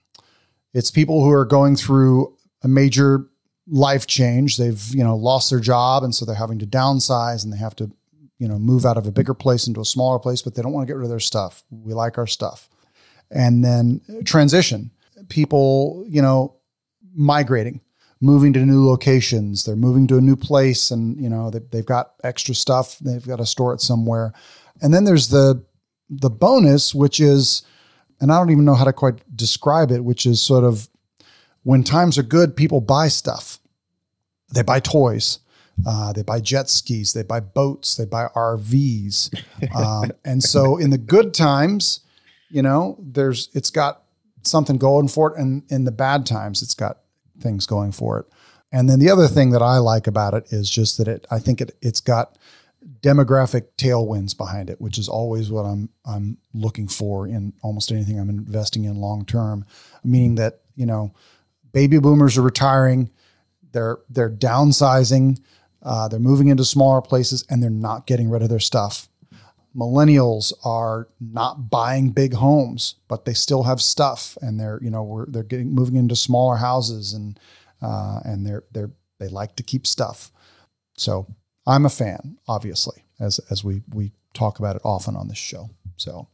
it's 0.73 0.91
people 0.91 1.23
who 1.23 1.31
are 1.31 1.45
going 1.45 1.75
through 1.75 2.35
a 2.63 2.67
major 2.67 3.25
life 3.67 4.07
change. 4.07 4.57
They've 4.57 4.83
you 4.93 5.03
know 5.03 5.15
lost 5.15 5.49
their 5.49 5.59
job, 5.59 6.03
and 6.03 6.13
so 6.13 6.25
they're 6.25 6.35
having 6.35 6.59
to 6.59 6.67
downsize, 6.67 7.43
and 7.43 7.53
they 7.53 7.57
have 7.57 7.75
to 7.77 7.91
you 8.39 8.47
know 8.47 8.59
move 8.59 8.85
out 8.85 8.97
of 8.97 9.07
a 9.07 9.11
bigger 9.11 9.33
place 9.33 9.67
into 9.67 9.81
a 9.81 9.85
smaller 9.85 10.19
place, 10.19 10.41
but 10.41 10.55
they 10.55 10.61
don't 10.61 10.73
want 10.73 10.87
to 10.87 10.91
get 10.91 10.97
rid 10.97 11.05
of 11.05 11.09
their 11.09 11.19
stuff. 11.19 11.63
We 11.71 11.93
like 11.93 12.17
our 12.17 12.27
stuff, 12.27 12.69
and 13.31 13.63
then 13.63 14.01
uh, 14.09 14.23
transition 14.25 14.91
people, 15.29 16.05
you 16.07 16.21
know, 16.21 16.55
migrating, 17.13 17.81
moving 18.21 18.53
to 18.53 18.65
new 18.65 18.85
locations. 18.85 19.63
They're 19.63 19.75
moving 19.75 20.07
to 20.07 20.17
a 20.17 20.21
new 20.21 20.35
place 20.35 20.91
and, 20.91 21.21
you 21.21 21.29
know, 21.29 21.49
they, 21.49 21.59
they've 21.71 21.85
got 21.85 22.13
extra 22.23 22.55
stuff. 22.55 22.99
They've 22.99 23.25
got 23.25 23.37
to 23.37 23.45
store 23.45 23.73
it 23.73 23.81
somewhere. 23.81 24.33
And 24.81 24.93
then 24.93 25.03
there's 25.03 25.29
the, 25.29 25.63
the 26.09 26.29
bonus, 26.29 26.93
which 26.93 27.19
is, 27.19 27.63
and 28.19 28.31
I 28.31 28.39
don't 28.39 28.49
even 28.51 28.65
know 28.65 28.75
how 28.75 28.85
to 28.85 28.93
quite 28.93 29.21
describe 29.35 29.91
it, 29.91 30.03
which 30.03 30.25
is 30.25 30.41
sort 30.41 30.63
of 30.63 30.89
when 31.63 31.83
times 31.83 32.17
are 32.17 32.23
good, 32.23 32.55
people 32.55 32.81
buy 32.81 33.09
stuff. 33.09 33.59
They 34.53 34.61
buy 34.61 34.79
toys. 34.79 35.39
Uh, 35.85 36.13
they 36.13 36.23
buy 36.23 36.39
jet 36.39 36.69
skis. 36.69 37.13
They 37.13 37.23
buy 37.23 37.39
boats. 37.39 37.95
They 37.95 38.05
buy 38.05 38.27
RVs. 38.35 39.43
Um, 39.75 40.11
and 40.23 40.41
so 40.41 40.77
in 40.77 40.91
the 40.91 40.97
good 40.97 41.33
times, 41.33 42.01
you 42.49 42.61
know, 42.61 42.97
there's 42.99 43.49
it's 43.53 43.69
got 43.69 44.03
something 44.49 44.77
going 44.77 45.07
for 45.07 45.31
it. 45.31 45.39
And 45.39 45.63
in 45.69 45.85
the 45.85 45.91
bad 45.91 46.25
times, 46.25 46.61
it's 46.61 46.73
got 46.73 46.99
things 47.39 47.65
going 47.65 47.91
for 47.91 48.19
it. 48.19 48.25
And 48.71 48.89
then 48.89 48.99
the 48.99 49.09
other 49.09 49.27
thing 49.27 49.51
that 49.51 49.61
I 49.61 49.77
like 49.77 50.07
about 50.07 50.33
it 50.33 50.51
is 50.51 50.69
just 50.69 50.97
that 50.97 51.07
it, 51.07 51.25
I 51.31 51.39
think 51.39 51.61
it, 51.61 51.75
it's 51.81 52.01
got 52.01 52.37
demographic 53.01 53.67
tailwinds 53.77 54.35
behind 54.35 54.69
it, 54.69 54.81
which 54.81 54.97
is 54.97 55.07
always 55.07 55.49
what 55.49 55.65
I'm, 55.65 55.89
I'm 56.05 56.37
looking 56.53 56.87
for 56.87 57.27
in 57.27 57.53
almost 57.61 57.91
anything 57.91 58.19
I'm 58.19 58.29
investing 58.29 58.85
in 58.85 58.95
long 58.95 59.25
term. 59.25 59.65
Meaning 60.03 60.35
that, 60.35 60.61
you 60.75 60.85
know, 60.85 61.13
baby 61.71 61.99
boomers 61.99 62.37
are 62.37 62.41
retiring, 62.41 63.09
they're, 63.71 63.99
they're 64.09 64.29
downsizing, 64.29 65.39
uh, 65.83 66.07
they're 66.07 66.19
moving 66.19 66.49
into 66.49 66.65
smaller 66.65 67.01
places 67.01 67.45
and 67.49 67.61
they're 67.61 67.69
not 67.69 68.05
getting 68.07 68.29
rid 68.29 68.41
of 68.41 68.49
their 68.49 68.59
stuff 68.59 69.07
millennials 69.77 70.51
are 70.65 71.07
not 71.19 71.69
buying 71.69 72.09
big 72.09 72.33
homes, 72.33 72.95
but 73.07 73.25
they 73.25 73.33
still 73.33 73.63
have 73.63 73.81
stuff, 73.81 74.37
and 74.41 74.59
they're 74.59 74.79
you 74.81 74.89
know 74.89 75.25
they're 75.27 75.43
getting 75.43 75.73
moving 75.73 75.95
into 75.95 76.15
smaller 76.15 76.57
houses, 76.57 77.13
and 77.13 77.39
uh, 77.81 78.19
and 78.25 78.45
they're 78.45 78.63
they're 78.71 78.91
they 79.19 79.27
like 79.27 79.55
to 79.57 79.63
keep 79.63 79.85
stuff. 79.85 80.31
So 80.95 81.27
I'm 81.65 81.85
a 81.85 81.89
fan, 81.89 82.37
obviously, 82.47 83.03
as 83.19 83.39
as 83.51 83.63
we 83.63 83.83
we 83.93 84.11
talk 84.33 84.59
about 84.59 84.75
it 84.75 84.81
often 84.83 85.15
on 85.15 85.27
this 85.27 85.37
show. 85.37 85.69
So. 85.97 86.27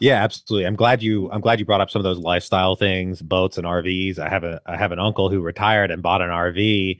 Yeah, 0.00 0.24
absolutely. 0.24 0.66
I'm 0.66 0.74
glad 0.74 1.04
you 1.04 1.30
I'm 1.30 1.40
glad 1.40 1.60
you 1.60 1.64
brought 1.64 1.80
up 1.80 1.88
some 1.88 2.00
of 2.00 2.04
those 2.04 2.18
lifestyle 2.18 2.74
things, 2.74 3.22
boats 3.22 3.58
and 3.58 3.66
RVs. 3.66 4.18
I 4.18 4.28
have 4.28 4.42
a 4.42 4.60
I 4.66 4.76
have 4.76 4.90
an 4.90 4.98
uncle 4.98 5.30
who 5.30 5.40
retired 5.40 5.92
and 5.92 6.02
bought 6.02 6.20
an 6.20 6.30
RV 6.30 6.98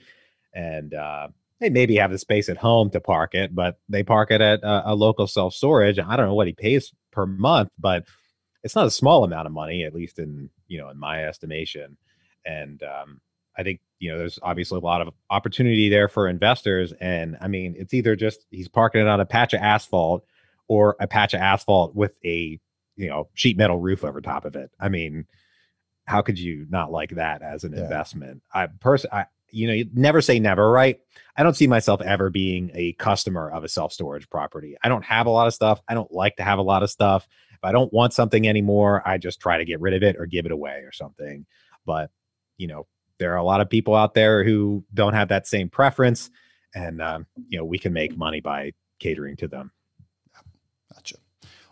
and 0.54 0.94
uh 0.94 1.28
they 1.64 1.70
maybe 1.70 1.96
have 1.96 2.10
the 2.10 2.18
space 2.18 2.48
at 2.48 2.58
home 2.58 2.90
to 2.90 3.00
park 3.00 3.34
it, 3.34 3.54
but 3.54 3.78
they 3.88 4.02
park 4.02 4.30
it 4.30 4.40
at 4.40 4.60
a, 4.62 4.92
a 4.92 4.94
local 4.94 5.26
self 5.26 5.54
storage. 5.54 5.98
I 5.98 6.16
don't 6.16 6.26
know 6.26 6.34
what 6.34 6.46
he 6.46 6.52
pays 6.52 6.92
per 7.10 7.24
month, 7.24 7.70
but 7.78 8.04
it's 8.62 8.74
not 8.74 8.86
a 8.86 8.90
small 8.90 9.24
amount 9.24 9.46
of 9.46 9.52
money, 9.52 9.84
at 9.84 9.94
least 9.94 10.18
in 10.18 10.50
you 10.68 10.78
know 10.78 10.90
in 10.90 10.98
my 10.98 11.24
estimation. 11.24 11.96
And 12.44 12.82
um, 12.82 13.20
I 13.56 13.62
think 13.62 13.80
you 13.98 14.10
know 14.10 14.18
there's 14.18 14.38
obviously 14.42 14.78
a 14.78 14.84
lot 14.84 15.00
of 15.00 15.14
opportunity 15.30 15.88
there 15.88 16.08
for 16.08 16.28
investors, 16.28 16.92
and 17.00 17.36
I 17.40 17.48
mean 17.48 17.74
it's 17.78 17.94
either 17.94 18.14
just 18.14 18.44
he's 18.50 18.68
parking 18.68 19.00
it 19.00 19.08
on 19.08 19.20
a 19.20 19.26
patch 19.26 19.54
of 19.54 19.60
asphalt 19.60 20.24
or 20.68 20.96
a 21.00 21.06
patch 21.06 21.32
of 21.32 21.40
asphalt 21.40 21.94
with 21.94 22.12
a 22.24 22.60
you 22.96 23.08
know 23.08 23.28
sheet 23.34 23.56
metal 23.56 23.78
roof 23.78 24.04
over 24.04 24.20
top 24.20 24.44
of 24.44 24.54
it. 24.54 24.70
I 24.78 24.90
mean, 24.90 25.26
how 26.06 26.20
could 26.20 26.38
you 26.38 26.66
not 26.68 26.92
like 26.92 27.14
that 27.16 27.40
as 27.40 27.64
an 27.64 27.72
yeah. 27.72 27.82
investment? 27.84 28.42
I 28.52 28.66
person, 28.66 29.08
I 29.12 29.26
you 29.54 29.66
know, 29.66 29.72
you 29.72 29.88
never 29.94 30.20
say 30.20 30.38
never, 30.38 30.70
right? 30.70 30.98
I 31.36 31.42
don't 31.42 31.56
see 31.56 31.66
myself 31.66 32.00
ever 32.00 32.30
being 32.30 32.70
a 32.74 32.92
customer 32.94 33.50
of 33.50 33.64
a 33.64 33.68
self 33.68 33.92
storage 33.92 34.28
property. 34.28 34.76
I 34.82 34.88
don't 34.88 35.04
have 35.04 35.26
a 35.26 35.30
lot 35.30 35.46
of 35.46 35.54
stuff. 35.54 35.80
I 35.88 35.94
don't 35.94 36.12
like 36.12 36.36
to 36.36 36.42
have 36.42 36.58
a 36.58 36.62
lot 36.62 36.82
of 36.82 36.90
stuff. 36.90 37.26
If 37.52 37.62
I 37.62 37.72
don't 37.72 37.92
want 37.92 38.12
something 38.12 38.46
anymore, 38.46 39.02
I 39.06 39.18
just 39.18 39.40
try 39.40 39.58
to 39.58 39.64
get 39.64 39.80
rid 39.80 39.94
of 39.94 40.02
it 40.02 40.16
or 40.18 40.26
give 40.26 40.46
it 40.46 40.52
away 40.52 40.82
or 40.84 40.92
something. 40.92 41.46
But 41.86 42.10
you 42.58 42.66
know, 42.66 42.86
there 43.18 43.32
are 43.32 43.38
a 43.38 43.44
lot 43.44 43.60
of 43.60 43.70
people 43.70 43.94
out 43.94 44.14
there 44.14 44.44
who 44.44 44.84
don't 44.92 45.14
have 45.14 45.28
that 45.28 45.46
same 45.46 45.68
preference, 45.68 46.30
and 46.74 47.00
um, 47.00 47.26
you 47.48 47.58
know, 47.58 47.64
we 47.64 47.78
can 47.78 47.92
make 47.92 48.16
money 48.16 48.40
by 48.40 48.72
catering 48.98 49.36
to 49.36 49.48
them. 49.48 49.70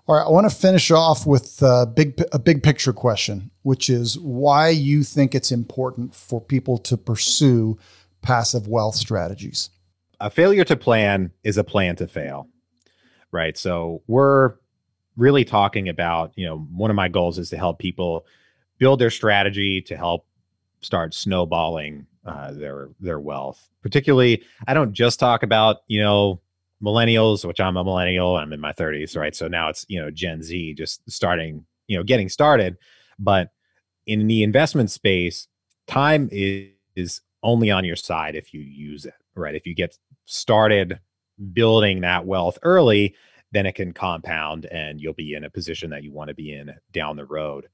All 0.08 0.16
right, 0.16 0.26
I 0.26 0.30
want 0.30 0.50
to 0.50 0.56
finish 0.56 0.90
off 0.90 1.26
with 1.26 1.62
a 1.62 1.86
big 1.86 2.20
a 2.32 2.38
big 2.38 2.62
picture 2.62 2.92
question, 2.92 3.52
which 3.62 3.88
is 3.88 4.18
why 4.18 4.68
you 4.68 5.04
think 5.04 5.32
it's 5.32 5.52
important 5.52 6.12
for 6.12 6.40
people 6.40 6.76
to 6.78 6.96
pursue 6.96 7.78
passive 8.20 8.66
wealth 8.66 8.96
strategies. 8.96 9.70
A 10.20 10.28
failure 10.28 10.64
to 10.64 10.76
plan 10.76 11.30
is 11.44 11.56
a 11.56 11.62
plan 11.62 11.94
to 11.96 12.08
fail. 12.08 12.48
Right? 13.30 13.56
So, 13.56 14.02
we're 14.08 14.54
really 15.16 15.44
talking 15.44 15.88
about, 15.88 16.32
you 16.34 16.46
know, 16.46 16.58
one 16.58 16.90
of 16.90 16.96
my 16.96 17.08
goals 17.08 17.38
is 17.38 17.50
to 17.50 17.56
help 17.56 17.78
people 17.78 18.26
build 18.78 18.98
their 18.98 19.10
strategy 19.10 19.80
to 19.82 19.96
help 19.96 20.26
start 20.80 21.14
snowballing 21.14 22.06
uh, 22.26 22.50
their 22.50 22.88
their 22.98 23.20
wealth. 23.20 23.70
Particularly, 23.82 24.42
I 24.66 24.74
don't 24.74 24.94
just 24.94 25.20
talk 25.20 25.44
about, 25.44 25.82
you 25.86 26.00
know, 26.00 26.40
millennials, 26.82 27.44
which 27.44 27.60
I'm 27.60 27.76
a 27.76 27.84
millennial, 27.84 28.36
I'm 28.36 28.52
in 28.52 28.60
my 28.60 28.72
30s, 28.72 29.16
right? 29.16 29.34
So 29.34 29.48
now 29.48 29.68
it's, 29.68 29.86
you 29.88 30.00
know, 30.00 30.10
Gen 30.10 30.42
Z 30.42 30.74
just 30.74 31.08
starting, 31.10 31.64
you 31.86 31.96
know, 31.96 32.02
getting 32.02 32.28
started. 32.28 32.76
But 33.18 33.50
in 34.06 34.26
the 34.26 34.42
investment 34.42 34.90
space, 34.90 35.48
time 35.86 36.28
is, 36.32 36.70
is 36.96 37.20
only 37.42 37.70
on 37.70 37.84
your 37.84 37.96
side 37.96 38.34
if 38.34 38.52
you 38.52 38.60
use 38.60 39.04
it, 39.04 39.14
right? 39.34 39.54
If 39.54 39.66
you 39.66 39.74
get 39.74 39.96
started 40.24 40.98
building 41.52 42.00
that 42.00 42.26
wealth 42.26 42.58
early, 42.62 43.14
then 43.52 43.66
it 43.66 43.74
can 43.74 43.92
compound 43.92 44.66
and 44.66 45.00
you'll 45.00 45.12
be 45.12 45.34
in 45.34 45.44
a 45.44 45.50
position 45.50 45.90
that 45.90 46.02
you 46.02 46.12
want 46.12 46.28
to 46.28 46.34
be 46.34 46.52
in 46.52 46.74
down 46.92 47.16
the 47.16 47.24
road. 47.24 47.68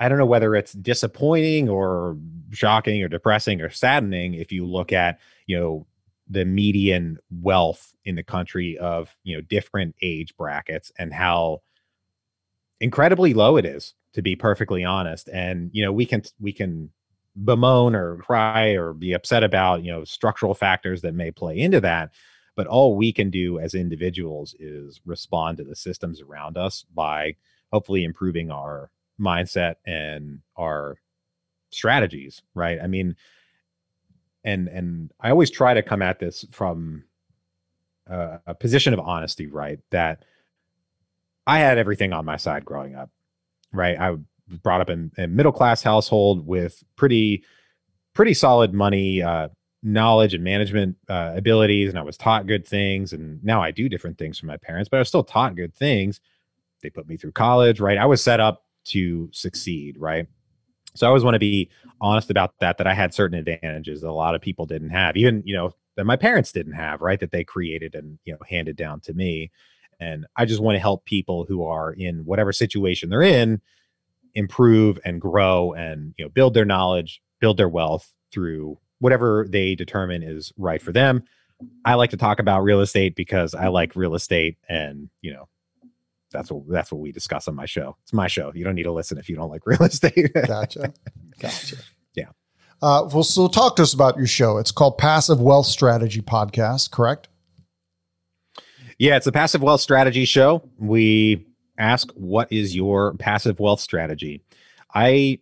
I 0.00 0.08
don't 0.08 0.18
know 0.18 0.26
whether 0.26 0.54
it's 0.54 0.72
disappointing 0.72 1.68
or 1.68 2.16
shocking 2.50 3.02
or 3.02 3.08
depressing 3.08 3.60
or 3.60 3.70
saddening 3.70 4.34
if 4.34 4.50
you 4.50 4.66
look 4.66 4.92
at, 4.92 5.18
you 5.46 5.58
know, 5.58 5.86
the 6.28 6.44
median 6.44 7.18
wealth 7.30 7.94
in 8.04 8.14
the 8.14 8.22
country 8.22 8.76
of 8.78 9.14
you 9.24 9.36
know 9.36 9.40
different 9.42 9.94
age 10.02 10.36
brackets 10.36 10.92
and 10.98 11.12
how 11.12 11.62
incredibly 12.80 13.34
low 13.34 13.56
it 13.56 13.64
is 13.64 13.94
to 14.12 14.22
be 14.22 14.36
perfectly 14.36 14.84
honest. 14.84 15.28
And 15.32 15.70
you 15.72 15.84
know 15.84 15.92
we 15.92 16.06
can 16.06 16.22
we 16.40 16.52
can 16.52 16.90
bemoan 17.44 17.94
or 17.94 18.16
cry 18.16 18.70
or 18.70 18.92
be 18.92 19.12
upset 19.12 19.44
about 19.44 19.84
you 19.84 19.92
know 19.92 20.04
structural 20.04 20.54
factors 20.54 21.02
that 21.02 21.14
may 21.14 21.30
play 21.30 21.58
into 21.58 21.80
that 21.80 22.10
but 22.56 22.66
all 22.66 22.96
we 22.96 23.12
can 23.12 23.30
do 23.30 23.60
as 23.60 23.74
individuals 23.74 24.56
is 24.58 25.00
respond 25.06 25.56
to 25.56 25.62
the 25.62 25.76
systems 25.76 26.20
around 26.20 26.56
us 26.56 26.84
by 26.92 27.32
hopefully 27.72 28.02
improving 28.02 28.50
our 28.50 28.90
mindset 29.20 29.76
and 29.86 30.40
our 30.56 30.96
strategies 31.70 32.42
right? 32.54 32.80
I 32.82 32.88
mean 32.88 33.14
and 34.48 34.68
and 34.68 35.12
I 35.20 35.30
always 35.30 35.50
try 35.50 35.74
to 35.74 35.82
come 35.82 36.02
at 36.02 36.18
this 36.18 36.44
from 36.50 37.04
a, 38.06 38.40
a 38.46 38.54
position 38.54 38.94
of 38.94 39.00
honesty, 39.00 39.46
right? 39.46 39.78
That 39.90 40.24
I 41.46 41.58
had 41.58 41.78
everything 41.78 42.12
on 42.12 42.24
my 42.24 42.36
side 42.36 42.64
growing 42.64 42.94
up, 42.94 43.10
right? 43.72 43.98
I 43.98 44.10
was 44.12 44.20
brought 44.62 44.80
up 44.80 44.88
in 44.88 45.12
a 45.18 45.26
middle 45.26 45.52
class 45.52 45.82
household 45.82 46.46
with 46.46 46.82
pretty 46.96 47.44
pretty 48.14 48.34
solid 48.34 48.72
money 48.72 49.22
uh, 49.22 49.48
knowledge 49.82 50.34
and 50.34 50.42
management 50.42 50.96
uh, 51.08 51.32
abilities, 51.36 51.90
and 51.90 51.98
I 51.98 52.02
was 52.02 52.16
taught 52.16 52.46
good 52.46 52.66
things. 52.66 53.12
And 53.12 53.42
now 53.44 53.62
I 53.62 53.70
do 53.70 53.88
different 53.88 54.18
things 54.18 54.38
from 54.38 54.48
my 54.48 54.56
parents, 54.56 54.88
but 54.88 54.96
I 54.96 55.00
was 55.00 55.08
still 55.08 55.24
taught 55.24 55.56
good 55.56 55.74
things. 55.74 56.20
They 56.82 56.90
put 56.90 57.08
me 57.08 57.16
through 57.16 57.32
college, 57.32 57.80
right? 57.80 57.98
I 57.98 58.06
was 58.06 58.22
set 58.22 58.40
up 58.40 58.64
to 58.86 59.28
succeed, 59.32 59.96
right? 59.98 60.26
So 60.98 61.06
I 61.06 61.08
always 61.08 61.22
want 61.22 61.36
to 61.36 61.40
be 61.40 61.70
honest 62.00 62.28
about 62.28 62.58
that, 62.58 62.78
that 62.78 62.86
I 62.86 62.94
had 62.94 63.14
certain 63.14 63.38
advantages 63.38 64.00
that 64.00 64.08
a 64.08 64.12
lot 64.12 64.34
of 64.34 64.40
people 64.40 64.66
didn't 64.66 64.90
have, 64.90 65.16
even, 65.16 65.42
you 65.46 65.54
know, 65.54 65.72
that 65.96 66.04
my 66.04 66.16
parents 66.16 66.50
didn't 66.50 66.72
have, 66.72 67.00
right? 67.00 67.20
That 67.20 67.30
they 67.30 67.44
created 67.44 67.94
and, 67.94 68.18
you 68.24 68.32
know, 68.32 68.38
handed 68.48 68.76
down 68.76 69.00
to 69.00 69.14
me. 69.14 69.50
And 70.00 70.26
I 70.36 70.44
just 70.44 70.60
want 70.60 70.74
to 70.76 70.80
help 70.80 71.04
people 71.04 71.44
who 71.48 71.64
are 71.64 71.92
in 71.92 72.24
whatever 72.24 72.52
situation 72.52 73.10
they're 73.10 73.22
in 73.22 73.60
improve 74.34 74.98
and 75.04 75.20
grow 75.20 75.72
and, 75.72 76.14
you 76.18 76.24
know, 76.24 76.28
build 76.28 76.54
their 76.54 76.64
knowledge, 76.64 77.22
build 77.40 77.56
their 77.56 77.68
wealth 77.68 78.12
through 78.32 78.78
whatever 78.98 79.46
they 79.48 79.74
determine 79.74 80.22
is 80.22 80.52
right 80.56 80.82
for 80.82 80.92
them. 80.92 81.22
I 81.84 81.94
like 81.94 82.10
to 82.10 82.16
talk 82.16 82.38
about 82.38 82.62
real 82.62 82.80
estate 82.80 83.16
because 83.16 83.54
I 83.54 83.68
like 83.68 83.96
real 83.96 84.14
estate 84.14 84.56
and, 84.68 85.08
you 85.22 85.32
know, 85.32 85.48
that's 86.30 86.50
what 86.50 86.68
that's 86.68 86.92
what 86.92 87.00
we 87.00 87.12
discuss 87.12 87.48
on 87.48 87.54
my 87.54 87.66
show. 87.66 87.96
It's 88.02 88.12
my 88.12 88.26
show. 88.26 88.52
You 88.54 88.64
don't 88.64 88.74
need 88.74 88.84
to 88.84 88.92
listen 88.92 89.18
if 89.18 89.28
you 89.28 89.36
don't 89.36 89.50
like 89.50 89.62
real 89.66 89.82
estate. 89.82 90.32
gotcha. 90.46 90.92
Gotcha. 91.40 91.76
Yeah. 92.14 92.30
Uh, 92.82 93.08
well, 93.12 93.22
so 93.22 93.46
talk 93.46 93.76
to 93.76 93.82
us 93.82 93.94
about 93.94 94.16
your 94.16 94.26
show. 94.26 94.58
It's 94.58 94.72
called 94.72 94.98
Passive 94.98 95.40
Wealth 95.40 95.66
Strategy 95.66 96.20
Podcast, 96.20 96.90
correct? 96.90 97.28
Yeah, 98.98 99.16
it's 99.16 99.28
a 99.28 99.32
passive 99.32 99.62
wealth 99.62 99.80
strategy 99.80 100.24
show. 100.24 100.68
We 100.80 101.46
ask, 101.78 102.10
what 102.14 102.52
is 102.52 102.74
your 102.74 103.14
passive 103.14 103.60
wealth 103.60 103.78
strategy? 103.78 104.42
I, 104.92 105.38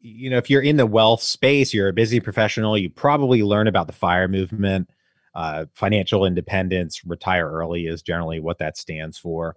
you 0.00 0.28
know, 0.28 0.38
if 0.38 0.50
you're 0.50 0.62
in 0.62 0.76
the 0.76 0.86
wealth 0.86 1.22
space, 1.22 1.72
you're 1.72 1.88
a 1.88 1.92
busy 1.92 2.18
professional, 2.18 2.76
you 2.76 2.90
probably 2.90 3.44
learn 3.44 3.68
about 3.68 3.86
the 3.86 3.92
fire 3.92 4.26
movement 4.26 4.90
uh, 5.34 5.66
financial 5.74 6.24
independence, 6.24 7.04
retire 7.04 7.50
early 7.50 7.86
is 7.86 8.02
generally 8.02 8.40
what 8.40 8.58
that 8.58 8.76
stands 8.76 9.18
for. 9.18 9.56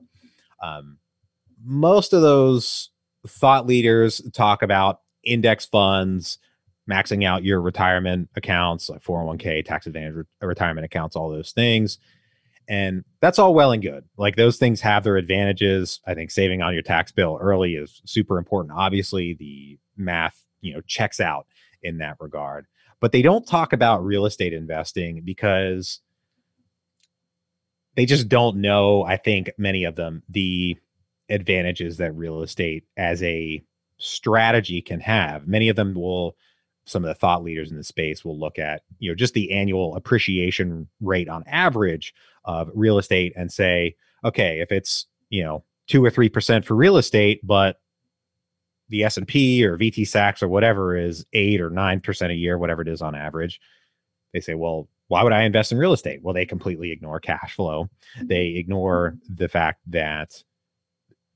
Um, 0.61 0.97
most 1.63 2.13
of 2.13 2.21
those 2.21 2.89
thought 3.27 3.67
leaders 3.67 4.21
talk 4.33 4.61
about 4.63 5.01
index 5.23 5.65
funds, 5.65 6.39
maxing 6.89 7.25
out 7.25 7.43
your 7.43 7.61
retirement 7.61 8.29
accounts, 8.35 8.89
like 8.89 9.03
401k, 9.03 9.65
tax 9.65 9.87
advantage 9.87 10.15
re- 10.15 10.23
retirement 10.41 10.85
accounts, 10.85 11.15
all 11.15 11.29
those 11.29 11.51
things. 11.51 11.99
And 12.69 13.05
that's 13.21 13.39
all 13.39 13.53
well 13.53 13.71
and 13.71 13.81
good. 13.81 14.03
Like 14.17 14.35
those 14.35 14.57
things 14.57 14.81
have 14.81 15.03
their 15.03 15.17
advantages. 15.17 16.01
I 16.05 16.13
think 16.13 16.31
saving 16.31 16.61
on 16.61 16.73
your 16.73 16.83
tax 16.83 17.11
bill 17.11 17.37
early 17.39 17.75
is 17.75 18.01
super 18.05 18.37
important. 18.37 18.73
Obviously, 18.75 19.35
the 19.35 19.79
math, 19.95 20.43
you 20.61 20.73
know, 20.73 20.81
checks 20.81 21.19
out 21.19 21.47
in 21.83 21.99
that 21.99 22.17
regard 22.19 22.65
but 22.99 23.11
they 23.11 23.21
don't 23.21 23.47
talk 23.47 23.73
about 23.73 24.03
real 24.03 24.25
estate 24.25 24.53
investing 24.53 25.21
because 25.23 26.01
they 27.95 28.05
just 28.05 28.29
don't 28.29 28.57
know 28.57 29.03
i 29.03 29.17
think 29.17 29.49
many 29.57 29.83
of 29.83 29.95
them 29.95 30.23
the 30.29 30.77
advantages 31.29 31.97
that 31.97 32.15
real 32.15 32.41
estate 32.41 32.85
as 32.95 33.21
a 33.23 33.63
strategy 33.97 34.81
can 34.81 34.99
have. 34.99 35.47
Many 35.47 35.69
of 35.69 35.75
them 35.75 35.93
will 35.93 36.35
some 36.85 37.03
of 37.03 37.09
the 37.09 37.15
thought 37.15 37.43
leaders 37.43 37.69
in 37.69 37.75
the 37.75 37.83
space 37.83 38.23
will 38.23 38.39
look 38.39 38.57
at 38.57 38.83
you 38.99 39.11
know 39.11 39.15
just 39.15 39.33
the 39.33 39.51
annual 39.51 39.95
appreciation 39.95 40.87
rate 41.01 41.27
on 41.27 41.43
average 41.45 42.13
of 42.45 42.69
real 42.73 42.97
estate 42.97 43.33
and 43.35 43.51
say 43.51 43.93
okay 44.23 44.61
if 44.61 44.71
it's 44.71 45.05
you 45.29 45.43
know 45.43 45.65
2 45.87 46.03
or 46.03 46.09
3% 46.09 46.63
for 46.63 46.75
real 46.75 46.95
estate 46.95 47.45
but 47.45 47.81
the 48.89 49.03
S&P 49.03 49.65
or 49.65 49.77
VTSAX 49.77 50.41
or 50.41 50.47
whatever 50.47 50.95
is 50.95 51.25
8 51.33 51.61
or 51.61 51.69
9% 51.69 52.31
a 52.31 52.33
year 52.33 52.57
whatever 52.57 52.81
it 52.81 52.87
is 52.87 53.01
on 53.01 53.15
average. 53.15 53.59
They 54.33 54.41
say 54.41 54.53
well 54.53 54.87
why 55.09 55.23
would 55.23 55.31
I 55.31 55.43
invest 55.43 55.71
in 55.71 55.77
real 55.77 55.93
estate? 55.93 56.21
Well 56.21 56.33
they 56.33 56.45
completely 56.45 56.91
ignore 56.91 57.19
cash 57.19 57.55
flow. 57.55 57.89
They 58.21 58.47
ignore 58.47 59.17
the 59.29 59.47
fact 59.47 59.81
that 59.87 60.43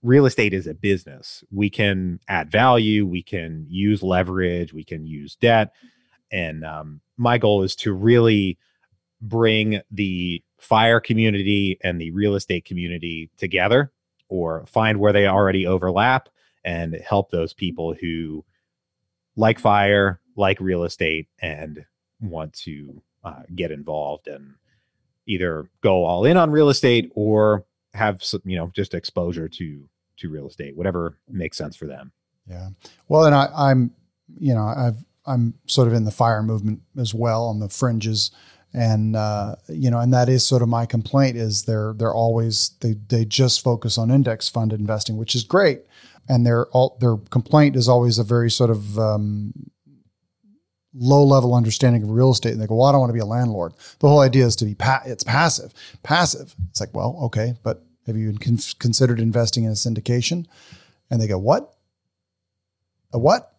real 0.03 0.25
estate 0.25 0.53
is 0.53 0.67
a 0.67 0.73
business. 0.73 1.43
We 1.51 1.69
can 1.69 2.19
add 2.27 2.51
value 2.51 3.05
we 3.05 3.23
can 3.23 3.65
use 3.69 4.03
leverage 4.03 4.73
we 4.73 4.83
can 4.83 5.05
use 5.05 5.35
debt. 5.35 5.73
And 6.31 6.63
um, 6.65 7.01
my 7.17 7.37
goal 7.37 7.63
is 7.63 7.75
to 7.77 7.93
really 7.93 8.57
bring 9.21 9.81
the 9.91 10.43
fire 10.57 10.99
community 10.99 11.77
and 11.83 11.99
the 11.99 12.11
real 12.11 12.35
estate 12.35 12.65
community 12.65 13.29
together 13.37 13.91
or 14.29 14.65
find 14.65 14.99
where 14.99 15.13
they 15.13 15.27
already 15.27 15.67
overlap 15.67 16.29
and 16.64 16.95
help 17.07 17.32
those 17.32 17.53
people 17.53 17.93
who 17.93 18.43
like 19.36 19.59
fire, 19.59 20.20
like 20.36 20.59
real 20.59 20.84
estate, 20.84 21.28
and 21.41 21.86
want 22.20 22.53
to 22.53 23.01
uh, 23.24 23.43
get 23.55 23.72
involved 23.72 24.28
and 24.28 24.55
either 25.28 25.70
go 25.82 26.03
all 26.03 26.26
in 26.26 26.38
on 26.38 26.51
real 26.51 26.70
estate 26.70 27.12
or 27.16 27.66
have 27.93 28.24
some, 28.24 28.41
you 28.45 28.57
know 28.57 28.72
just 28.76 28.93
exposure 28.93 29.47
to 29.47 29.88
to 30.18 30.30
real 30.30 30.47
estate, 30.47 30.76
whatever 30.76 31.18
makes 31.28 31.57
sense 31.57 31.76
for 31.76 31.88
them. 31.88 32.12
Yeah. 32.47 32.70
Well, 33.07 33.26
and 33.26 33.36
I, 33.36 33.49
I'm 33.55 33.91
you 34.39 34.53
know 34.53 34.64
I've 34.64 35.05
I'm 35.26 35.53
sort 35.68 35.88
of 35.88 35.93
in 35.93 36.05
the 36.05 36.12
fire 36.12 36.43
movement 36.43 36.82
as 36.97 37.14
well 37.14 37.45
on 37.45 37.59
the 37.59 37.70
fringes, 37.70 38.32
and 38.74 39.15
uh, 39.15 39.55
you 39.67 39.91
know, 39.91 39.99
and 39.99 40.13
that 40.13 40.30
is 40.30 40.45
sort 40.45 40.61
of 40.61 40.69
my 40.69 40.86
complaint 40.86 41.38
is 41.38 41.63
they're 41.63 41.93
they're 41.93 42.13
always 42.13 42.72
they 42.82 42.95
they 43.09 43.26
just 43.26 43.61
focus 43.61 43.97
on 43.97 44.11
index 44.11 44.49
fund 44.49 44.74
investing, 44.74 45.17
which 45.17 45.36
is 45.36 45.43
great, 45.43 45.82
and 46.30 46.45
their 46.45 46.67
all 46.67 46.97
their 46.99 47.17
complaint 47.30 47.76
is 47.76 47.88
always 47.89 48.17
a 48.17 48.24
very 48.24 48.49
sort 48.49 48.69
of 48.69 48.97
um, 48.97 49.53
low 50.93 51.24
level 51.24 51.55
understanding 51.55 52.03
of 52.03 52.09
real 52.09 52.32
estate 52.32 52.53
and 52.53 52.61
they 52.61 52.67
go, 52.67 52.76
well, 52.76 52.88
I 52.88 52.91
don't 52.91 52.99
want 52.99 53.09
to 53.09 53.13
be 53.13 53.19
a 53.19 53.26
landlord. 53.26 53.74
The 53.99 54.09
whole 54.09 54.19
idea 54.19 54.45
is 54.45 54.55
to 54.57 54.65
be, 54.65 54.76
pa- 54.76 55.03
it's 55.05 55.24
passive, 55.24 55.74
passive. 56.03 56.53
It's 56.69 56.80
like, 56.80 56.93
well, 56.93 57.17
okay, 57.24 57.55
but 57.63 57.84
have 58.07 58.17
you 58.17 58.38
con- 58.38 58.57
considered 58.80 59.19
investing 59.19 59.63
in 59.63 59.72
a 59.72 59.76
syndication? 59.76 60.47
And 61.09 61.22
they 61.22 61.28
go, 61.28 61.38
what? 61.38 61.74
A 63.13 63.19
what? 63.19 63.50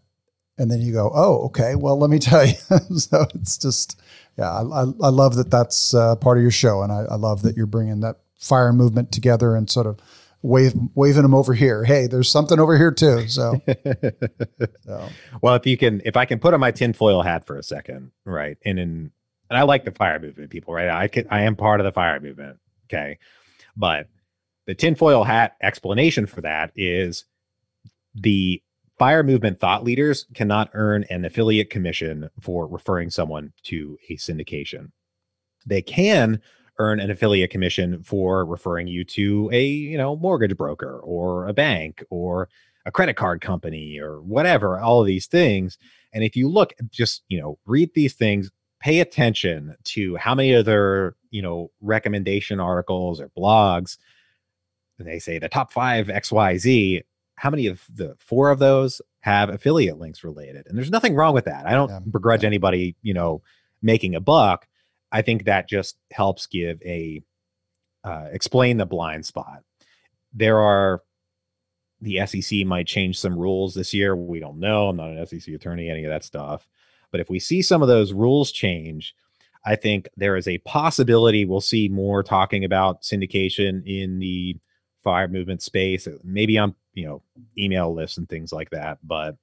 And 0.62 0.70
then 0.70 0.80
you 0.80 0.92
go, 0.92 1.10
oh, 1.12 1.46
okay, 1.46 1.74
well, 1.74 1.98
let 1.98 2.08
me 2.08 2.20
tell 2.20 2.46
you. 2.46 2.54
so 2.96 3.26
it's 3.34 3.58
just, 3.58 4.00
yeah, 4.38 4.48
I, 4.48 4.62
I, 4.62 4.82
I 4.82 5.08
love 5.08 5.34
that 5.34 5.50
that's 5.50 5.92
uh, 5.92 6.14
part 6.14 6.38
of 6.38 6.42
your 6.42 6.52
show. 6.52 6.82
And 6.82 6.92
I, 6.92 7.00
I 7.10 7.16
love 7.16 7.42
that 7.42 7.56
you're 7.56 7.66
bringing 7.66 7.98
that 8.00 8.20
fire 8.38 8.72
movement 8.72 9.10
together 9.10 9.56
and 9.56 9.68
sort 9.68 9.88
of 9.88 9.98
wave, 10.40 10.72
waving 10.94 11.22
them 11.22 11.34
over 11.34 11.52
here. 11.52 11.82
Hey, 11.82 12.06
there's 12.06 12.30
something 12.30 12.60
over 12.60 12.78
here 12.78 12.92
too. 12.92 13.26
So, 13.26 13.60
so. 14.84 15.08
well, 15.40 15.56
if 15.56 15.66
you 15.66 15.76
can, 15.76 16.00
if 16.04 16.16
I 16.16 16.26
can 16.26 16.38
put 16.38 16.54
on 16.54 16.60
my 16.60 16.70
tinfoil 16.70 17.22
hat 17.22 17.44
for 17.44 17.58
a 17.58 17.62
second, 17.64 18.12
right, 18.24 18.56
and 18.64 18.78
in, 18.78 19.10
and 19.50 19.58
I 19.58 19.62
like 19.62 19.84
the 19.84 19.90
fire 19.90 20.20
movement, 20.20 20.50
people, 20.50 20.74
right? 20.74 20.88
I 20.88 21.08
can, 21.08 21.26
I 21.28 21.42
am 21.42 21.56
part 21.56 21.80
of 21.80 21.84
the 21.84 21.92
fire 21.92 22.20
movement, 22.20 22.60
okay, 22.86 23.18
but 23.76 24.06
the 24.66 24.76
tinfoil 24.76 25.24
hat 25.24 25.56
explanation 25.60 26.26
for 26.26 26.42
that 26.42 26.70
is 26.76 27.24
the 28.14 28.62
fire 29.02 29.24
movement 29.24 29.58
thought 29.58 29.82
leaders 29.82 30.26
cannot 30.32 30.70
earn 30.74 31.04
an 31.10 31.24
affiliate 31.24 31.70
commission 31.70 32.30
for 32.40 32.68
referring 32.68 33.10
someone 33.10 33.52
to 33.64 33.98
a 34.08 34.16
syndication. 34.16 34.92
They 35.66 35.82
can 35.82 36.40
earn 36.78 37.00
an 37.00 37.10
affiliate 37.10 37.50
commission 37.50 38.00
for 38.04 38.44
referring 38.44 38.86
you 38.86 39.02
to 39.02 39.50
a 39.52 39.64
you 39.64 39.98
know 39.98 40.14
mortgage 40.14 40.56
broker 40.56 41.00
or 41.00 41.48
a 41.48 41.52
bank 41.52 42.04
or 42.10 42.48
a 42.86 42.92
credit 42.92 43.14
card 43.14 43.40
company 43.40 43.98
or 43.98 44.22
whatever 44.22 44.78
all 44.78 45.00
of 45.00 45.06
these 45.08 45.26
things 45.26 45.78
and 46.12 46.22
if 46.22 46.36
you 46.36 46.48
look 46.48 46.72
just 46.92 47.24
you 47.26 47.40
know 47.40 47.58
read 47.66 47.90
these 47.94 48.14
things 48.14 48.52
pay 48.78 49.00
attention 49.00 49.74
to 49.82 50.14
how 50.14 50.32
many 50.32 50.54
other, 50.54 51.16
you 51.32 51.42
know 51.42 51.72
recommendation 51.80 52.60
articles 52.60 53.20
or 53.20 53.28
blogs 53.36 53.98
they 55.00 55.18
say 55.18 55.40
the 55.40 55.48
top 55.48 55.72
five 55.72 56.06
xyz 56.06 57.02
how 57.42 57.50
many 57.50 57.66
of 57.66 57.84
the 57.92 58.14
four 58.20 58.50
of 58.50 58.58
those 58.58 59.02
have 59.20 59.48
affiliate 59.48 59.98
links 59.98 60.22
related 60.22 60.66
and 60.66 60.78
there's 60.78 60.90
nothing 60.90 61.14
wrong 61.14 61.34
with 61.34 61.44
that 61.44 61.66
i 61.66 61.72
don't 61.72 61.90
yeah, 61.90 62.00
begrudge 62.10 62.42
yeah. 62.42 62.48
anybody 62.48 62.96
you 63.02 63.12
know 63.12 63.42
making 63.82 64.14
a 64.14 64.20
buck 64.20 64.66
I 65.12 65.22
think 65.22 65.44
that 65.44 65.68
just 65.68 65.98
helps 66.10 66.46
give 66.46 66.80
a 66.82 67.22
uh, 68.02 68.26
explain 68.32 68.78
the 68.78 68.86
blind 68.86 69.26
spot. 69.26 69.62
There 70.32 70.58
are 70.58 71.02
the 72.00 72.26
SEC 72.26 72.66
might 72.66 72.86
change 72.86 73.20
some 73.20 73.38
rules 73.38 73.74
this 73.74 73.94
year. 73.94 74.16
We 74.16 74.40
don't 74.40 74.58
know. 74.58 74.88
I'm 74.88 74.96
not 74.96 75.10
an 75.10 75.24
SEC 75.26 75.54
attorney, 75.54 75.88
any 75.88 76.04
of 76.04 76.10
that 76.10 76.24
stuff. 76.24 76.66
But 77.12 77.20
if 77.20 77.30
we 77.30 77.38
see 77.38 77.62
some 77.62 77.82
of 77.82 77.88
those 77.88 78.12
rules 78.12 78.50
change, 78.50 79.14
I 79.64 79.76
think 79.76 80.08
there 80.16 80.36
is 80.36 80.48
a 80.48 80.58
possibility 80.58 81.44
we'll 81.44 81.60
see 81.60 81.88
more 81.88 82.24
talking 82.24 82.64
about 82.64 83.02
syndication 83.02 83.86
in 83.86 84.18
the 84.18 84.56
fire 85.04 85.28
movement 85.28 85.62
space, 85.62 86.08
maybe 86.24 86.58
on 86.58 86.74
you 86.94 87.06
know 87.06 87.22
email 87.58 87.92
lists 87.94 88.18
and 88.18 88.28
things 88.28 88.52
like 88.52 88.70
that. 88.70 88.98
But 89.02 89.36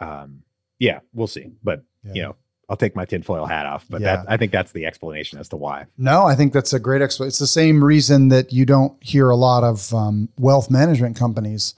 um, 0.00 0.42
yeah, 0.78 1.00
we'll 1.12 1.26
see. 1.26 1.50
But 1.62 1.82
yeah. 2.04 2.12
you 2.14 2.22
know, 2.22 2.36
I'll 2.68 2.76
take 2.76 2.96
my 2.96 3.04
tinfoil 3.04 3.46
hat 3.46 3.66
off, 3.66 3.86
but 3.88 4.00
yeah. 4.00 4.16
that, 4.16 4.26
I 4.28 4.36
think 4.36 4.52
that's 4.52 4.72
the 4.72 4.86
explanation 4.86 5.38
as 5.38 5.48
to 5.50 5.56
why. 5.56 5.86
No, 5.96 6.24
I 6.26 6.34
think 6.34 6.52
that's 6.52 6.72
a 6.72 6.80
great 6.80 7.00
explanation. 7.00 7.28
It's 7.28 7.38
the 7.38 7.46
same 7.46 7.82
reason 7.82 8.28
that 8.28 8.52
you 8.52 8.66
don't 8.66 9.00
hear 9.02 9.30
a 9.30 9.36
lot 9.36 9.62
of 9.62 9.94
um, 9.94 10.28
wealth 10.38 10.70
management 10.70 11.16
companies 11.16 11.74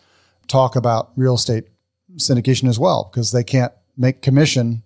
talk 0.47 0.77
about 0.77 1.13
real 1.17 1.35
estate 1.35 1.65
syndication 2.17 2.69
as 2.69 2.79
well, 2.79 3.11
because 3.11 3.33
they 3.33 3.45
can't 3.45 3.73
make 3.97 4.23
commission 4.23 4.83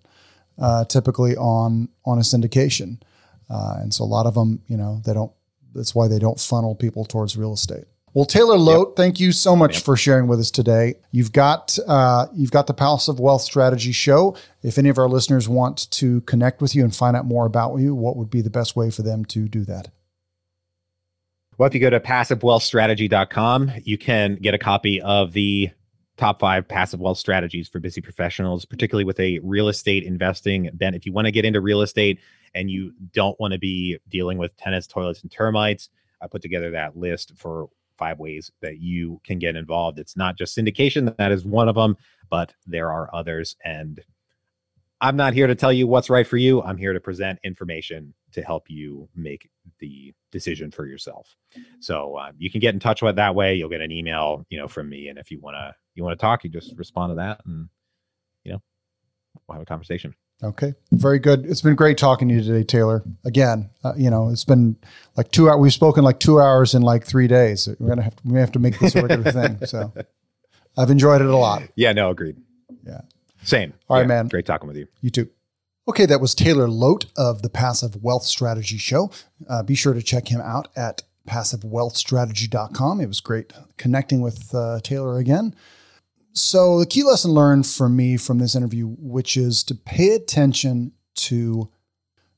uh, 0.59 0.85
typically 0.85 1.37
on 1.37 1.89
on 2.05 2.17
a 2.17 2.21
syndication, 2.21 3.01
uh, 3.49 3.77
and 3.79 3.93
so 3.93 4.03
a 4.03 4.05
lot 4.05 4.25
of 4.25 4.33
them, 4.33 4.61
you 4.67 4.77
know, 4.77 5.01
they 5.05 5.13
don't. 5.13 5.31
That's 5.73 5.95
why 5.95 6.07
they 6.07 6.19
don't 6.19 6.39
funnel 6.39 6.75
people 6.75 7.05
towards 7.05 7.35
real 7.35 7.53
estate. 7.53 7.85
Well, 8.13 8.25
Taylor 8.25 8.57
Loht, 8.57 8.89
yep. 8.89 8.95
thank 8.95 9.19
you 9.19 9.31
so 9.31 9.55
much 9.55 9.75
yep. 9.75 9.83
for 9.83 9.97
sharing 9.97 10.27
with 10.27 10.39
us 10.39 10.51
today. 10.51 10.95
You've 11.11 11.31
got 11.31 11.79
uh, 11.87 12.27
you've 12.33 12.51
got 12.51 12.67
the 12.67 12.73
Passive 12.73 13.19
Wealth 13.19 13.41
Strategy 13.41 13.91
Show. 13.91 14.35
If 14.61 14.77
any 14.77 14.89
of 14.89 14.99
our 14.99 15.09
listeners 15.09 15.49
want 15.49 15.89
to 15.91 16.21
connect 16.21 16.61
with 16.61 16.75
you 16.75 16.83
and 16.83 16.95
find 16.95 17.17
out 17.17 17.25
more 17.25 17.47
about 17.47 17.75
you, 17.77 17.95
what 17.95 18.15
would 18.15 18.29
be 18.29 18.41
the 18.41 18.51
best 18.51 18.75
way 18.75 18.91
for 18.91 19.01
them 19.01 19.25
to 19.25 19.47
do 19.47 19.65
that? 19.65 19.89
Well, 21.57 21.67
if 21.67 21.73
you 21.73 21.79
go 21.79 21.89
to 21.89 21.99
passivewealthstrategy.com, 21.99 23.71
you 23.83 23.97
can 23.97 24.35
get 24.35 24.53
a 24.53 24.59
copy 24.59 25.01
of 25.01 25.33
the 25.33 25.71
top 26.17 26.39
five 26.39 26.67
passive 26.67 26.99
wealth 26.99 27.17
strategies 27.17 27.67
for 27.67 27.79
busy 27.79 28.01
professionals, 28.01 28.65
particularly 28.65 29.05
with 29.05 29.19
a 29.19 29.39
real 29.39 29.69
estate 29.69 30.03
investing 30.03 30.69
bent. 30.73 30.95
If 30.95 31.07
you 31.07 31.13
want 31.13 31.25
to 31.25 31.31
get 31.31 31.45
into 31.45 31.61
real 31.61 31.81
estate 31.81 32.19
and 32.53 32.69
you 32.69 32.93
don't 33.11 33.39
want 33.39 33.53
to 33.53 33.59
be 33.59 33.97
dealing 34.09 34.37
with 34.37 34.55
tenants, 34.55 34.85
toilets, 34.85 35.23
and 35.23 35.31
termites, 35.31 35.89
I 36.21 36.27
put 36.27 36.43
together 36.43 36.71
that 36.71 36.95
list 36.95 37.33
for 37.35 37.69
five 37.97 38.19
ways 38.19 38.51
that 38.61 38.79
you 38.79 39.21
can 39.23 39.39
get 39.39 39.55
involved. 39.55 39.99
It's 39.99 40.17
not 40.17 40.37
just 40.37 40.57
syndication, 40.57 41.15
that 41.17 41.31
is 41.31 41.45
one 41.45 41.69
of 41.69 41.75
them, 41.75 41.95
but 42.29 42.53
there 42.65 42.91
are 42.91 43.09
others. 43.13 43.55
And 43.63 44.01
I'm 45.01 45.15
not 45.17 45.33
here 45.33 45.47
to 45.47 45.55
tell 45.55 45.73
you 45.73 45.85
what's 45.85 46.09
right 46.09 46.25
for 46.25 46.37
you. 46.37 46.61
I'm 46.61 46.77
here 46.77 46.93
to 46.93 46.99
present 46.99 47.39
information 47.43 48.13
to 48.31 48.41
help 48.41 48.69
you 48.69 49.09
make 49.15 49.49
the 49.79 50.13
decision 50.31 50.71
for 50.71 50.85
yourself. 50.85 51.35
So 51.79 52.15
uh, 52.15 52.31
you 52.37 52.49
can 52.49 52.61
get 52.61 52.73
in 52.73 52.79
touch 52.79 53.01
with 53.01 53.17
that 53.17 53.35
way. 53.35 53.55
You'll 53.55 53.69
get 53.69 53.81
an 53.81 53.91
email, 53.91 54.45
you 54.49 54.57
know, 54.57 54.67
from 54.67 54.89
me. 54.89 55.09
And 55.09 55.19
if 55.19 55.29
you 55.29 55.39
want 55.41 55.55
to, 55.55 55.75
you 55.95 56.03
want 56.03 56.17
to 56.17 56.21
talk, 56.21 56.43
you 56.43 56.49
just 56.49 56.73
respond 56.77 57.11
to 57.11 57.15
that 57.15 57.41
and, 57.45 57.67
you 58.43 58.53
know, 58.53 58.61
we'll 59.47 59.55
have 59.55 59.61
a 59.61 59.65
conversation. 59.65 60.15
Okay, 60.41 60.73
very 60.91 61.19
good. 61.19 61.45
It's 61.45 61.61
been 61.61 61.75
great 61.75 61.97
talking 61.97 62.27
to 62.27 62.35
you 62.35 62.41
today, 62.41 62.63
Taylor. 62.63 63.03
Again, 63.23 63.69
uh, 63.83 63.93
you 63.95 64.09
know, 64.09 64.29
it's 64.29 64.43
been 64.43 64.75
like 65.15 65.31
two 65.31 65.49
hours. 65.49 65.59
We've 65.59 65.73
spoken 65.73 66.03
like 66.03 66.19
two 66.19 66.39
hours 66.39 66.73
in 66.73 66.81
like 66.81 67.05
three 67.05 67.27
days. 67.27 67.69
We're 67.79 67.89
gonna 67.89 68.01
have 68.01 68.15
to, 68.17 68.23
we 68.25 68.39
have 68.39 68.51
to 68.53 68.59
make 68.59 68.77
this 68.79 68.95
a 68.95 69.03
regular 69.03 69.31
thing. 69.31 69.65
So, 69.65 69.93
I've 70.77 70.89
enjoyed 70.89 71.21
it 71.21 71.27
a 71.27 71.37
lot. 71.37 71.63
Yeah, 71.75 71.93
no, 71.93 72.09
agreed. 72.09 72.35
Yeah, 72.85 73.01
same. 73.43 73.73
All 73.87 73.97
yeah, 73.97 74.01
right, 74.01 74.07
man. 74.07 74.27
Great 74.27 74.45
talking 74.45 74.67
with 74.67 74.75
you. 74.77 74.87
You 75.01 75.11
too. 75.11 75.29
Okay, 75.87 76.05
that 76.05 76.21
was 76.21 76.33
Taylor 76.33 76.67
Loht 76.67 77.05
of 77.17 77.41
the 77.41 77.49
Passive 77.49 78.01
Wealth 78.01 78.23
Strategy 78.23 78.77
Show. 78.77 79.11
Uh, 79.49 79.63
be 79.63 79.75
sure 79.75 79.93
to 79.93 80.01
check 80.01 80.29
him 80.29 80.39
out 80.39 80.69
at 80.77 81.03
passivewealthstrategy.com. 81.27 83.01
It 83.01 83.07
was 83.07 83.19
great 83.19 83.53
connecting 83.77 84.21
with 84.21 84.53
uh, 84.55 84.79
Taylor 84.81 85.17
again. 85.17 85.55
So, 86.35 86.79
the 86.79 86.87
key 86.87 87.03
lesson 87.03 87.31
learned 87.31 87.67
for 87.67 87.87
me 87.87 88.17
from 88.17 88.39
this 88.39 88.55
interview, 88.55 88.87
which 88.97 89.37
is 89.37 89.63
to 89.65 89.75
pay 89.75 90.15
attention 90.15 90.93
to 91.15 91.69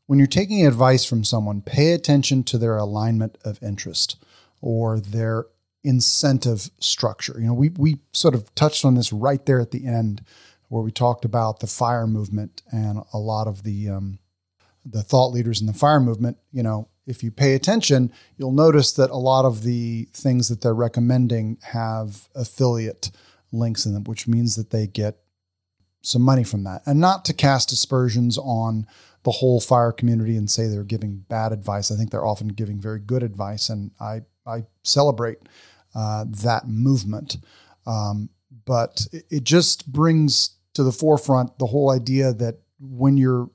when 0.06 0.20
you're 0.20 0.28
taking 0.28 0.68
advice 0.68 1.06
from 1.06 1.24
someone, 1.24 1.62
pay 1.62 1.94
attention 1.94 2.44
to 2.44 2.58
their 2.58 2.76
alignment 2.76 3.38
of 3.46 3.62
interest 3.64 4.18
or 4.62 5.00
their 5.00 5.46
incentive 5.84 6.70
structure. 6.80 7.36
You 7.40 7.48
know, 7.48 7.54
we, 7.54 7.70
we 7.70 8.00
sort 8.12 8.36
of 8.36 8.54
touched 8.54 8.84
on 8.84 8.96
this 8.96 9.14
right 9.14 9.44
there 9.46 9.62
at 9.62 9.72
the 9.72 9.86
end 9.86 10.22
where 10.68 10.84
we 10.84 10.92
talked 10.92 11.24
about 11.24 11.62
the 11.62 11.68
fire 11.68 12.06
movement 12.06 12.64
and 12.72 13.02
a 13.14 13.18
lot 13.18 13.48
of 13.48 13.64
the, 13.64 13.90
um, 13.90 14.20
the 14.84 15.04
thought 15.04 15.32
leaders 15.32 15.62
in 15.62 15.68
the 15.68 15.74
fire 15.74 16.00
movement. 16.00 16.38
You 16.52 16.64
know, 16.64 16.90
if 17.08 17.24
you 17.24 17.32
pay 17.32 17.54
attention, 17.54 18.12
you'll 18.38 18.52
notice 18.52 18.92
that 18.94 19.10
a 19.10 19.16
lot 19.16 19.46
of 19.46 19.64
the 19.64 20.10
things 20.12 20.50
that 20.50 20.62
they're 20.62 20.74
recommending 20.74 21.60
have 21.62 22.28
affiliate 22.36 23.12
links 23.56 23.86
in 23.86 23.94
them, 23.94 24.04
which 24.04 24.28
means 24.28 24.56
that 24.56 24.70
they 24.70 24.88
get 24.88 25.18
some 26.02 26.22
money 26.22 26.44
from 26.44 26.64
that. 26.64 26.82
And 26.86 27.00
not 27.00 27.26
to 27.26 27.34
cast 27.34 27.72
aspersions 27.72 28.38
on 28.38 28.86
the 29.24 29.32
whole 29.32 29.60
fire 29.60 29.92
community 29.92 30.38
and 30.38 30.50
say 30.50 30.68
they're 30.68 30.84
giving 30.84 31.26
bad 31.28 31.52
advice. 31.52 31.92
I 31.92 31.96
think 31.96 32.12
they're 32.12 32.26
often 32.26 32.50
giving 32.50 32.80
very 32.80 33.00
good 33.00 33.24
advice, 33.24 33.70
and 33.70 33.92
I 34.00 34.22
I 34.46 34.66
celebrate 34.84 35.40
uh, 35.96 36.26
that 36.44 36.68
movement. 36.68 37.38
Um, 37.88 38.30
but 38.66 39.08
it, 39.30 39.44
just 39.44 39.92
brings 39.92 40.58
to 40.74 40.84
the 40.84 40.92
forefront 40.92 41.58
the 41.60 41.68
whole 41.68 41.92
idea 41.92 42.34
that 42.34 42.60
when 42.80 43.18
you're 43.18 43.50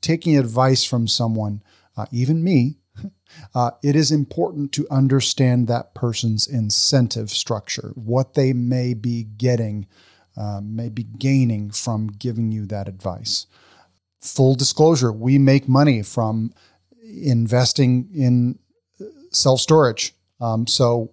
taking 0.00 0.38
advice 0.38 0.84
from 0.84 1.06
someone, 1.06 1.62
uh, 1.96 2.06
even 2.10 2.42
me, 2.42 2.78
uh, 3.54 3.70
it 3.82 3.96
is 3.96 4.10
important 4.10 4.72
to 4.72 4.86
understand 4.90 5.68
that 5.68 5.94
person's 5.94 6.46
incentive 6.46 7.30
structure, 7.30 7.92
what 7.94 8.34
they 8.34 8.52
may 8.52 8.94
be 8.94 9.24
getting, 9.24 9.86
uh, 10.36 10.60
may 10.62 10.88
be 10.88 11.04
gaining 11.04 11.70
from 11.70 12.08
giving 12.08 12.52
you 12.52 12.66
that 12.66 12.88
advice. 12.88 13.46
Full 14.20 14.54
disclosure, 14.54 15.12
we 15.12 15.38
make 15.38 15.68
money 15.68 16.02
from 16.02 16.52
investing 17.22 18.08
in 18.14 18.58
self 19.30 19.60
storage. 19.60 20.14
Um, 20.40 20.66
so 20.66 21.12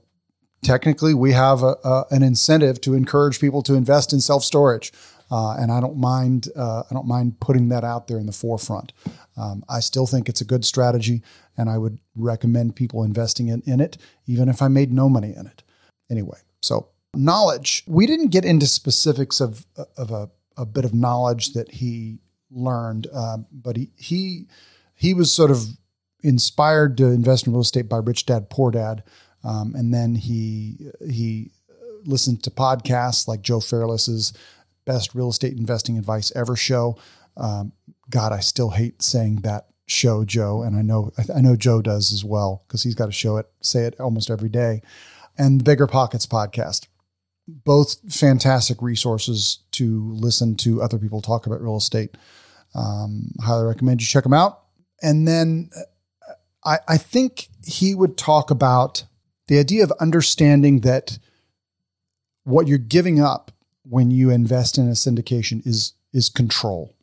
technically, 0.63 1.13
we 1.13 1.33
have 1.33 1.61
a, 1.63 1.75
a, 1.83 2.05
an 2.11 2.23
incentive 2.23 2.81
to 2.81 2.93
encourage 2.93 3.39
people 3.39 3.61
to 3.63 3.75
invest 3.75 4.13
in 4.13 4.21
self 4.21 4.43
storage. 4.43 4.91
uh, 5.31 5.55
and 5.57 5.71
I 5.71 5.79
don't 5.79 5.97
mind. 5.97 6.49
Uh, 6.55 6.83
I 6.89 6.93
don't 6.93 7.07
mind 7.07 7.39
putting 7.39 7.69
that 7.69 7.83
out 7.83 8.07
there 8.07 8.19
in 8.19 8.25
the 8.25 8.33
forefront. 8.33 8.91
Um, 9.37 9.63
I 9.69 9.79
still 9.79 10.05
think 10.05 10.27
it's 10.27 10.41
a 10.41 10.45
good 10.45 10.65
strategy, 10.65 11.23
and 11.57 11.69
I 11.69 11.77
would 11.77 11.99
recommend 12.15 12.75
people 12.75 13.03
investing 13.03 13.47
in, 13.49 13.61
in 13.65 13.79
it, 13.79 13.97
even 14.25 14.49
if 14.49 14.61
I 14.61 14.67
made 14.67 14.91
no 14.91 15.09
money 15.09 15.33
in 15.35 15.45
it. 15.47 15.63
Anyway, 16.09 16.39
so 16.61 16.89
knowledge. 17.15 17.83
We 17.87 18.05
didn't 18.05 18.29
get 18.29 18.45
into 18.45 18.67
specifics 18.67 19.39
of 19.41 19.65
of 19.97 20.11
a, 20.11 20.29
a 20.57 20.65
bit 20.65 20.85
of 20.85 20.93
knowledge 20.93 21.53
that 21.53 21.71
he 21.71 22.19
learned, 22.49 23.07
uh, 23.13 23.37
but 23.51 23.77
he 23.77 23.91
he 23.97 24.47
he 24.95 25.13
was 25.13 25.31
sort 25.31 25.51
of 25.51 25.65
inspired 26.23 26.97
to 26.97 27.05
invest 27.05 27.47
in 27.47 27.53
real 27.53 27.61
estate 27.61 27.89
by 27.89 27.97
Rich 27.97 28.25
Dad 28.25 28.49
Poor 28.49 28.71
Dad, 28.71 29.03
um, 29.43 29.73
and 29.75 29.93
then 29.93 30.15
he 30.15 30.91
he 31.09 31.51
listened 32.05 32.43
to 32.43 32.51
podcasts 32.51 33.27
like 33.27 33.41
Joe 33.41 33.59
Fairless's 33.59 34.33
Best 34.85 35.13
Real 35.13 35.29
Estate 35.29 35.57
Investing 35.57 35.97
Advice 35.97 36.31
Ever 36.35 36.55
show. 36.55 36.97
Um, 37.37 37.71
God, 38.09 38.31
I 38.33 38.39
still 38.39 38.71
hate 38.71 39.01
saying 39.01 39.37
that 39.37 39.67
show, 39.91 40.23
Joe, 40.25 40.63
and 40.63 40.75
I 40.75 40.81
know 40.81 41.11
I 41.35 41.41
know 41.41 41.55
Joe 41.55 41.81
does 41.81 42.11
as 42.13 42.23
well 42.23 42.63
because 42.67 42.83
he's 42.83 42.95
got 42.95 43.07
to 43.07 43.11
show 43.11 43.37
it, 43.37 43.47
say 43.61 43.83
it 43.83 43.99
almost 43.99 44.29
every 44.29 44.49
day. 44.49 44.81
And 45.37 45.59
the 45.59 45.63
Bigger 45.63 45.87
Pockets 45.87 46.25
podcast, 46.25 46.87
both 47.47 47.97
fantastic 48.13 48.81
resources 48.81 49.59
to 49.71 50.13
listen 50.13 50.55
to 50.57 50.81
other 50.81 50.97
people 50.97 51.21
talk 51.21 51.45
about 51.45 51.61
real 51.61 51.77
estate. 51.77 52.15
Um, 52.73 53.31
highly 53.41 53.65
recommend 53.65 54.01
you 54.01 54.07
check 54.07 54.23
them 54.23 54.33
out. 54.33 54.61
And 55.01 55.27
then 55.27 55.69
uh, 55.77 56.33
I, 56.63 56.77
I 56.93 56.97
think 56.97 57.49
he 57.65 57.95
would 57.95 58.17
talk 58.17 58.51
about 58.51 59.03
the 59.47 59.59
idea 59.59 59.83
of 59.83 59.91
understanding 59.99 60.81
that 60.81 61.17
what 62.43 62.67
you're 62.67 62.77
giving 62.77 63.19
up 63.19 63.51
when 63.83 64.11
you 64.11 64.29
invest 64.29 64.77
in 64.77 64.87
a 64.87 64.91
syndication 64.91 65.65
is 65.65 65.93
is 66.13 66.29
control. 66.29 66.93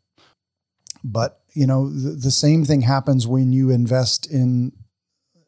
But 1.05 1.38
you 1.59 1.67
know 1.67 1.89
the, 1.89 2.11
the 2.11 2.31
same 2.31 2.65
thing 2.65 2.83
happens 2.83 3.27
when 3.27 3.53
you 3.53 3.71
invest 3.71 4.31
in 4.31 4.71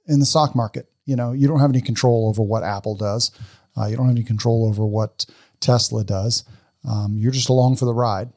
in 0.08 0.18
the 0.18 0.26
stock 0.26 0.56
market. 0.56 0.90
You 1.04 1.14
know 1.14 1.30
you 1.30 1.46
don't 1.46 1.60
have 1.60 1.70
any 1.70 1.80
control 1.80 2.28
over 2.28 2.42
what 2.42 2.64
Apple 2.64 2.96
does. 2.96 3.30
Uh, 3.78 3.86
you 3.86 3.96
don't 3.96 4.06
have 4.06 4.16
any 4.16 4.24
control 4.24 4.66
over 4.66 4.84
what 4.84 5.24
Tesla 5.60 6.02
does. 6.02 6.42
Um, 6.88 7.14
you're 7.16 7.30
just 7.30 7.48
along 7.48 7.76
for 7.76 7.84
the 7.84 7.94
ride, 7.94 8.30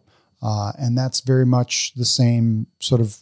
uh, 0.44 0.74
and 0.78 0.96
that's 0.96 1.22
very 1.22 1.48
much 1.48 1.96
the 1.96 2.06
same 2.06 2.68
sort 2.80 3.02
of 3.02 3.18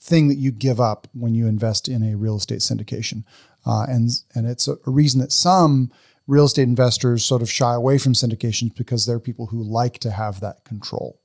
thing 0.00 0.26
that 0.26 0.38
you 0.38 0.50
give 0.50 0.80
up 0.80 1.06
when 1.14 1.36
you 1.36 1.46
invest 1.46 1.86
in 1.86 2.02
a 2.02 2.16
real 2.16 2.36
estate 2.38 2.58
syndication. 2.58 3.22
Uh, 3.64 3.86
and 3.88 4.10
and 4.34 4.48
it's 4.48 4.66
a, 4.66 4.72
a, 4.84 4.90
reason 4.90 5.20
that 5.20 5.30
some 5.30 5.92
real 6.26 6.46
estate 6.46 6.64
investors 6.64 7.24
sort 7.24 7.40
of 7.40 7.48
shy 7.48 7.72
away 7.72 7.98
from 7.98 8.14
syndications 8.14 8.74
because 8.74 9.06
they're 9.06 9.20
people 9.20 9.46
who 9.46 9.62
like 9.62 9.98
to 10.00 10.10
have 10.10 10.40
that 10.40 10.64
control. 10.64 11.20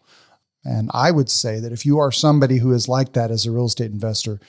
And 0.66 0.90
I 0.94 1.12
would 1.12 1.30
say 1.30 1.60
that 1.60 1.72
if 1.72 1.86
you 1.86 2.00
are 2.00 2.12
somebody 2.12 2.58
who 2.58 2.74
is 2.74 2.90
like 2.90 3.14
that 3.14 3.32
as 3.32 3.46
a 3.46 3.52
real 3.52 3.66
estate 3.66 3.92
investor, 3.92 4.40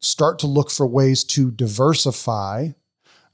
start 0.00 0.38
to 0.40 0.46
look 0.46 0.70
for 0.70 0.86
ways 0.86 1.24
to 1.24 1.50
diversify 1.50 2.68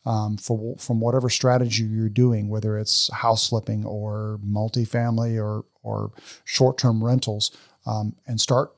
um, 0.07 0.37
for, 0.39 0.77
from 0.79 1.01
whatever 1.01 1.29
strategy 1.29 1.83
you're 1.85 2.09
doing, 2.09 2.49
whether 2.49 2.79
it's 2.79 3.13
house 3.13 3.49
flipping 3.49 3.85
or 3.85 4.41
multifamily 4.47 5.43
or, 5.43 5.65
or 5.83 6.13
short 6.45 6.79
term 6.79 7.05
rentals, 7.05 7.51
um, 7.85 8.15
and 8.27 8.41
start 8.41 8.73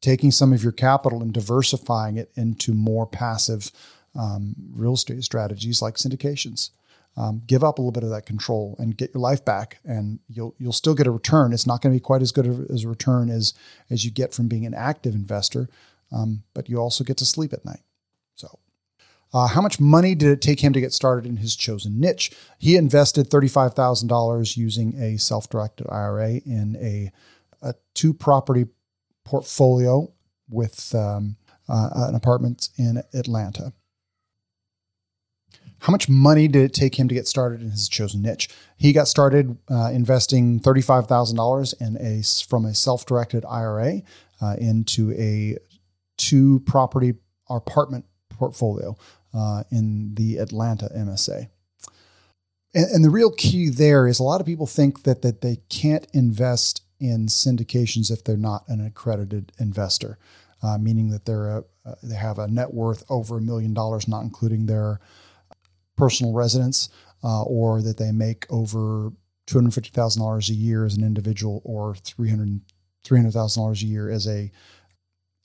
taking 0.00 0.30
some 0.30 0.52
of 0.52 0.62
your 0.62 0.72
capital 0.72 1.20
and 1.20 1.34
diversifying 1.34 2.16
it 2.16 2.30
into 2.34 2.72
more 2.72 3.06
passive 3.06 3.70
um, 4.18 4.54
real 4.72 4.94
estate 4.94 5.22
strategies 5.22 5.82
like 5.82 5.94
syndications. 5.96 6.70
Um, 7.16 7.42
give 7.46 7.64
up 7.64 7.78
a 7.78 7.82
little 7.82 7.92
bit 7.92 8.04
of 8.04 8.10
that 8.10 8.24
control 8.24 8.76
and 8.78 8.96
get 8.96 9.12
your 9.12 9.20
life 9.20 9.44
back, 9.44 9.78
and 9.84 10.20
you'll 10.28 10.54
you'll 10.58 10.72
still 10.72 10.94
get 10.94 11.06
a 11.06 11.10
return. 11.10 11.52
It's 11.52 11.66
not 11.66 11.82
going 11.82 11.92
to 11.92 11.96
be 11.96 12.02
quite 12.02 12.22
as 12.22 12.32
good 12.32 12.46
as 12.70 12.84
a 12.84 12.88
return 12.88 13.30
as 13.30 13.52
as 13.90 14.04
you 14.04 14.10
get 14.10 14.32
from 14.32 14.48
being 14.48 14.64
an 14.64 14.74
active 14.74 15.14
investor, 15.14 15.68
um, 16.12 16.44
but 16.54 16.68
you 16.68 16.78
also 16.78 17.04
get 17.04 17.16
to 17.18 17.26
sleep 17.26 17.52
at 17.52 17.64
night. 17.64 17.82
So. 18.34 18.58
Uh, 19.32 19.46
how 19.46 19.60
much 19.60 19.78
money 19.78 20.16
did 20.16 20.28
it 20.28 20.42
take 20.42 20.58
him 20.58 20.72
to 20.72 20.80
get 20.80 20.92
started 20.92 21.24
in 21.24 21.36
his 21.36 21.54
chosen 21.54 22.00
niche? 22.00 22.32
He 22.58 22.74
invested 22.74 23.30
$35,000 23.30 24.56
using 24.56 25.00
a 25.00 25.18
self 25.18 25.48
directed 25.48 25.86
IRA 25.88 26.40
in 26.44 26.76
a, 26.80 27.12
a 27.62 27.74
two 27.94 28.12
property 28.12 28.66
portfolio 29.24 30.12
with 30.48 30.92
um, 30.96 31.36
uh, 31.68 31.90
an 32.08 32.16
apartment 32.16 32.70
in 32.76 33.02
Atlanta. 33.14 33.72
How 35.80 35.90
much 35.92 36.08
money 36.08 36.46
did 36.46 36.62
it 36.62 36.74
take 36.74 36.98
him 36.98 37.08
to 37.08 37.14
get 37.14 37.26
started 37.26 37.62
in 37.62 37.70
his 37.70 37.88
chosen 37.88 38.20
niche? 38.22 38.48
He 38.76 38.92
got 38.92 39.08
started 39.08 39.56
uh, 39.70 39.90
investing 39.92 40.60
thirty-five 40.60 41.06
thousand 41.06 41.36
dollars 41.36 41.72
in 41.74 41.96
a 41.98 42.22
from 42.46 42.66
a 42.66 42.74
self-directed 42.74 43.44
IRA 43.46 44.02
uh, 44.42 44.56
into 44.58 45.12
a 45.12 45.56
two-property 46.18 47.14
apartment 47.48 48.04
portfolio 48.28 48.96
uh, 49.34 49.64
in 49.70 50.14
the 50.14 50.36
Atlanta 50.36 50.90
MSA. 50.94 51.48
And, 52.74 52.90
and, 52.92 53.04
the 53.04 53.10
real 53.10 53.32
key 53.32 53.68
there 53.68 54.06
is 54.06 54.20
a 54.20 54.22
lot 54.22 54.40
of 54.40 54.46
people 54.46 54.66
think 54.66 55.04
that 55.04 55.22
that 55.22 55.40
they 55.40 55.56
can't 55.70 56.06
invest 56.12 56.82
in 57.00 57.26
syndications 57.26 58.10
if 58.10 58.22
they're 58.22 58.36
not 58.36 58.64
an 58.68 58.84
accredited 58.84 59.52
investor, 59.58 60.18
uh, 60.62 60.76
meaning 60.78 61.08
that 61.08 61.24
they're 61.24 61.48
a, 61.48 61.64
uh, 61.86 61.94
they 62.02 62.14
have 62.14 62.38
a 62.38 62.46
net 62.46 62.74
worth 62.74 63.02
over 63.08 63.38
a 63.38 63.40
million 63.40 63.72
dollars, 63.72 64.06
not 64.06 64.20
including 64.20 64.66
their 64.66 65.00
personal 66.00 66.32
residence, 66.32 66.88
uh, 67.22 67.42
or 67.42 67.82
that 67.82 67.96
they 67.98 68.12
make 68.12 68.46
over 68.50 69.12
two 69.46 69.58
hundred 69.58 69.74
fifty 69.74 69.90
thousand 69.90 70.22
dollars 70.22 70.50
a 70.50 70.54
year 70.54 70.84
as 70.84 70.96
an 70.96 71.04
individual, 71.04 71.60
or 71.64 71.94
three 71.94 72.30
hundred 72.30 72.60
three 73.04 73.18
hundred 73.18 73.32
thousand 73.32 73.62
dollars 73.62 73.82
a 73.82 73.86
year 73.86 74.10
as 74.10 74.26
a 74.26 74.50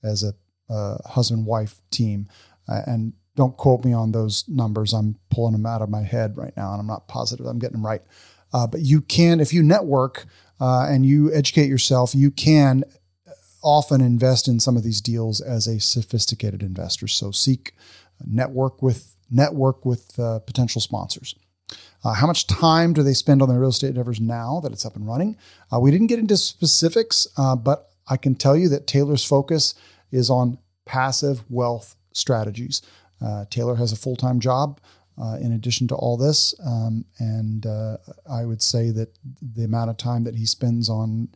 as 0.04 0.24
a 0.24 0.34
uh, 0.74 0.98
husband 1.08 1.46
wife 1.46 1.82
team. 1.92 2.28
Uh, 2.68 2.82
and 2.88 3.14
don't 3.36 3.58
quote 3.58 3.84
me 3.86 3.94
on 3.94 4.12
those 4.12 4.46
numbers. 4.48 4.94
I'm 4.94 5.18
pulling 5.30 5.54
them 5.54 5.66
out 5.66 5.82
of 5.82 5.90
my 5.90 6.04
head 6.04 6.38
right 6.38 6.54
now, 6.56 6.72
and 6.72 6.80
I'm 6.80 6.88
not 6.88 7.08
positive 7.08 7.46
I'm 7.46 7.60
getting 7.60 7.78
them 7.78 7.86
right. 7.86 8.02
Uh, 8.54 8.68
but 8.68 8.80
you 8.82 9.02
can, 9.02 9.40
if 9.40 9.52
you 9.52 9.62
network 9.62 10.26
uh, 10.62 10.88
and 10.90 11.06
you 11.06 11.34
educate 11.34 11.68
yourself, 11.68 12.16
you 12.16 12.32
can 12.32 12.84
often 13.62 14.00
invest 14.00 14.48
in 14.48 14.60
some 14.60 14.78
of 14.78 14.84
these 14.84 15.02
deals 15.02 15.42
as 15.42 15.68
a 15.68 15.80
sophisticated 15.80 16.62
investor. 16.62 17.08
So 17.08 17.32
seek 17.32 17.74
network 18.26 18.82
with 18.82 19.15
network 19.30 19.86
with 19.86 20.18
uh, 20.20 20.40
potential 20.40 20.82
sponsors. 20.82 21.36
Uh, 22.04 22.14
how 22.14 22.28
much 22.28 22.46
time 22.46 22.94
do 22.94 23.02
they 23.02 23.14
spend 23.14 23.42
on 23.42 23.50
their 23.50 23.60
real 23.60 23.70
estate 23.70 23.90
endeavors 23.90 24.22
now 24.22 24.60
that 24.62 24.72
it's 24.72 24.86
up 24.86 24.96
and 24.96 25.08
running? 25.08 25.36
Uh, 25.74 25.80
we 25.80 25.90
didn't 25.90 26.08
get 26.08 26.20
into 26.20 26.38
specifics, 26.38 27.28
uh, 27.38 27.56
but 27.56 27.90
I 28.08 28.18
can 28.18 28.36
tell 28.36 28.56
you 28.56 28.70
that 28.70 28.86
Taylor's 28.86 29.26
focus 29.26 29.74
is 30.12 30.30
on 30.30 30.60
passive 30.86 31.44
wealth 31.50 31.96
strategies. 32.12 32.84
Uh, 33.20 33.46
Taylor 33.50 33.76
has 33.76 33.92
a 33.92 33.96
full 33.96 34.16
time 34.16 34.40
job 34.40 34.80
uh, 35.20 35.38
in 35.42 35.54
addition 35.54 35.88
to 35.88 35.96
all 35.96 36.18
this, 36.18 36.54
um, 36.64 37.06
and 37.18 37.66
I 38.30 38.46
would 38.46 38.62
say 38.62 38.92
that 38.92 39.18
the 39.42 39.64
amount 39.64 39.90
of 39.90 39.98
time 39.98 40.26
that 40.26 40.36
he 40.36 40.46
spends 40.46 40.90
on 40.90 41.30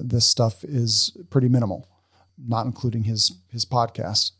this 0.00 0.24
stuff 0.24 0.64
is 0.64 1.14
pretty 1.28 1.48
minimal, 1.48 1.86
not 2.38 2.64
including 2.64 3.04
his 3.04 3.32
his 3.50 3.66
podcast. 3.66 4.32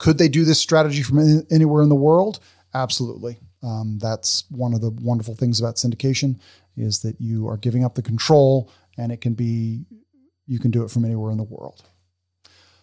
Could 0.00 0.18
they 0.18 0.28
do 0.28 0.44
this 0.44 0.58
strategy 0.58 1.02
from 1.02 1.44
anywhere 1.50 1.82
in 1.82 1.90
the 1.90 1.94
world? 1.94 2.40
Absolutely. 2.72 3.38
Um, 3.62 3.98
that's 4.00 4.44
one 4.50 4.72
of 4.72 4.80
the 4.80 4.88
wonderful 5.02 5.34
things 5.34 5.60
about 5.60 5.76
syndication 5.76 6.40
is 6.74 7.00
that 7.00 7.20
you 7.20 7.46
are 7.46 7.58
giving 7.58 7.84
up 7.84 7.94
the 7.94 8.02
control 8.02 8.72
and 8.96 9.12
it 9.12 9.20
can 9.20 9.34
be 9.34 9.84
you 10.46 10.58
can 10.58 10.70
do 10.70 10.82
it 10.82 10.90
from 10.90 11.04
anywhere 11.04 11.30
in 11.30 11.36
the 11.36 11.44
world. 11.44 11.84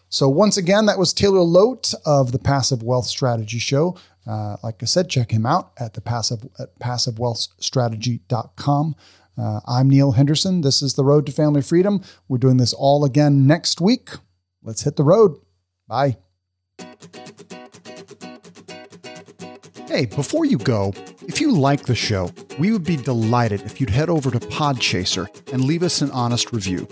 So 0.08 0.28
once 0.28 0.56
again, 0.56 0.86
that 0.86 0.96
was 0.96 1.12
Taylor 1.12 1.40
Loht 1.40 1.92
of 2.06 2.30
the 2.30 2.38
Passive 2.38 2.84
Wealth 2.84 3.06
Strategy 3.06 3.58
Show. 3.58 3.98
Uh, 4.24 4.56
like 4.62 4.80
I 4.80 4.86
said, 4.86 5.10
check 5.10 5.32
him 5.32 5.44
out 5.44 5.72
at 5.76 5.94
the 5.94 6.00
passive 6.00 6.46
at 6.60 6.78
passivewealthstrategy.com. 6.78 8.94
Uh, 9.36 9.60
I'm 9.66 9.90
Neil 9.90 10.12
Henderson. 10.12 10.60
This 10.60 10.82
is 10.82 10.94
the 10.94 11.04
Road 11.04 11.26
to 11.26 11.32
Family 11.32 11.62
Freedom. 11.62 12.00
We're 12.28 12.38
doing 12.38 12.58
this 12.58 12.72
all 12.72 13.04
again 13.04 13.48
next 13.48 13.80
week. 13.80 14.10
Let's 14.62 14.84
hit 14.84 14.94
the 14.94 15.04
road. 15.04 15.36
Bye. 15.88 16.18
Hey, 19.88 20.04
before 20.04 20.44
you 20.44 20.58
go, 20.58 20.92
if 21.26 21.40
you 21.40 21.50
like 21.50 21.86
the 21.86 21.94
show, 21.94 22.30
we 22.58 22.72
would 22.72 22.84
be 22.84 22.96
delighted 22.96 23.62
if 23.62 23.80
you'd 23.80 23.90
head 23.90 24.10
over 24.10 24.30
to 24.30 24.38
Podchaser 24.38 25.26
and 25.52 25.64
leave 25.64 25.82
us 25.82 26.02
an 26.02 26.10
honest 26.10 26.52
review. 26.52 26.86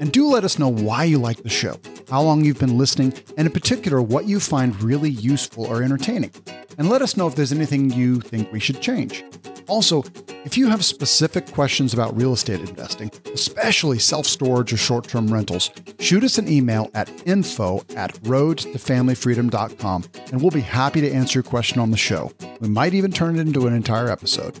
And 0.00 0.12
do 0.12 0.28
let 0.28 0.44
us 0.44 0.58
know 0.58 0.68
why 0.68 1.04
you 1.04 1.18
like 1.18 1.42
the 1.42 1.48
show, 1.48 1.80
how 2.10 2.20
long 2.22 2.44
you've 2.44 2.58
been 2.58 2.76
listening, 2.76 3.14
and 3.38 3.46
in 3.46 3.52
particular, 3.52 4.02
what 4.02 4.26
you 4.26 4.40
find 4.40 4.80
really 4.82 5.10
useful 5.10 5.64
or 5.64 5.82
entertaining. 5.82 6.32
And 6.78 6.88
let 6.88 7.02
us 7.02 7.16
know 7.16 7.26
if 7.26 7.34
there's 7.34 7.52
anything 7.52 7.90
you 7.90 8.20
think 8.20 8.52
we 8.52 8.60
should 8.60 8.80
change. 8.80 9.24
Also, 9.66 10.02
if 10.44 10.58
you 10.58 10.68
have 10.68 10.84
specific 10.84 11.50
questions 11.52 11.94
about 11.94 12.16
real 12.16 12.32
estate 12.32 12.60
investing, 12.60 13.10
especially 13.32 13.98
self 13.98 14.26
storage 14.26 14.72
or 14.72 14.76
short 14.76 15.08
term 15.08 15.32
rentals, 15.32 15.70
shoot 15.98 16.22
us 16.22 16.38
an 16.38 16.48
email 16.48 16.90
at 16.94 17.10
info 17.26 17.82
at 17.96 18.12
roadtofamilyfreedom.com 18.22 20.04
and 20.32 20.40
we'll 20.40 20.50
be 20.50 20.60
happy 20.60 21.00
to 21.00 21.10
answer 21.10 21.38
your 21.38 21.44
question 21.44 21.80
on 21.80 21.90
the 21.90 21.96
show. 21.96 22.30
We 22.60 22.68
might 22.68 22.94
even 22.94 23.10
turn 23.10 23.36
it 23.36 23.40
into 23.40 23.66
an 23.66 23.74
entire 23.74 24.10
episode. 24.10 24.54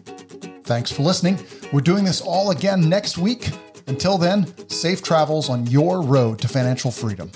Thanks 0.64 0.90
for 0.90 1.02
listening. 1.02 1.38
We're 1.72 1.82
doing 1.82 2.04
this 2.04 2.22
all 2.22 2.50
again 2.50 2.88
next 2.88 3.18
week. 3.18 3.50
Until 3.86 4.16
then, 4.16 4.46
safe 4.70 5.02
travels 5.02 5.50
on 5.50 5.66
your 5.66 6.00
road 6.00 6.40
to 6.40 6.48
financial 6.48 6.90
freedom. 6.90 7.30